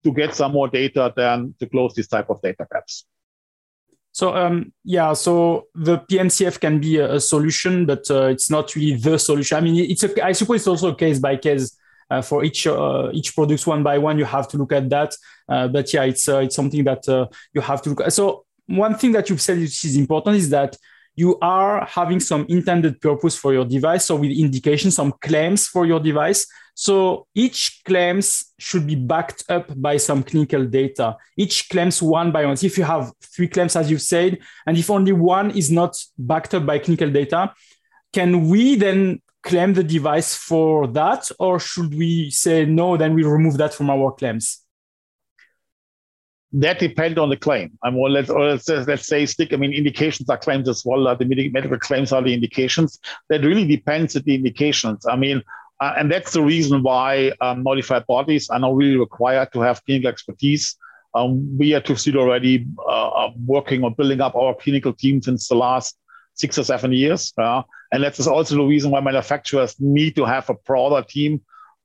to 0.05 0.11
get 0.13 0.35
some 0.35 0.53
more 0.53 0.69
data 0.69 1.11
than 1.15 1.53
to 1.59 1.65
close 1.67 1.93
this 1.93 2.07
type 2.07 2.29
of 2.29 2.41
data 2.41 2.65
gaps. 2.71 3.05
So 4.11 4.33
um, 4.33 4.71
yeah, 4.85 5.11
so 5.13 5.67
the 5.75 5.97
PMCF 5.97 6.59
can 6.61 6.79
be 6.79 6.97
a, 6.97 7.15
a 7.15 7.19
solution, 7.19 7.85
but 7.85 8.09
uh, 8.09 8.27
it's 8.27 8.49
not 8.49 8.73
really 8.75 8.95
the 8.95 9.17
solution. 9.17 9.57
I 9.57 9.61
mean, 9.61 9.75
it's 9.91 10.03
a, 10.03 10.25
I 10.25 10.31
suppose 10.31 10.61
it's 10.61 10.67
also 10.67 10.93
case 10.93 11.19
by 11.19 11.35
case. 11.35 11.77
Uh, 12.07 12.21
for 12.21 12.43
each 12.43 12.67
uh, 12.67 13.09
each 13.13 13.33
product 13.33 13.65
one 13.65 13.81
by 13.81 13.97
one, 13.97 14.19
you 14.19 14.25
have 14.25 14.47
to 14.47 14.57
look 14.57 14.71
at 14.71 14.87
that. 14.91 15.11
Uh, 15.49 15.67
but 15.67 15.91
yeah, 15.91 16.03
it's 16.03 16.29
uh, 16.29 16.37
it's 16.37 16.55
something 16.55 16.83
that 16.83 17.09
uh, 17.09 17.25
you 17.51 17.61
have 17.61 17.81
to 17.81 17.89
look 17.89 18.01
at. 18.01 18.13
So 18.13 18.45
one 18.67 18.93
thing 18.95 19.11
that 19.13 19.27
you've 19.27 19.41
said 19.41 19.57
which 19.57 19.83
is 19.83 19.97
important 19.97 20.35
is 20.35 20.49
that 20.51 20.77
you 21.15 21.37
are 21.41 21.85
having 21.85 22.19
some 22.19 22.45
intended 22.49 22.99
purpose 23.01 23.37
for 23.37 23.53
your 23.53 23.65
device. 23.65 24.05
So 24.05 24.15
with 24.17 24.31
indication, 24.31 24.91
some 24.91 25.13
claims 25.21 25.67
for 25.67 25.85
your 25.85 25.99
device. 25.99 26.45
So 26.73 27.27
each 27.33 27.81
claims 27.85 28.53
should 28.59 28.85
be 28.85 28.95
backed 28.95 29.45
up 29.47 29.71
by 29.81 29.95
some 29.95 30.23
clinical 30.23 30.65
data. 30.65 31.15
Each 31.37 31.69
claims 31.69 32.01
one 32.01 32.31
by 32.31 32.45
one. 32.45 32.57
If 32.61 32.77
you 32.77 32.83
have 32.83 33.13
three 33.21 33.47
claims, 33.47 33.77
as 33.77 33.89
you've 33.89 34.01
said, 34.01 34.39
and 34.67 34.77
if 34.77 34.89
only 34.89 35.13
one 35.13 35.51
is 35.51 35.71
not 35.71 35.95
backed 36.17 36.53
up 36.53 36.65
by 36.65 36.79
clinical 36.79 37.09
data, 37.09 37.53
can 38.11 38.49
we 38.49 38.75
then 38.75 39.21
claim 39.41 39.73
the 39.73 39.83
device 39.83 40.35
for 40.35 40.87
that? 40.87 41.31
Or 41.39 41.61
should 41.61 41.93
we 41.93 42.29
say 42.29 42.65
no, 42.65 42.97
then 42.97 43.13
we 43.13 43.23
remove 43.23 43.57
that 43.57 43.73
from 43.73 43.89
our 43.89 44.11
claims? 44.11 44.64
That 46.57 46.79
depends 46.79 47.19
on 47.19 47.29
the 47.29 47.35
claim. 47.35 47.77
I 47.83 47.89
mean, 47.89 48.11
let's, 48.11 48.29
or 48.29 48.51
let's, 48.51 48.69
let's 48.69 49.07
say 49.07 49.25
stick. 49.25 49.51
I 49.51 49.57
mean, 49.57 49.73
indications 49.73 50.29
are 50.29 50.37
claims 50.37 50.69
as 50.69 50.83
well. 50.85 51.07
Uh, 51.07 51.15
the 51.15 51.25
medical 51.25 51.77
claims 51.79 52.13
are 52.13 52.21
the 52.21 52.33
indications. 52.33 52.99
That 53.29 53.43
really 53.43 53.67
depends 53.67 54.15
on 54.15 54.23
the 54.25 54.35
indications. 54.35 55.05
I 55.05 55.17
mean, 55.17 55.43
uh, 55.81 55.93
and 55.97 56.09
that's 56.09 56.31
the 56.31 56.41
reason 56.41 56.81
why 56.81 57.33
um, 57.41 57.63
bodies 57.63 58.49
are 58.49 58.59
not 58.59 58.75
really 58.75 58.95
required 58.97 59.51
to 59.51 59.59
have 59.59 59.83
clinical 59.83 60.09
expertise. 60.09 60.77
Um, 61.13 61.57
we 61.57 61.75
at 61.75 61.85
TÜV 61.85 62.15
already 62.15 62.65
uh, 62.87 63.29
working 63.45 63.83
on 63.83 63.93
building 63.93 64.21
up 64.21 64.35
our 64.35 64.55
clinical 64.55 64.93
team 64.93 65.21
since 65.21 65.49
the 65.49 65.55
last 65.55 65.97
six 66.35 66.57
or 66.57 66.63
seven 66.63 66.93
years. 66.93 67.33
Uh, 67.37 67.63
and 67.91 68.01
that's 68.01 68.25
also 68.25 68.55
the 68.55 68.63
reason 68.63 68.91
why 68.91 69.01
manufacturers 69.01 69.75
need 69.79 70.15
to 70.15 70.25
have 70.25 70.49
a 70.49 70.53
broader 70.53 71.05
team 71.05 71.41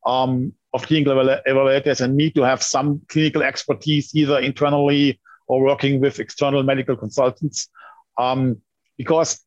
um, 0.06 0.52
of 0.72 0.86
clinical 0.86 1.14
evaluators 1.14 2.00
and 2.00 2.16
need 2.16 2.34
to 2.34 2.42
have 2.42 2.62
some 2.62 3.00
clinical 3.08 3.42
expertise 3.42 4.14
either 4.14 4.38
internally 4.38 5.20
or 5.48 5.62
working 5.62 6.00
with 6.00 6.20
external 6.20 6.62
medical 6.62 6.96
consultants 6.96 7.68
um, 8.18 8.56
because 8.96 9.40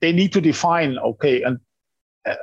they 0.00 0.12
need 0.12 0.32
to 0.32 0.40
define 0.40 0.98
okay 0.98 1.42
and 1.42 1.58
uh, 2.26 2.34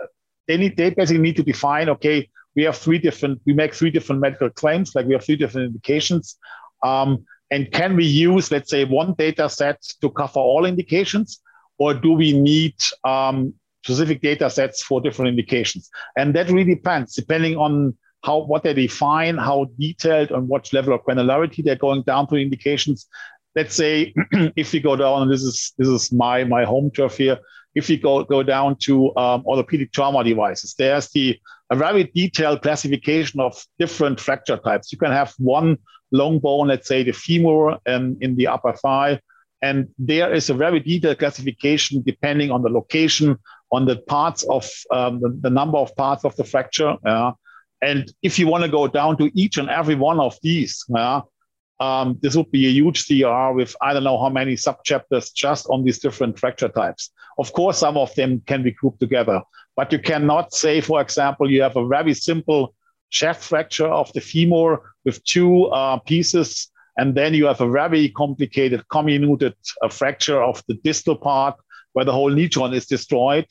they 0.47 0.57
need 0.57 0.77
they 0.77 0.89
basically 0.91 1.21
need 1.21 1.35
to 1.35 1.43
define 1.43 1.89
okay 1.89 2.29
we 2.55 2.63
have 2.63 2.77
three 2.77 2.99
different 2.99 3.41
we 3.45 3.53
make 3.53 3.73
three 3.73 3.89
different 3.89 4.21
medical 4.21 4.49
claims 4.49 4.93
like 4.93 5.05
we 5.07 5.13
have 5.13 5.23
three 5.23 5.35
different 5.35 5.67
indications 5.67 6.37
um, 6.83 7.25
and 7.49 7.71
can 7.71 7.95
we 7.95 8.05
use 8.05 8.51
let's 8.51 8.69
say 8.69 8.83
one 8.85 9.13
data 9.17 9.49
set 9.49 9.81
to 10.01 10.09
cover 10.11 10.39
all 10.39 10.65
indications 10.65 11.41
or 11.77 11.93
do 11.93 12.11
we 12.11 12.33
need 12.33 12.75
um, 13.03 13.53
specific 13.85 14.21
data 14.21 14.49
sets 14.49 14.81
for 14.81 14.99
different 14.99 15.29
indications 15.29 15.89
and 16.17 16.33
that 16.35 16.49
really 16.49 16.75
depends 16.75 17.13
depending 17.13 17.55
on 17.55 17.95
how 18.23 18.39
what 18.39 18.63
they 18.63 18.73
define 18.73 19.37
how 19.37 19.67
detailed 19.79 20.31
and 20.31 20.47
what 20.47 20.73
level 20.73 20.93
of 20.93 21.03
granularity 21.03 21.63
they're 21.63 21.75
going 21.87 22.01
down 22.03 22.27
to 22.27 22.35
indications 22.35 23.07
let's 23.55 23.75
say 23.75 24.11
if 24.55 24.73
we 24.73 24.79
go 24.79 24.95
down 24.95 25.21
and 25.21 25.31
this 25.31 25.43
is 25.43 25.73
this 25.77 25.87
is 25.87 26.11
my 26.11 26.43
my 26.43 26.65
home 26.65 26.89
turf 26.89 27.15
here 27.15 27.37
if 27.75 27.89
you 27.89 27.97
go, 27.97 28.23
go 28.23 28.41
down 28.41 28.77
to 28.77 29.15
um, 29.17 29.43
orthopedic 29.45 29.91
trauma 29.91 30.23
devices, 30.23 30.73
there's 30.77 31.09
the 31.11 31.37
a 31.71 31.75
very 31.75 32.05
detailed 32.15 32.61
classification 32.61 33.39
of 33.39 33.61
different 33.79 34.19
fracture 34.19 34.57
types. 34.57 34.91
You 34.91 34.97
can 34.97 35.11
have 35.11 35.33
one 35.39 35.77
long 36.11 36.39
bone, 36.39 36.67
let's 36.67 36.87
say 36.87 37.03
the 37.03 37.11
femur 37.11 37.77
um, 37.87 38.17
in 38.21 38.35
the 38.35 38.47
upper 38.47 38.73
thigh, 38.73 39.19
and 39.61 39.87
there 39.97 40.31
is 40.33 40.49
a 40.49 40.53
very 40.53 40.79
detailed 40.79 41.19
classification 41.19 42.03
depending 42.05 42.51
on 42.51 42.61
the 42.61 42.69
location, 42.69 43.37
on 43.75 43.85
the 43.85 43.97
parts 43.97 44.43
of 44.43 44.63
um, 44.91 45.19
the, 45.21 45.29
the, 45.41 45.49
number 45.49 45.77
of 45.77 45.95
parts 45.95 46.23
of 46.23 46.35
the 46.37 46.43
fracture. 46.43 46.95
And 47.81 48.11
if 48.21 48.39
you 48.39 48.47
want 48.47 48.63
to 48.63 48.69
go 48.69 48.87
down 48.87 49.17
to 49.17 49.29
each 49.41 49.57
and 49.57 49.69
every 49.69 49.95
one 49.95 50.19
of 50.19 50.37
these, 50.41 50.85
um, 51.79 52.17
this 52.21 52.35
would 52.35 52.51
be 52.51 52.65
a 52.67 52.69
huge 52.69 53.03
CER 53.03 53.51
with 53.53 53.75
I 53.81 53.93
don't 53.93 54.03
know 54.03 54.19
how 54.19 54.29
many 54.29 54.55
subchapters 54.55 55.33
just 55.33 55.67
on 55.69 55.83
these 55.83 55.99
different 55.99 56.39
fracture 56.39 56.69
types. 56.69 57.11
Of 57.37 57.51
course, 57.51 57.77
some 57.77 57.97
of 57.97 58.15
them 58.15 58.41
can 58.45 58.63
be 58.63 58.71
grouped 58.71 59.01
together, 59.01 59.41
but 59.75 59.91
you 59.91 59.99
cannot 59.99 60.53
say, 60.53 60.79
for 60.79 61.01
example, 61.01 61.51
you 61.51 61.61
have 61.61 61.75
a 61.75 61.85
very 61.85 62.13
simple 62.13 62.73
shaft 63.09 63.43
fracture 63.43 63.87
of 63.87 64.11
the 64.13 64.21
femur 64.21 64.81
with 65.03 65.23
two 65.25 65.65
uh, 65.65 65.97
pieces, 65.99 66.69
and 66.97 67.13
then 67.13 67.33
you 67.33 67.45
have 67.45 67.61
a 67.61 67.69
very 67.69 68.09
complicated 68.09 68.81
comminuted 68.87 69.53
uh, 69.81 69.89
fracture 69.89 70.41
of 70.41 70.63
the 70.67 70.75
distal 70.75 71.17
part 71.17 71.55
where 71.91 72.05
the 72.05 72.11
whole 72.11 72.33
joint 72.47 72.73
is 72.73 72.85
destroyed. 72.85 73.45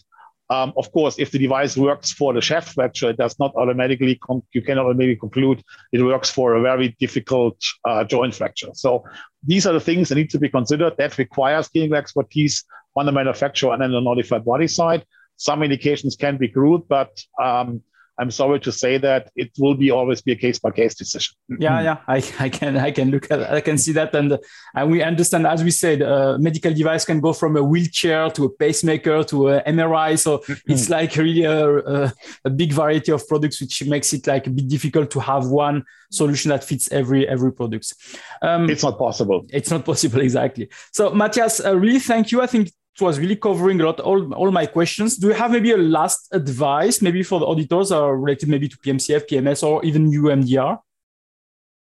Um, 0.51 0.73
of 0.77 0.93
course, 0.93 1.19
if 1.19 1.31
the 1.31 1.39
device 1.39 1.77
works 1.77 2.13
for 2.13 2.35
the 2.35 2.41
shaft 2.41 2.75
fracture, 2.75 3.11
it 3.11 3.17
does 3.17 3.39
not 3.39 3.55
automatically, 3.57 4.21
you 4.53 4.63
cannot 4.63 4.87
automatically 4.87 5.17
conclude 5.17 5.63
it 5.93 6.03
works 6.03 6.31
for 6.31 6.55
a 6.55 6.61
very 6.61 6.95
difficult 7.01 7.57
uh, 7.87 8.05
joint 8.05 8.35
fracture. 8.35 8.69
So 8.75 9.05
these 9.43 9.67
are 9.67 9.73
the 9.73 9.81
things 9.81 10.09
that 10.09 10.17
need 10.17 10.31
to 10.31 10.39
be 10.39 10.49
considered. 10.49 10.97
That 10.99 11.17
requires 11.17 11.69
clinical 11.69 11.97
expertise 11.97 12.65
on 12.97 13.07
the 13.07 13.13
manufacturer 13.13 13.73
and 13.73 13.83
then 13.83 13.93
the 13.93 14.01
notified 14.01 14.45
body 14.45 14.69
side. 14.69 15.05
Some 15.37 15.63
indications 15.63 16.15
can 16.15 16.37
be 16.37 16.49
grouped, 16.49 16.89
but 16.89 17.11
um, 17.43 17.83
I'm 18.19 18.31
sorry 18.31 18.61
to 18.61 18.71
say 18.71 18.99
that 18.99 19.31
it 19.35 19.51
will 19.59 19.75
be 19.75 19.91
always 19.91 20.23
be 20.23 20.33
a 20.33 20.37
case 20.37 20.59
by 20.59 20.71
case 20.71 20.95
decision. 20.95 21.35
Yeah, 21.59 21.81
yeah, 21.83 21.97
I, 22.07 22.23
I 22.39 22.49
can 22.49 22.77
I 22.77 22.91
can 22.93 23.11
look 23.11 23.31
at 23.31 23.43
I 23.53 23.61
can 23.61 23.77
see 23.77 23.93
that, 23.93 24.15
and 24.15 24.39
and 24.75 24.91
we 24.91 25.03
understand 25.03 25.47
as 25.47 25.65
we 25.65 25.71
said, 25.71 26.01
a 26.03 26.39
medical 26.39 26.73
device 26.73 27.05
can 27.05 27.21
go 27.21 27.33
from 27.33 27.57
a 27.57 27.63
wheelchair 27.63 28.31
to 28.31 28.45
a 28.45 28.51
pacemaker 28.51 29.25
to 29.25 29.49
a 29.49 29.63
MRI, 29.63 30.19
so 30.19 30.43
it's 30.67 30.89
like 30.89 31.17
really 31.17 31.45
a, 31.45 31.79
a, 31.79 32.13
a, 32.45 32.51
big 32.51 32.73
variety 32.73 33.11
of 33.11 33.27
products, 33.27 33.61
which 33.61 33.85
makes 33.85 34.13
it 34.13 34.27
like 34.27 34.47
a 34.47 34.51
bit 34.51 34.69
difficult 34.69 35.11
to 35.11 35.21
have 35.21 35.47
one 35.47 35.85
solution 36.11 36.51
that 36.51 36.63
fits 36.63 36.91
every 36.93 37.27
every 37.29 37.53
product. 37.53 37.95
Um, 38.43 38.71
it's 38.71 38.85
not 38.85 38.97
possible. 38.97 39.45
It's 39.51 39.71
not 39.71 39.85
possible 39.85 40.21
exactly. 40.29 40.69
So 40.93 41.11
Matthias, 41.11 41.65
uh, 41.65 41.77
really 41.77 42.01
thank 42.01 42.31
you. 42.31 42.41
I 42.41 42.47
think 42.47 42.71
it 42.95 43.03
was 43.03 43.19
really 43.19 43.37
covering 43.37 43.81
a 43.81 43.87
lot 43.87 44.01
all, 44.01 44.33
all 44.35 44.51
my 44.53 44.67
questions. 44.67 45.17
Do 45.17 45.29
you 45.29 45.35
have 45.35 45.51
maybe 45.51 45.73
a 45.73 45.77
last 45.77 46.29
advice, 46.33 47.03
maybe 47.03 47.23
for 47.23 47.41
the 47.41 47.47
auditors, 47.47 47.91
or 47.91 48.19
related 48.19 48.49
maybe 48.49 48.69
to 48.69 48.77
PMCF, 48.79 49.29
PMS, 49.29 49.63
or 49.63 49.85
even 49.85 50.11
EU 50.11 50.25
MDR? 50.25 50.79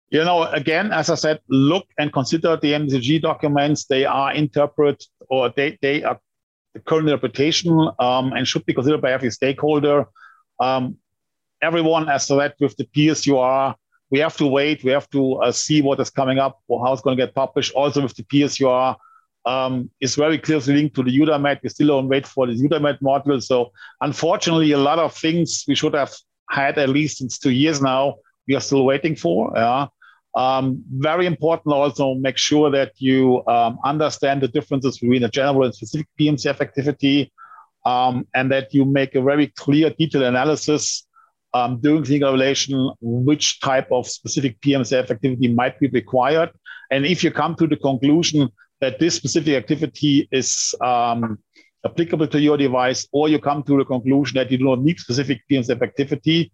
You 0.10 0.24
know, 0.24 0.44
again, 0.44 0.92
as 0.92 1.10
I 1.10 1.16
said, 1.16 1.40
look 1.48 1.86
and 1.98 2.12
consider 2.14 2.58
the 2.58 2.74
MDCG 2.74 3.22
documents. 3.22 3.86
They 3.86 4.06
are 4.06 4.34
interpret 4.34 5.04
or 5.30 5.50
they, 5.50 5.80
they 5.82 6.04
are 6.04 6.20
the 6.74 6.82
current 6.82 7.08
interpretation 7.08 7.72
um, 7.98 8.34
and 8.34 8.48
should 8.48 8.66
be 8.66 8.74
considered 8.74 9.02
by 9.02 9.14
every 9.14 9.32
stakeholder. 9.32 10.06
Um, 10.60 10.98
everyone, 11.62 12.10
as 12.10 12.30
I 12.30 12.38
said, 12.38 12.54
with 12.60 12.76
the 12.78 12.86
PSUR, 12.86 13.74
we 14.12 14.20
have 14.20 14.36
to 14.38 14.48
wait. 14.48 14.84
We 14.84 14.92
have 14.92 15.10
to 15.12 15.36
uh, 15.36 15.52
see 15.52 15.82
what 15.82 16.00
is 16.00 16.10
coming 16.10 16.38
up, 16.38 16.60
or 16.68 16.86
how 16.86 16.92
it's 16.94 17.02
going 17.02 17.18
to 17.18 17.26
get 17.26 17.34
published. 17.34 17.74
Also, 17.74 18.02
with 18.02 18.16
the 18.16 18.24
PSUR, 18.24 18.96
um, 19.46 19.90
is 20.00 20.16
very 20.16 20.38
closely 20.38 20.76
linked 20.76 20.96
to 20.96 21.04
the 21.04 21.12
EUDAMED. 21.12 21.60
We 21.64 21.70
still 21.70 21.88
don't 21.88 22.08
wait 22.08 22.28
for 22.28 22.48
the 22.48 22.54
EUDAMED 22.54 23.00
module. 23.02 23.42
So 23.42 23.72
unfortunately, 24.02 24.72
a 24.72 24.78
lot 24.78 25.00
of 25.00 25.16
things 25.16 25.66
we 25.68 25.76
should 25.76 25.94
have 25.94 26.14
had 26.50 26.78
at 26.78 26.90
least 26.90 27.18
since 27.18 27.40
two 27.40 27.52
years 27.52 27.82
now, 27.82 28.16
we 28.48 28.56
are 28.56 28.62
still 28.62 28.86
waiting 28.86 29.16
for. 29.16 29.52
Yeah. 29.56 29.88
Um, 30.34 30.84
very 30.90 31.26
important 31.26 31.74
also 31.74 32.14
make 32.14 32.38
sure 32.38 32.70
that 32.72 32.94
you 32.98 33.46
um, 33.48 33.80
understand 33.84 34.42
the 34.42 34.48
differences 34.48 35.00
between 35.00 35.24
a 35.24 35.30
general 35.30 35.66
and 35.66 35.76
specific 35.76 36.08
PMCF 36.20 36.62
activity. 36.62 37.32
um, 37.86 38.28
and 38.36 38.52
that 38.52 38.74
you 38.74 38.86
make 38.86 39.16
a 39.16 39.22
very 39.22 39.48
clear, 39.48 39.90
detailed 39.90 40.24
analysis 40.24 41.08
um, 41.54 41.80
during 41.82 42.04
clinical 42.04 42.30
evaluation 42.30 42.92
which 43.02 43.60
type 43.60 43.92
of 43.92 44.08
specific 44.08 44.60
PMCF 44.62 45.10
activity 45.12 45.48
might 45.48 45.80
be 45.80 45.88
required. 45.88 46.52
And 46.92 47.06
if 47.06 47.24
you 47.24 47.32
come 47.32 47.56
to 47.56 47.68
the 47.68 47.78
conclusion 47.78 48.50
that 48.82 49.00
this 49.00 49.16
specific 49.16 49.54
activity 49.56 50.28
is 50.32 50.76
um, 50.82 51.40
applicable 51.86 52.28
to 52.28 52.40
your 52.40 52.58
device, 52.58 53.08
or 53.12 53.30
you 53.30 53.40
come 53.40 53.64
to 53.64 53.78
the 53.78 53.86
conclusion 53.86 54.36
that 54.36 54.52
you 54.52 54.58
do 54.58 54.66
not 54.66 54.80
need 54.80 55.00
specific 55.00 55.42
PMCF 55.50 55.82
activity, 55.82 56.52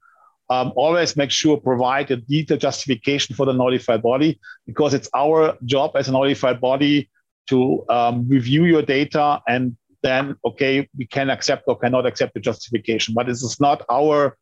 um, 0.49 0.71
always 0.75 1.17
make 1.17 1.31
sure 1.31 1.57
provide 1.57 2.11
a 2.11 2.17
detailed 2.17 2.61
justification 2.61 3.35
for 3.35 3.45
the 3.45 3.53
notified 3.53 4.01
body 4.01 4.39
because 4.65 4.93
it's 4.93 5.09
our 5.15 5.57
job 5.65 5.91
as 5.95 6.07
a 6.07 6.11
notified 6.11 6.61
body 6.61 7.09
to 7.47 7.83
um, 7.89 8.27
review 8.27 8.65
your 8.65 8.81
data 8.81 9.41
and 9.47 9.75
then 10.03 10.35
okay 10.45 10.87
we 10.97 11.05
can 11.05 11.29
accept 11.29 11.63
or 11.67 11.77
cannot 11.77 12.05
accept 12.05 12.33
the 12.33 12.39
justification. 12.39 13.13
But 13.13 13.27
this 13.27 13.43
is 13.43 13.59
not 13.59 13.83
our 13.89 14.37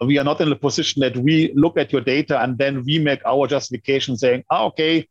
we 0.00 0.18
are 0.18 0.24
not 0.24 0.40
in 0.40 0.50
the 0.50 0.56
position 0.56 1.00
that 1.00 1.16
we 1.16 1.52
look 1.54 1.78
at 1.78 1.92
your 1.92 2.00
data 2.00 2.42
and 2.42 2.58
then 2.58 2.82
we 2.84 2.98
make 2.98 3.20
our 3.24 3.46
justification 3.46 4.16
saying 4.16 4.42
oh, 4.50 4.66
okay 4.66 5.06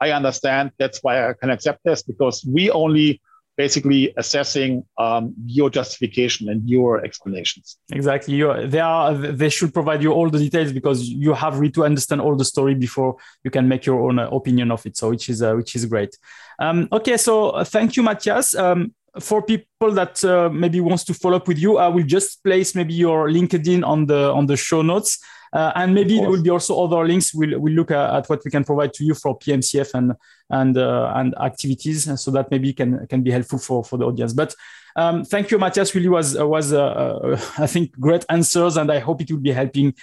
i 0.00 0.10
understand 0.10 0.70
that's 0.78 1.02
why 1.02 1.28
i 1.28 1.32
can 1.32 1.50
accept 1.50 1.80
this 1.84 2.02
because 2.02 2.44
we 2.44 2.70
only 2.70 3.20
basically 3.56 4.12
assessing 4.16 4.84
um, 4.98 5.34
your 5.46 5.70
justification 5.70 6.48
and 6.48 6.68
your 6.68 7.04
explanations. 7.04 7.76
Exactly. 7.92 8.42
They 8.66 8.80
are. 8.80 9.14
They 9.14 9.48
should 9.48 9.72
provide 9.72 10.02
you 10.02 10.12
all 10.12 10.28
the 10.30 10.38
details 10.38 10.72
because 10.72 11.08
you 11.08 11.34
have 11.34 11.60
to 11.72 11.84
understand 11.84 12.20
all 12.20 12.36
the 12.36 12.44
story 12.44 12.74
before 12.74 13.16
you 13.44 13.50
can 13.50 13.68
make 13.68 13.86
your 13.86 14.00
own 14.00 14.18
uh, 14.18 14.28
opinion 14.30 14.70
of 14.70 14.84
it. 14.86 14.96
So 14.96 15.10
which 15.10 15.28
is 15.28 15.42
uh, 15.42 15.54
which 15.54 15.76
is 15.76 15.86
great. 15.86 16.16
Um, 16.58 16.88
okay. 16.92 17.16
So 17.16 17.50
uh, 17.50 17.64
thank 17.64 17.96
you, 17.96 18.02
Matthias. 18.02 18.54
Um, 18.54 18.94
for 19.20 19.42
people 19.42 19.92
that 19.92 20.24
uh, 20.24 20.48
maybe 20.48 20.80
wants 20.80 21.04
to 21.04 21.14
follow 21.14 21.36
up 21.36 21.46
with 21.46 21.58
you, 21.58 21.78
I 21.78 21.86
will 21.86 22.04
just 22.04 22.42
place 22.42 22.74
maybe 22.74 22.94
your 22.94 23.28
LinkedIn 23.28 23.86
on 23.86 24.06
the 24.06 24.32
on 24.32 24.46
the 24.46 24.56
show 24.56 24.82
notes. 24.82 25.18
Uh, 25.54 25.70
and 25.76 25.94
maybe 25.94 26.18
there 26.18 26.28
will 26.28 26.42
be 26.42 26.50
also 26.50 26.82
other 26.82 27.06
links. 27.06 27.32
We'll, 27.32 27.60
we'll 27.60 27.74
look 27.74 27.92
at, 27.92 28.14
at, 28.14 28.28
what 28.28 28.44
we 28.44 28.50
can 28.50 28.64
provide 28.64 28.92
to 28.94 29.04
you 29.04 29.14
for 29.14 29.38
PMCF 29.38 29.94
and 29.94 30.12
and 30.50 30.76
uh, 30.76 31.12
and 31.16 31.34
activities, 31.38 32.08
so 32.20 32.30
that 32.30 32.50
maybe 32.50 32.72
can 32.72 33.06
can 33.06 33.22
be 33.22 33.30
helpful 33.30 33.58
for 33.58 33.84
for 33.84 33.96
the 33.96 34.04
audience. 34.04 34.32
But 34.32 34.54
um, 34.96 35.24
thank 35.24 35.50
you, 35.50 35.58
Matthias. 35.58 35.94
Really 35.94 36.08
was 36.08 36.38
uh, 36.38 36.46
was 36.46 36.72
uh, 36.72 37.40
I 37.58 37.66
think 37.66 37.98
great 37.98 38.24
answers, 38.28 38.76
and 38.76 38.90
I 38.92 39.00
hope 39.00 39.20
it 39.22 39.30
will 39.30 39.40
be 39.40 39.52
helping 39.52 39.94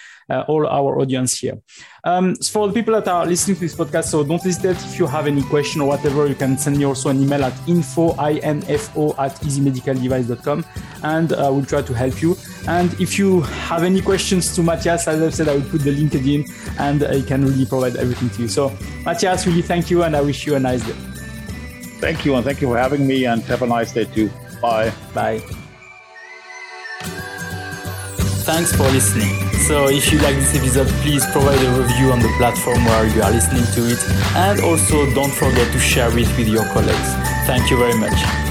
all 0.47 0.65
our 0.65 0.97
audience 0.99 1.39
here. 1.39 1.59
Um, 2.05 2.35
for 2.35 2.67
the 2.67 2.73
people 2.73 2.93
that 2.93 3.07
are 3.07 3.25
listening 3.25 3.55
to 3.55 3.61
this 3.61 3.75
podcast, 3.75 4.05
so 4.05 4.23
don't 4.23 4.41
hesitate 4.41 4.77
if 4.77 4.97
you 4.97 5.05
have 5.05 5.27
any 5.27 5.43
question 5.43 5.81
or 5.81 5.89
whatever, 5.89 6.25
you 6.25 6.35
can 6.35 6.57
send 6.57 6.77
me 6.77 6.85
also 6.85 7.09
an 7.09 7.21
email 7.21 7.43
at 7.43 7.53
info 7.67 8.11
info 8.37 9.11
at 9.17 9.35
easymedicaldevice.com, 9.41 10.65
and 11.03 11.33
uh, 11.33 11.49
we'll 11.51 11.65
try 11.65 11.81
to 11.81 11.93
help 11.93 12.21
you. 12.21 12.37
And 12.67 12.93
if 12.99 13.19
you 13.19 13.41
have 13.41 13.83
any 13.83 14.01
questions 14.01 14.55
to 14.55 14.63
Matthias, 14.63 15.07
as 15.07 15.21
I 15.21 15.29
said, 15.29 15.49
I 15.49 15.55
will 15.55 15.69
put 15.69 15.81
the 15.81 15.91
LinkedIn, 15.91 16.49
and 16.79 17.03
I 17.03 17.21
can 17.21 17.43
really 17.45 17.65
provide 17.65 17.95
everything 17.97 18.29
to 18.31 18.41
you. 18.43 18.47
So, 18.47 18.71
Matthias, 19.03 19.45
really 19.45 19.61
thank 19.61 19.89
you, 19.89 20.03
and 20.03 20.15
I 20.15 20.21
wish 20.31 20.47
you 20.47 20.55
a 20.55 20.59
nice 20.59 20.81
day. 20.87 20.95
Thank 21.99 22.23
you, 22.23 22.35
and 22.35 22.45
thank 22.45 22.61
you 22.61 22.67
for 22.67 22.77
having 22.77 23.05
me, 23.05 23.25
and 23.25 23.41
have 23.51 23.63
a 23.63 23.67
nice 23.67 23.91
day 23.91 24.05
too. 24.05 24.29
Bye. 24.61 24.93
Bye. 25.13 25.39
Thanks 28.47 28.71
for 28.73 28.87
listening. 28.97 29.33
So 29.67 29.89
if 29.89 30.09
you 30.11 30.19
like 30.19 30.35
this 30.35 30.55
episode, 30.55 30.87
please 31.03 31.25
provide 31.31 31.61
a 31.67 31.71
review 31.81 32.13
on 32.13 32.19
the 32.19 32.31
platform 32.37 32.85
where 32.85 33.05
you 33.13 33.21
are 33.21 33.31
listening 33.31 33.67
to 33.75 33.81
it. 33.93 33.99
And 34.47 34.61
also 34.61 34.97
don't 35.13 35.33
forget 35.43 35.69
to 35.73 35.79
share 35.79 36.17
it 36.17 36.29
with 36.37 36.47
your 36.47 36.65
colleagues. 36.73 37.11
Thank 37.45 37.69
you 37.69 37.77
very 37.77 37.97
much. 37.99 38.50